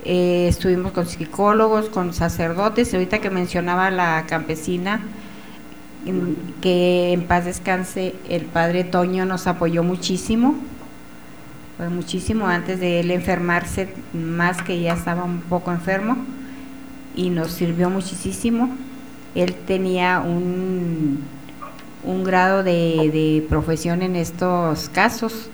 [0.06, 5.02] Eh, estuvimos con psicólogos, con sacerdotes, ahorita que mencionaba la campesina,
[6.62, 10.56] que en paz descanse, el padre Toño nos apoyó muchísimo,
[11.76, 16.18] pues muchísimo antes de él enfermarse, más que ya estaba un poco enfermo,
[17.16, 18.70] y nos sirvió muchísimo.
[19.36, 21.24] Él tenía un,
[22.08, 25.50] un grado de, de profesión en estos casos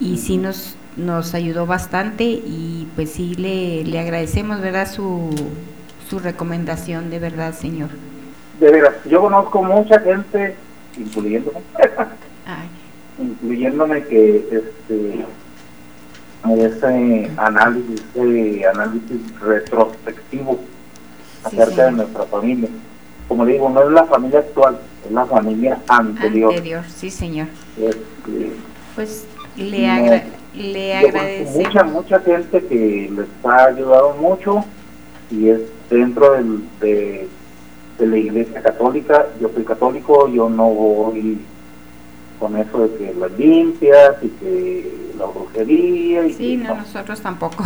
[0.00, 4.90] y sí nos, nos ayudó bastante y pues sí le, le agradecemos, ¿verdad?
[4.90, 5.30] Su,
[6.10, 7.90] su recomendación, de verdad, señor.
[8.60, 10.56] De veras, yo conozco mucha gente,
[10.98, 11.60] incluyéndome,
[12.46, 12.68] Ay,
[13.18, 15.24] incluyéndome que este
[16.58, 20.58] ese análisis, ese análisis retrospectivo
[21.50, 22.68] Sí, acerca de nuestra familia.
[23.28, 24.78] Como digo, no es la familia actual,
[25.10, 26.50] la familia anterior.
[26.52, 27.48] anterior, sí, señor.
[27.78, 28.52] Este,
[28.94, 29.26] Pues
[29.56, 30.24] le, No, agra-
[30.54, 31.54] le agradecemos.
[31.66, 34.64] mucha, mucha gente que les ha ayudado mucho
[35.30, 35.60] y es
[35.90, 37.28] dentro del, de,
[37.98, 39.26] de la iglesia católica.
[39.40, 41.38] Yo soy católico, yo no voy
[42.38, 46.26] con eso de que las limpias y que la brujería.
[46.26, 47.64] Y Sí, que no, nosotros tampoco.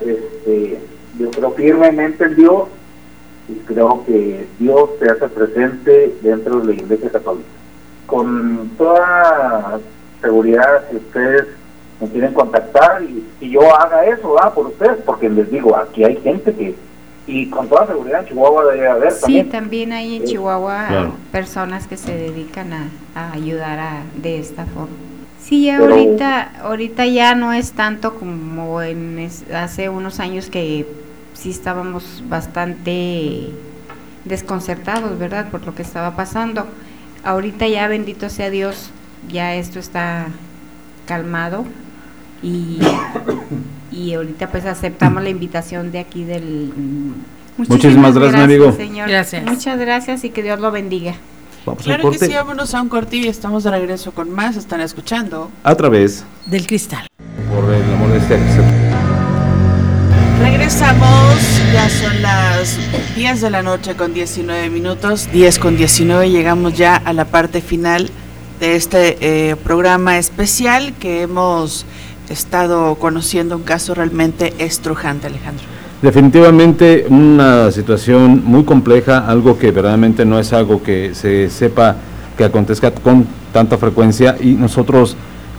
[0.00, 0.78] este,
[1.18, 2.64] yo creo firmemente en Dios
[3.48, 7.46] y creo que Dios se hace presente dentro de la Iglesia Católica.
[8.06, 9.78] Con toda
[10.20, 11.46] seguridad, si ustedes
[12.00, 14.52] me quieren contactar y si yo haga eso, ¿verdad?
[14.54, 16.74] por ustedes, porque les digo, aquí hay gente que,
[17.26, 19.50] y con toda seguridad en Chihuahua debe haber Sí, también.
[19.50, 21.12] también hay en Sí, Chihuahua claro.
[21.32, 24.94] personas que se dedican a, a ayudar a, de esta forma.
[25.40, 30.50] Sí, ya Pero- ahorita, ahorita ya no es tanto como en es- hace unos años
[30.50, 30.86] que
[31.36, 33.50] sí estábamos bastante
[34.24, 35.48] desconcertados, ¿verdad?
[35.50, 36.66] Por lo que estaba pasando.
[37.24, 38.90] Ahorita ya, bendito sea Dios,
[39.28, 40.28] ya esto está
[41.06, 41.64] calmado
[42.42, 42.78] y,
[43.92, 46.72] y ahorita pues aceptamos la invitación de aquí del...
[47.56, 48.72] Muchísimas gracias, mi amigo.
[48.72, 49.08] señor.
[49.08, 49.44] Gracias.
[49.44, 51.14] Muchas gracias y que Dios lo bendiga.
[51.64, 54.56] Vamos Claro que sí, vámonos a un corte y estamos de regreso con más.
[54.56, 55.50] Están escuchando.
[55.64, 57.06] a través Del cristal.
[57.50, 58.85] por el amor de este
[60.66, 62.76] Regresamos, ya son las
[63.14, 67.60] 10 de la noche con 19 minutos, 10 con 19, llegamos ya a la parte
[67.60, 68.10] final
[68.58, 71.86] de este eh, programa especial que hemos
[72.28, 75.64] estado conociendo un caso realmente estrujante, Alejandro.
[76.02, 81.94] Definitivamente una situación muy compleja, algo que verdaderamente no es algo que se sepa
[82.36, 85.16] que acontezca con tanta frecuencia y nosotros,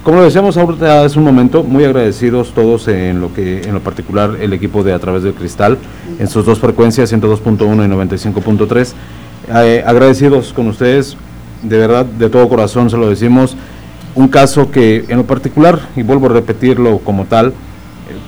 [0.07, 3.81] como lo decíamos ahorita hace un momento, muy agradecidos todos en lo que en lo
[3.81, 5.77] particular el equipo de A través del cristal
[6.17, 8.93] en sus dos frecuencias 102.1 y 95.3.
[9.65, 11.17] Eh, agradecidos con ustedes,
[11.61, 13.57] de verdad, de todo corazón se lo decimos.
[14.15, 17.53] Un caso que en lo particular, y vuelvo a repetirlo como tal,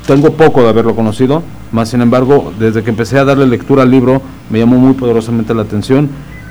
[0.06, 3.92] tengo poco de haberlo conocido, más sin embargo, desde que empecé a darle lectura al
[3.92, 6.10] libro, me llamó muy poderosamente la atención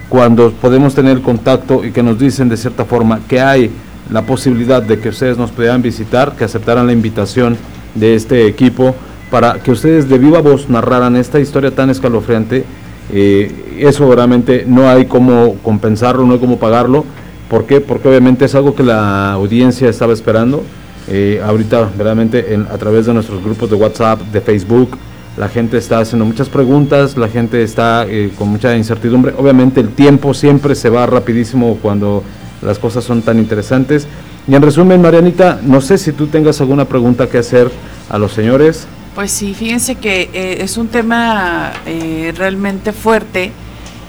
[0.08, 3.70] cuando podemos tener contacto y que nos dicen de cierta forma que hay
[4.10, 7.56] la posibilidad de que ustedes nos pudieran visitar, que aceptaran la invitación
[7.94, 8.94] de este equipo
[9.30, 12.64] para que ustedes de viva voz narraran esta historia tan escalofriante.
[13.12, 17.04] Eh, eso realmente no hay cómo compensarlo, no hay cómo pagarlo.
[17.50, 17.80] ¿Por qué?
[17.80, 20.62] Porque obviamente es algo que la audiencia estaba esperando.
[21.10, 24.90] Eh, ahorita, en- a través de nuestros grupos de WhatsApp, de Facebook,
[25.38, 29.32] la gente está haciendo muchas preguntas, la gente está eh, con mucha incertidumbre.
[29.38, 32.22] Obviamente, el tiempo siempre se va rapidísimo cuando
[32.62, 34.06] las cosas son tan interesantes.
[34.46, 37.70] Y en resumen, Marianita, no sé si tú tengas alguna pregunta que hacer
[38.08, 38.86] a los señores.
[39.14, 43.52] Pues sí, fíjense que eh, es un tema eh, realmente fuerte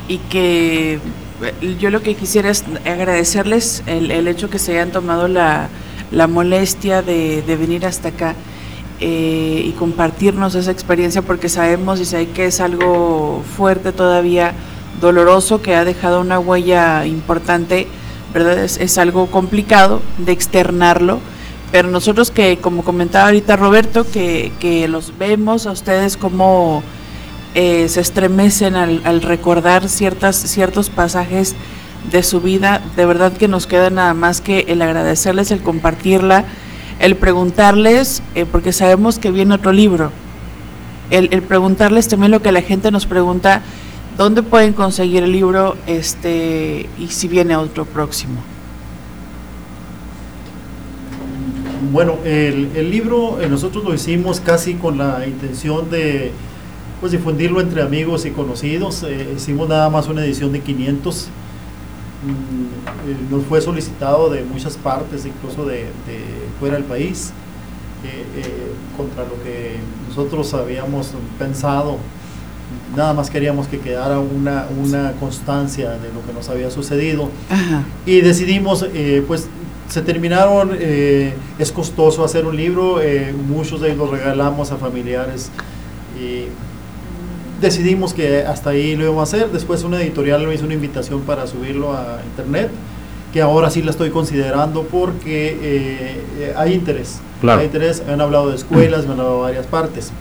[0.07, 5.27] y que eh, yo lo que quisiera es agradecerles el, hecho que se hayan tomado
[5.27, 5.69] la,
[6.27, 8.35] molestia de, de venir hasta acá
[9.01, 14.51] eh, y compartirnos esa experiencia porque sabemos y sé que es algo fuerte todavía,
[14.99, 17.87] doloroso, que ha dejado una huella importante,
[18.35, 21.19] Es, algo complicado de externarlo
[21.71, 26.81] pero nosotros que, como comentaba ahorita Roberto, que, que los vemos a ustedes como
[27.53, 31.55] eh, se estremecen al, al recordar ciertas, ciertos pasajes
[32.11, 36.45] de su vida, de verdad que nos queda nada más que el agradecerles, el compartirla,
[36.99, 40.11] el preguntarles, eh, porque sabemos que viene otro libro,
[41.11, 43.61] el, el preguntarles también lo que la gente nos pregunta,
[44.19, 48.41] ¿Dónde pueden conseguir el libro este y si viene otro próximo?
[51.93, 56.33] Bueno, el, el libro eh, nosotros lo hicimos casi con la intención de
[56.99, 59.03] pues, difundirlo entre amigos y conocidos.
[59.03, 61.29] Eh, hicimos nada más una edición de 500.
[62.25, 62.29] Mm,
[63.09, 65.85] eh, nos fue solicitado de muchas partes, incluso de
[66.59, 67.31] fuera del país,
[68.97, 69.77] contra lo que
[70.09, 71.99] nosotros habíamos pensado
[72.95, 77.29] Nada más queríamos que quedara una, una constancia de lo que nos había sucedido.
[77.49, 77.83] Ajá.
[78.05, 79.47] Y decidimos, eh, pues
[79.89, 84.77] se terminaron, eh, es costoso hacer un libro, eh, muchos de ellos los regalamos a
[84.77, 85.49] familiares
[86.19, 86.45] y
[87.59, 89.51] decidimos que hasta ahí lo íbamos a hacer.
[89.51, 92.69] Después una editorial me hizo una invitación para subirlo a internet,
[93.33, 97.19] que ahora sí la estoy considerando porque eh, eh, hay interés.
[97.41, 97.59] Claro.
[97.59, 100.11] Hay interés, me han hablado de escuelas, me han hablado de varias partes.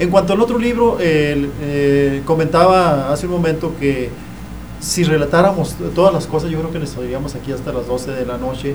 [0.00, 4.10] En cuanto al otro libro, eh, comentaba hace un momento que
[4.80, 8.24] si relatáramos todas las cosas, yo creo que les estaríamos aquí hasta las 12 de
[8.24, 8.74] la noche,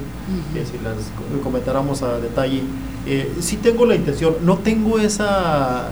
[0.66, 2.62] si las co- comentáramos a detalle.
[3.08, 5.90] Eh, sí tengo la intención, no tengo esa,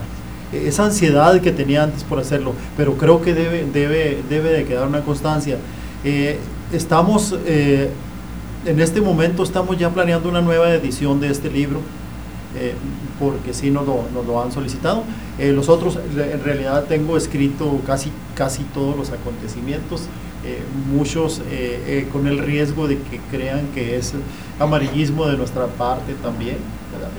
[0.52, 4.86] esa ansiedad que tenía antes por hacerlo, pero creo que debe, debe, debe de quedar
[4.86, 5.58] una constancia.
[6.04, 6.40] Eh,
[6.74, 11.80] estamos, en este momento estamos ya planeando una nueva edición de este libro,
[12.58, 12.74] eh,
[13.20, 15.04] porque sí nos lo, nos lo han solicitado.
[15.40, 20.04] Eh, los otros, en realidad tengo escrito casi, casi todos los acontecimientos,
[20.44, 20.60] eh,
[20.92, 24.14] muchos eh, eh, con el riesgo de que crean que es
[24.60, 26.58] amarillismo de nuestra parte también,
[26.92, 27.10] ¿verdad?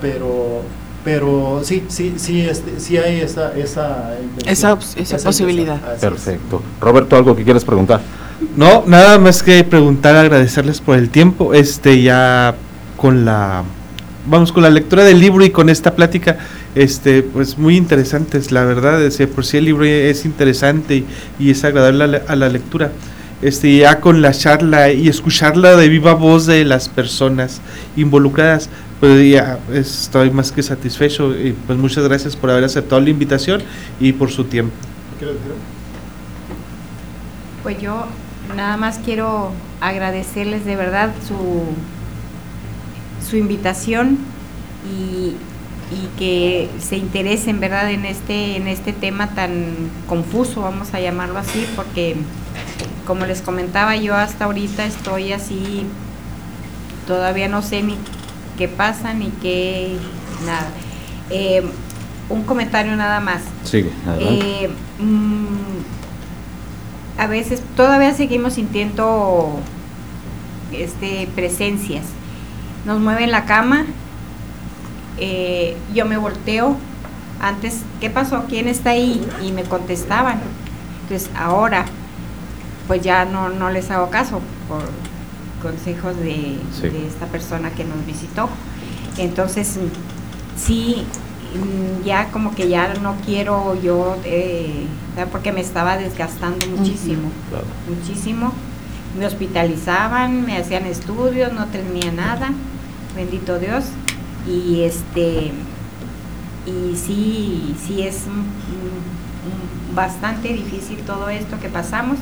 [0.00, 0.62] pero
[1.04, 5.22] pero sí, sí, sí, este, sí hay esa, esa, Esa esa intención.
[5.22, 5.80] posibilidad.
[5.98, 6.60] Perfecto.
[6.80, 8.00] Roberto, ¿algo que quieras preguntar?
[8.56, 11.54] No, nada más que preguntar, agradecerles por el tiempo.
[11.54, 12.54] Este ya
[12.96, 13.62] con la
[14.28, 16.38] vamos con la lectura del libro y con esta plática,
[16.74, 21.06] este pues muy interesantes, la verdad, es, por sí el libro es interesante y,
[21.38, 22.92] y es agradable a la, a la lectura.
[23.40, 27.60] Este ya con la charla y escucharla de viva voz de las personas
[27.96, 28.68] involucradas,
[28.98, 33.62] pues ya estoy más que satisfecho y pues muchas gracias por haber aceptado la invitación
[34.00, 34.74] y por su tiempo.
[37.62, 38.06] Pues yo
[38.56, 41.62] nada más quiero agradecerles de verdad su,
[43.28, 44.18] su invitación
[44.90, 45.34] y,
[45.94, 51.38] y que se interesen verdad en este, en este tema tan confuso, vamos a llamarlo
[51.38, 52.16] así, porque
[53.06, 55.84] como les comentaba yo hasta ahorita estoy así,
[57.06, 57.96] todavía no sé ni
[58.56, 59.96] qué pasa ni qué
[60.44, 60.70] nada.
[61.30, 61.62] Eh,
[62.28, 63.42] un comentario nada más.
[64.06, 64.64] Adelante.
[64.64, 65.48] Eh, mm,
[67.18, 69.58] a veces todavía seguimos sintiendo
[70.72, 72.04] este presencias.
[72.84, 73.84] Nos mueven la cama,
[75.18, 76.76] eh, yo me volteo.
[77.40, 78.44] Antes, ¿qué pasó?
[78.48, 79.26] ¿Quién está ahí?
[79.44, 80.40] Y me contestaban.
[81.02, 81.84] Entonces, ahora,
[82.86, 84.82] pues ya no, no les hago caso por
[85.62, 86.88] consejos de, Sí.
[86.88, 88.48] de esta persona que nos visitó.
[89.18, 89.78] Entonces,
[90.56, 91.04] sí,
[91.54, 94.86] mm, ya como que ya no quiero yo, eh,
[95.32, 97.66] porque me estaba desgastando muchísimo, Claro.
[97.88, 98.52] muchísimo.
[99.16, 102.50] Me hospitalizaban, me hacían estudios, no tenía nada,
[103.14, 103.84] bendito Dios.
[104.46, 105.52] Y este,
[106.66, 108.24] y sí, sí es
[109.94, 112.18] bastante difícil todo esto que pasamos,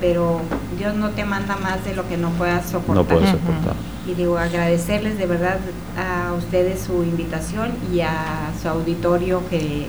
[0.00, 0.40] pero
[0.78, 3.20] Dios no te manda más de lo que no puedas soportar.
[3.20, 3.74] No soportar.
[4.06, 5.58] Y digo, agradecerles de verdad
[5.96, 9.86] a ustedes su invitación y a su auditorio que,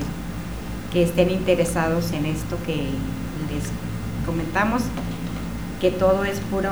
[0.91, 3.71] que estén interesados en esto que les
[4.25, 4.83] comentamos,
[5.81, 6.69] que todo es puro,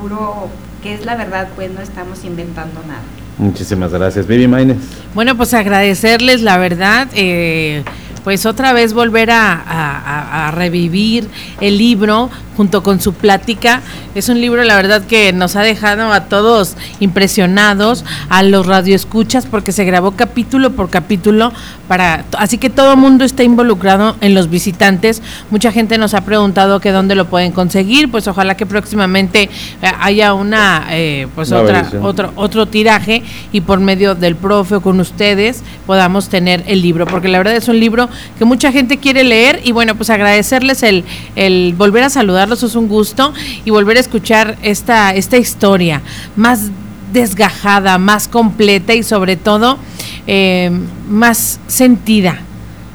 [0.00, 0.48] puro,
[0.82, 3.00] que es la verdad, pues no estamos inventando nada.
[3.38, 4.26] Muchísimas gracias.
[4.26, 4.76] Vivi Maines.
[5.14, 7.82] Bueno, pues agradecerles, la verdad, eh,
[8.24, 11.28] pues otra vez volver a, a- a- a revivir
[11.60, 13.82] el libro junto con su plática.
[14.14, 19.46] Es un libro, la verdad, que nos ha dejado a todos impresionados, a los radioescuchas,
[19.46, 21.52] porque se grabó capítulo por capítulo,
[21.88, 25.22] para, así que todo el mundo está involucrado en los visitantes.
[25.50, 29.50] Mucha gente nos ha preguntado que dónde lo pueden conseguir, pues ojalá que próximamente eh,
[30.00, 33.22] haya una, eh, pues Nueva otra, otro, otro tiraje
[33.52, 37.54] y por medio del profe o con ustedes podamos tener el libro, porque la verdad
[37.54, 38.08] es un libro
[38.38, 41.04] que mucha gente quiere leer y bueno, pues agradecerles el,
[41.34, 42.10] el volver a
[42.46, 43.32] saludarlos, es un gusto
[43.64, 46.02] y volver a escuchar esta, esta historia
[46.36, 46.70] más
[47.12, 49.78] desgajada, más completa y sobre todo
[50.26, 50.70] eh,
[51.08, 52.38] más sentida,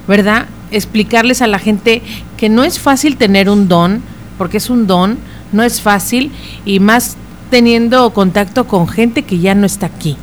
[0.08, 0.46] ¿verdad?
[0.72, 2.02] Explicarles a la gente
[2.38, 4.02] que no es fácil tener un don,
[4.38, 5.18] porque es un don,
[5.52, 6.32] no es fácil
[6.66, 7.18] y más
[7.50, 10.16] teniendo contacto con gente que ya no está aquí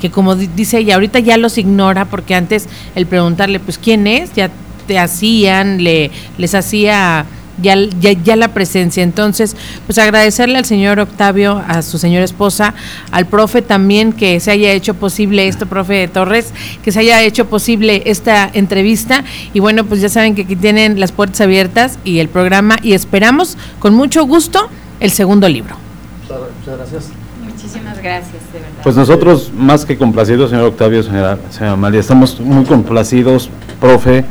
[0.00, 4.06] que como di- dice ella, ahorita ya los ignora porque antes el preguntarle, pues, ¿quién
[4.06, 4.30] es?
[4.34, 4.50] Ya
[4.86, 7.24] te hacían, le, les hacía
[7.60, 9.02] ya, ya, ya la presencia.
[9.02, 9.56] Entonces,
[9.86, 12.74] pues agradecerle al señor Octavio, a su señora esposa,
[13.10, 16.52] al profe también que se haya hecho posible esto, profe Torres,
[16.82, 19.24] que se haya hecho posible esta entrevista.
[19.52, 22.92] Y bueno, pues ya saben que aquí tienen las puertas abiertas y el programa y
[22.92, 24.68] esperamos con mucho gusto
[25.00, 25.76] el segundo libro.
[26.22, 27.08] Muchas gracias.
[27.44, 28.82] Muchísimas gracias, de verdad.
[28.82, 33.48] Pues nosotros, más que complacidos, señor Octavio, señora, señora Amalia, estamos muy complacidos,
[33.80, 34.24] profe,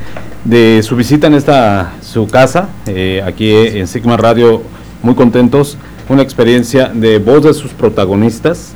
[0.46, 4.62] de su visita en esta su casa, eh, aquí en Sigma Radio,
[5.04, 5.78] muy contentos.
[6.08, 8.74] Una experiencia de voz de sus protagonistas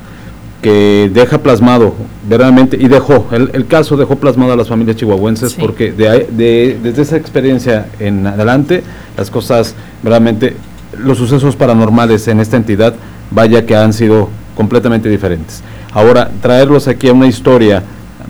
[0.62, 1.94] que deja plasmado,
[2.28, 5.60] verdaderamente, y dejó, el, el caso dejó plasmado a las familias chihuahuenses Sí.
[5.60, 8.82] porque de, de- desde esa experiencia en adelante,
[9.16, 10.56] las cosas, verdaderamente,
[10.98, 12.94] los sucesos paranormales en esta entidad,
[13.30, 15.62] vaya que han sido completamente diferentes.
[15.94, 17.82] Ahora, traerlos aquí a una historia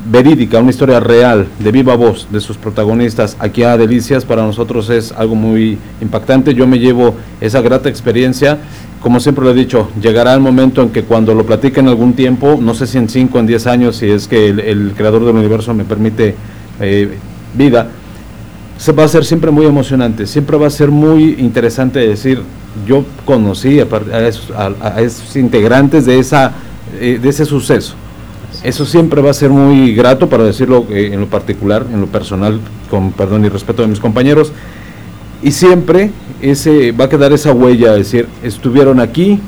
[0.07, 4.89] verídica, una historia real, de viva voz, de sus protagonistas, aquí a Delicias, para nosotros
[4.91, 6.55] es algo muy impactante.
[6.55, 8.59] Yo me llevo esa grata experiencia.
[9.01, 12.13] Como siempre lo he dicho, llegará el momento en que cuando lo platique en algún
[12.13, 15.25] tiempo, no sé si en 5 o en 10 años, si es que el, creador
[15.25, 16.35] del universo me permite
[16.81, 17.17] eh,
[17.57, 17.89] vida,
[18.77, 22.43] se va a ser siempre muy emocionante, siempre va a ser muy interesante decir,
[22.87, 23.87] yo conocí a,
[24.81, 25.03] a
[25.35, 26.53] integrantes de, esa,
[26.99, 27.95] eh, de ese suceso.
[28.63, 32.07] Eso siempre va a ser muy grato para decirlo eh, en lo particular, en lo
[32.07, 32.61] personal,
[32.91, 34.53] con perdón y respeto de mis compañeros.
[35.43, 36.11] Y siempre
[36.43, 39.41] ese va a quedar esa huella, decir, estuvieron aquí,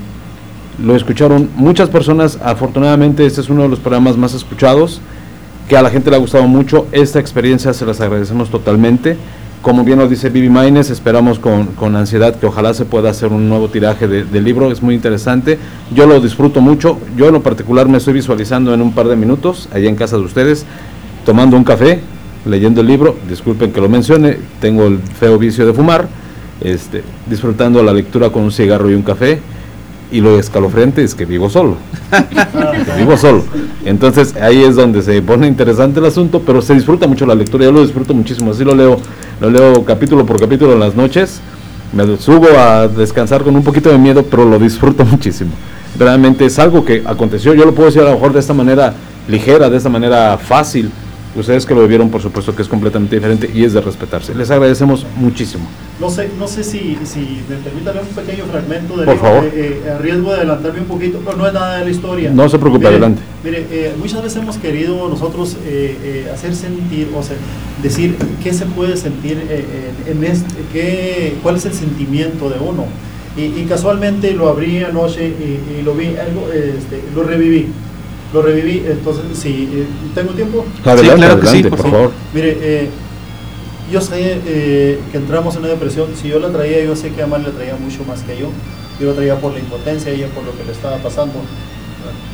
[0.82, 5.00] lo escucharon muchas personas, afortunadamente este es uno de los programas más escuchados,
[5.68, 9.16] que a la gente le ha gustado mucho, esta experiencia se las agradecemos totalmente.
[9.62, 13.28] Como bien nos dice Vivi Maines, esperamos con, con ansiedad que ojalá se pueda hacer
[13.30, 15.56] un nuevo tiraje de- del libro, es muy interesante.
[15.94, 19.14] Yo lo disfruto mucho, yo en lo particular me estoy visualizando en un par de
[19.14, 20.66] minutos, allá en casa de ustedes,
[21.24, 22.00] tomando un café,
[22.44, 26.08] leyendo el libro, disculpen que lo mencione, tengo el feo vicio de fumar,
[26.60, 29.40] este, disfrutando la lectura con un cigarro y un café,
[30.10, 31.76] y lo escalofriante es que vivo solo.
[32.84, 33.42] Que vivo solo.
[33.84, 37.64] Entonces ahí es donde se pone interesante el asunto, pero se disfruta mucho la lectura,
[37.64, 38.98] yo lo disfruto muchísimo, así lo leo,
[39.42, 41.40] lo leo capítulo por capítulo en las noches,
[41.92, 45.50] me subo a descansar con un poquito de miedo, pero lo disfruto muchísimo.
[45.98, 48.94] Realmente es algo que aconteció, yo lo puedo decir a lo mejor de esta manera
[49.26, 50.92] ligera, de esta manera fácil.
[51.34, 54.34] Ustedes que lo vivieron, por supuesto que es completamente diferente y es de respetarse.
[54.34, 55.64] Les agradecemos muchísimo.
[55.98, 59.44] No sé, no sé si, si me permiten un pequeño fragmento del Por favor.
[59.46, 62.30] eh, eh, a riesgo de adelantarme un poquito, pero no es nada de la historia.
[62.30, 63.22] No se preocupe, Mire, adelante.
[63.42, 67.36] Mire, eh, muchas veces hemos querido nosotros eh, eh, hacer sentir, o sea,
[67.82, 69.64] decir qué se puede sentir eh,
[70.06, 72.84] en, en este, qué, cuál es el sentimiento de uno.
[73.38, 77.68] Y, y casualmente lo abrí anoche y, y lo vi, algo, este, lo reviví.
[78.32, 80.64] Lo reviví, entonces, si tengo tiempo.
[80.84, 82.12] Adelante, claro que sí, adelante, por por favor.
[82.32, 82.88] Mire, eh,
[83.92, 86.08] yo sé eh, que entramos en una depresión.
[86.20, 88.48] Si yo la traía, yo sé que Amal la traía mucho más que yo.
[89.00, 91.34] Yo la traía por la impotencia, ella por lo que le estaba pasando.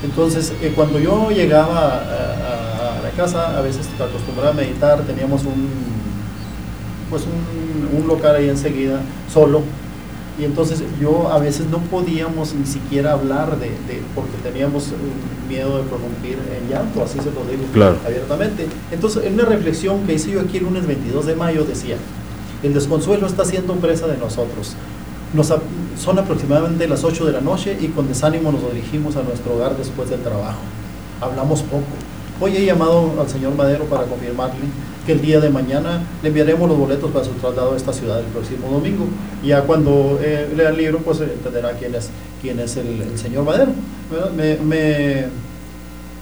[0.05, 5.01] Entonces, eh, cuando yo llegaba a, a- a la casa, a veces acostumbraba a meditar,
[5.03, 5.69] teníamos un,
[7.11, 9.01] pues un, un local ahí enseguida,
[9.33, 9.63] solo.
[10.39, 14.85] Y entonces yo a veces no podíamos ni siquiera hablar de, de- porque teníamos
[15.49, 17.97] miedo de prorrumpir en llanto, así se lo digo Claro.
[18.07, 18.67] abiertamente.
[18.93, 21.97] Entonces, en una reflexión que hice yo aquí el lunes 22 de mayo decía,
[22.63, 24.75] el desconsuelo está siendo presa de nosotros.
[25.35, 25.53] Nos
[26.01, 29.77] son aproximadamente las 8 de la noche y con desánimo nos dirigimos a nuestro hogar
[29.77, 30.61] después del trabajo.
[31.21, 31.83] Hablamos poco.
[32.41, 34.61] Hoy he llamado al señor Madero para confirmarle
[35.05, 38.21] que el día de mañana le enviaremos los boletos para su traslado a esta ciudad
[38.21, 39.07] el próximo domingo.
[39.45, 42.11] Ya cuando eh, lea el libro, pues entenderá quién es,
[42.41, 43.73] quién es el, el señor Madero.
[44.37, 45.27] Me, me,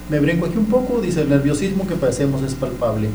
[0.09, 3.09] me brinco aquí un poco, dice, el nerviosismo que padecemos es palpable.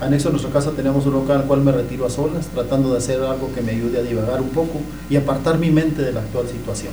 [0.00, 2.98] Anexo a nuestra casa tenemos un local al cual me retiro a solas, tratando de
[2.98, 4.78] hacer algo que me ayude a divagar un poco
[5.10, 6.92] y apartar mi mente de la actual situación,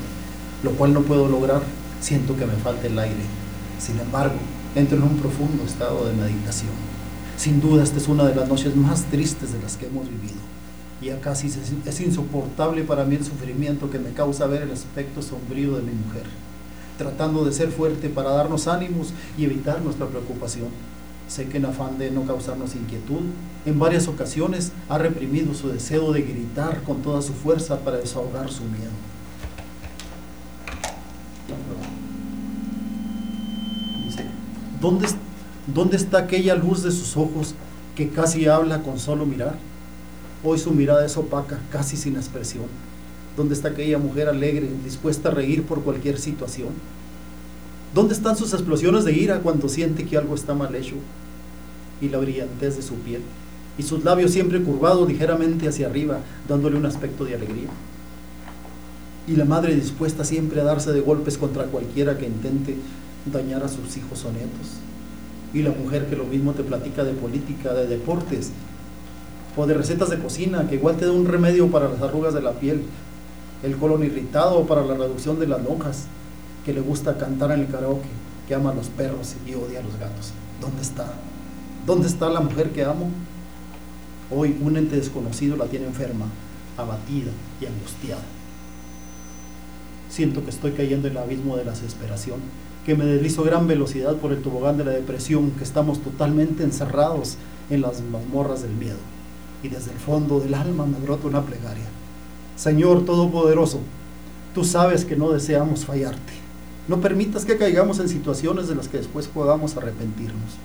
[0.63, 1.61] lo cual no puedo lograr,
[2.01, 3.21] siento que me falta el aire.
[3.77, 4.35] Sin embargo,
[4.75, 6.71] entro en un profundo estado de meditación.
[7.37, 10.41] Sin duda, esta es una de las noches más tristes de las que hemos vivido.
[11.01, 15.75] Ya casi es, insoportable para mí el sufrimiento que me causa ver el aspecto sombrío
[15.75, 16.23] de mi mujer,
[16.97, 20.69] tratando de ser fuerte para darnos ánimos y evitar nuestra preocupación.
[21.27, 23.21] Sé que en afán de no causarnos inquietud,
[23.65, 28.49] en varias ocasiones ha reprimido su deseo de gritar con toda su fuerza para desahogar
[28.49, 28.91] su miedo.
[34.05, 34.25] Dice,
[34.83, 35.07] ¿dónde,
[35.73, 37.55] ¿dónde está aquella luz de sus ojos
[37.95, 39.55] que casi habla con solo mirar?
[40.43, 42.65] Hoy su mirada es opaca, casi sin expresión.
[43.37, 46.69] ¿Dónde está aquella mujer alegre, dispuesta a reír por cualquier situación?
[47.95, 50.95] ¿Dónde están sus explosiones de ira cuando siente que algo está mal hecho?
[52.01, 53.21] Y la brillantez de su piel.
[53.75, 57.69] y sus labios siempre curvados ligeramente hacia arriba, dándole un aspecto de alegría.
[59.27, 62.75] Y la madre dispuesta siempre a darse de golpes contra cualquiera que intente
[63.25, 64.77] dañar a sus hijos o nietos.
[65.53, 68.51] Y la mujer que lo mismo te platica de política, de deportes,
[69.55, 72.41] o de recetas de cocina, que igual te da un remedio para las arrugas de
[72.41, 72.83] la piel,
[73.61, 76.07] el colon irritado para la reducción de las lonjas,
[76.65, 78.07] que le gusta cantar en el karaoke,
[78.47, 80.31] que ama a los perros y odia a los gatos.
[80.59, 81.13] ¿Dónde está?
[81.85, 83.09] ¿Dónde está la mujer que amo?
[84.31, 86.25] Hoy un ente desconocido la tiene enferma,
[86.77, 87.31] abatida
[87.61, 88.23] y angustiada.
[90.09, 92.39] Siento que estoy cayendo en el abismo de la desesperación,
[92.85, 96.63] que me deslizo a gran velocidad por el tobogán de la depresión, que estamos totalmente
[96.63, 97.37] encerrados
[97.69, 98.97] en las mazmorras del miedo.
[99.63, 101.85] Y desde el fondo del alma me brota una plegaria.
[102.57, 103.79] Señor Todopoderoso,
[104.53, 106.33] tú sabes que no deseamos fallarte.
[106.87, 110.57] No permitas que caigamos en situaciones de las que después podamos arrepentirnos.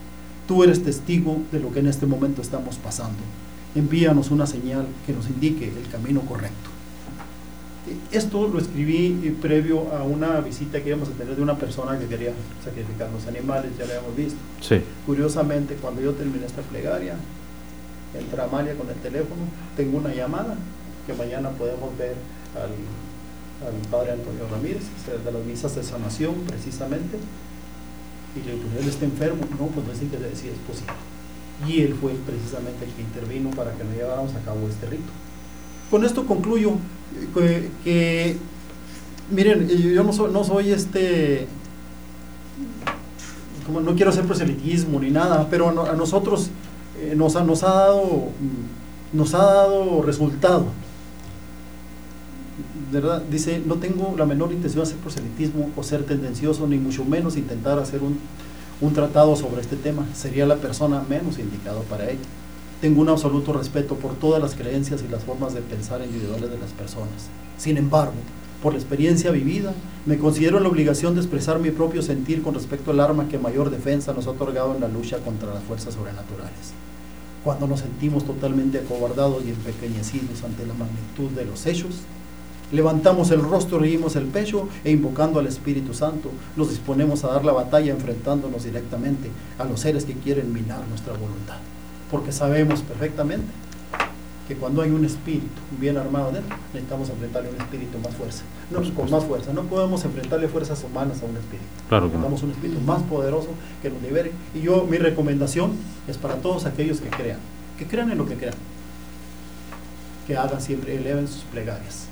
[0.48, 3.18] Tú eres testigo de lo que en este momento estamos pasando.
[3.74, 6.70] Envíanos una señal que nos indique el camino correcto.
[8.10, 11.98] Esto lo escribí eh, previo a una visita que íbamos a tener de una persona
[11.98, 12.32] que quería
[12.65, 14.39] sacrificar los animales, ya lo habíamos visto.
[14.60, 14.81] Sí.
[15.06, 17.16] Curiosamente, cuando yo terminé esta plegaria,
[18.19, 19.43] entra Amalia con el teléfono,
[19.77, 20.56] tengo una llamada
[21.06, 22.15] que mañana podemos ver
[22.55, 22.73] al,
[23.66, 24.85] al padre Antonio Ramírez,
[25.24, 27.19] de las misas de sanación precisamente,
[28.36, 30.93] y le digo, pues él está enfermo, no, pues no es que sí es posible.
[31.66, 35.10] Y él fue precisamente el que intervino para que no lleváramos a cabo este rito.
[35.90, 36.73] Con esto concluyo
[37.85, 38.36] que,
[39.31, 41.47] miren, yo no soy, no soy este,
[43.66, 46.51] como no quiero hacer proselitismo ni nada, pero a, a nosotros
[47.01, 48.28] eh, nos, ha, nos, ha dado,
[49.12, 50.66] nos ha dado resultado.
[52.90, 53.23] ¿verdad?
[53.31, 57.36] Dice, no tengo la menor intención de hacer proselitismo o ser tendencioso, ni mucho menos
[57.36, 58.19] intentar hacer un,
[58.81, 60.06] un tratado sobre este tema.
[60.15, 62.20] Sería la persona menos indicada para ello.
[62.80, 66.59] Tengo un absoluto respeto por todas las creencias y las formas de pensar individuales de
[66.59, 67.26] las personas.
[67.56, 68.14] Sin embargo,
[68.62, 69.74] por la experiencia vivida,
[70.06, 73.36] me considero en la obligación de expresar mi propio sentir con respecto al arma que
[73.36, 76.72] mayor defensa nos ha otorgado en la lucha contra las fuerzas sobrenaturales.
[77.42, 82.02] Cuando nos sentimos totalmente acobardados y empequeñecidos ante la magnitud de los hechos,
[82.70, 87.44] levantamos el rostro, reímos el pecho e invocando al Espíritu Santo, nos disponemos a dar
[87.44, 91.59] la batalla enfrentándonos directamente a los seres que quieren minar nuestra voluntad
[92.10, 93.47] porque sabemos perfectamente
[94.48, 95.47] que cuando hay un espíritu
[95.78, 99.52] bien armado dentro, necesitamos enfrentarle un espíritu más fuerza, no, con más fuerza.
[99.52, 101.66] No podemos enfrentarle fuerzas humanas a un espíritu.
[101.90, 103.48] Claro necesitamos un espíritu más poderoso
[103.82, 104.32] que nos libere.
[104.55, 105.72] Y yo, mi recomendación
[106.09, 107.39] es para todos aquellos que crean,
[107.78, 108.55] que crean en lo que crean,
[110.26, 112.06] que hagan siempre, eleven sus plegarias,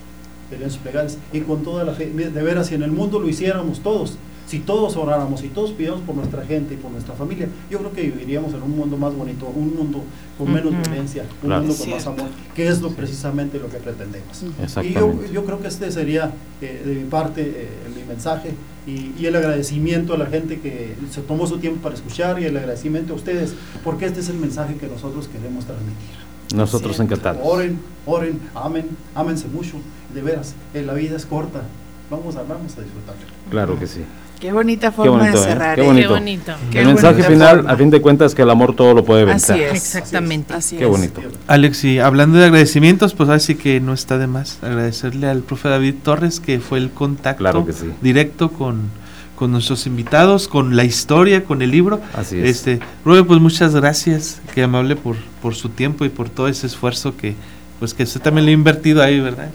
[0.51, 2.11] eleven sus plegarias y con toda la fe.
[2.11, 6.05] De veras, si en el mundo lo hiciéramos todos, si todos oráramos, si todos pidiéramos
[6.05, 9.13] por nuestra gente y por nuestra familia, yo creo que viviríamos en un mundo más
[9.15, 10.03] bonito, un mundo
[10.39, 10.83] con menos Ujú.
[10.83, 11.63] violencia, un Claro.
[11.65, 14.45] mundo con más amor, que es lo precisamente lo que pretendemos.
[14.85, 18.53] Y yo, yo creo que este sería eh, de mi parte eh, mi mensaje
[18.87, 22.45] y, y el agradecimiento a la gente que se tomó su tiempo para escuchar y
[22.45, 26.27] el agradecimiento a ustedes, porque este es el mensaje que nosotros queremos transmitir.
[26.55, 27.41] Nosotros encantados.
[27.45, 28.87] Oren, oren, amen,
[29.17, 29.73] ámense mucho,
[30.15, 31.63] de veras, eh, la vida es corta,
[32.09, 33.23] vamos a, vamos a disfrutarla.
[33.51, 34.03] Claro que sí.
[34.41, 35.49] Qué bonita Qué forma bonito, de ¿eh?
[35.49, 35.75] cerrar.
[35.77, 35.87] Qué ¿eh?
[35.87, 36.11] bonito.
[36.11, 36.53] bonito.
[36.71, 37.73] Qué El mensaje final, forma.
[37.73, 39.61] a fin de cuentas, que el amor todo lo puede Así vencer.
[39.75, 39.83] es.
[39.83, 40.53] Exactamente.
[40.55, 40.91] Así Qué es.
[40.91, 41.23] bonito.
[41.47, 45.69] Alex, y hablando de agradecimientos, pues así que no está de más agradecerle al profe
[45.71, 47.91] David Torres, que fue el contacto Claro que sí.
[48.03, 48.91] directo con,
[49.37, 52.01] con nuestros invitados, con la historia, con el libro.
[52.15, 52.45] Así es.
[52.51, 56.67] Este, Rubén, pues muchas gracias, qué amable por, por su tiempo y por todo ese
[56.67, 57.35] esfuerzo que,
[57.79, 59.49] pues que usted también le ha invertido ahí, ¿verdad?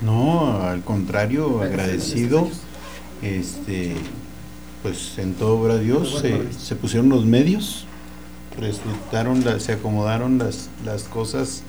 [0.00, 2.48] No, al contrario, agradecido.
[3.26, 3.94] Este,
[4.82, 7.86] pues en todo obra Dios se, se pusieron los medios,
[8.60, 11.62] resultaron, la- se acomodaron las, las cosas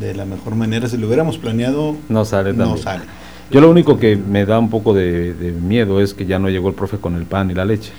[0.00, 0.88] de la mejor manera.
[0.88, 2.82] Si lo hubiéramos planeado, No sale no también.
[2.82, 3.04] sale.
[3.50, 6.48] Yo lo único que me da un poco de, de miedo es que ya no
[6.48, 7.90] llegó el profe con el pan y la leche.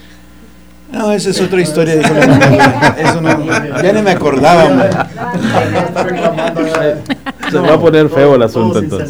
[0.92, 1.96] No, esa es otra historia.
[1.96, 2.96] dijo la.
[3.00, 3.46] Eso no,
[3.82, 4.64] ya ni me acordaba.
[7.52, 9.10] Se va a poner feo el asunto entonces.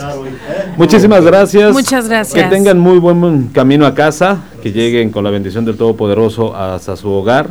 [0.77, 1.73] Muchísimas gracias.
[1.73, 2.43] Muchas gracias.
[2.43, 6.95] Que tengan muy buen camino a casa, que lleguen con la bendición del Todopoderoso hasta
[6.95, 7.47] su hogar.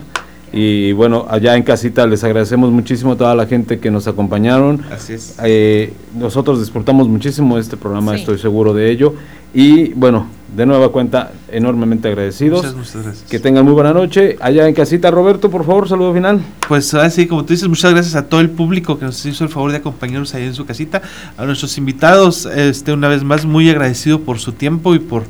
[0.52, 4.82] Y bueno, allá en casita les agradecemos muchísimo a toda la gente que nos acompañaron.
[4.90, 5.36] Así es.
[5.42, 8.20] Eh, nosotros disfrutamos muchísimo de este programa, Sí.
[8.20, 9.14] estoy seguro de ello.
[9.54, 10.26] Y bueno,
[10.56, 12.58] de nueva cuenta, enormemente agradecidos.
[12.58, 13.30] Muchas, muchas gracias.
[13.30, 14.36] Que tengan muy buena noche.
[14.40, 16.40] Allá en casita, Roberto, por favor, saludo final.
[16.68, 19.50] Pues así como tú dices, muchas gracias a todo el público que nos hizo el
[19.50, 21.02] favor de acompañarnos ahí en su casita,
[21.36, 25.24] a nuestros invitados, este una vez más muy agradecido por su tiempo y por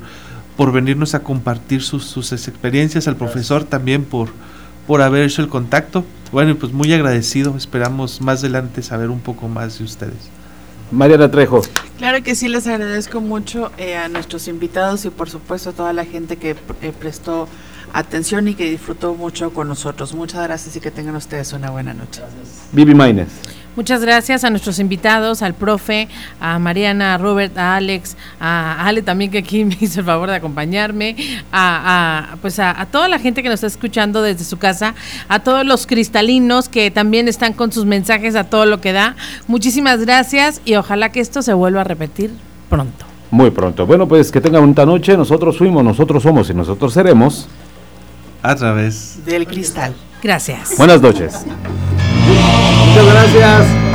[0.56, 4.28] por venirnos a compartir sus, sus experiencias, al profesor también por
[4.86, 6.04] por haber hecho el contacto.
[6.32, 7.56] Bueno, pues muy agradecido.
[7.56, 10.41] Esperamos más adelante saber un poco más de ustedes.
[10.92, 11.62] Mariana Trejo.
[11.98, 15.92] Claro que sí, les agradezco mucho eh, a nuestros invitados y por supuesto a toda
[15.92, 17.48] la gente que eh, prestó
[17.92, 20.14] atención y que disfrutó mucho con nosotros.
[20.14, 22.22] Muchas gracias y que tengan ustedes una buena noche.
[22.72, 23.28] Vivi Maines.
[23.74, 26.08] Muchas gracias a nuestros invitados, al profe,
[26.40, 30.28] a Mariana, a Robert, a Alex, a Ale también que aquí me hizo el favor
[30.28, 31.16] de acompañarme,
[31.50, 34.94] a, a pues a, a, toda la gente que nos está escuchando desde su casa,
[35.28, 39.16] a todos los cristalinos que también están con sus mensajes a todo lo que da.
[39.46, 42.30] Muchísimas gracias y ojalá que esto se vuelva a repetir
[42.68, 43.06] pronto.
[43.30, 43.86] Muy pronto.
[43.86, 45.16] Bueno, pues que tengan una noche.
[45.16, 47.48] Nosotros fuimos, nosotros somos y nosotros seremos.
[48.42, 49.94] A través del cristal.
[50.22, 50.76] Gracias.
[50.76, 51.46] Buenas noches.
[52.92, 53.91] Muchas gracias.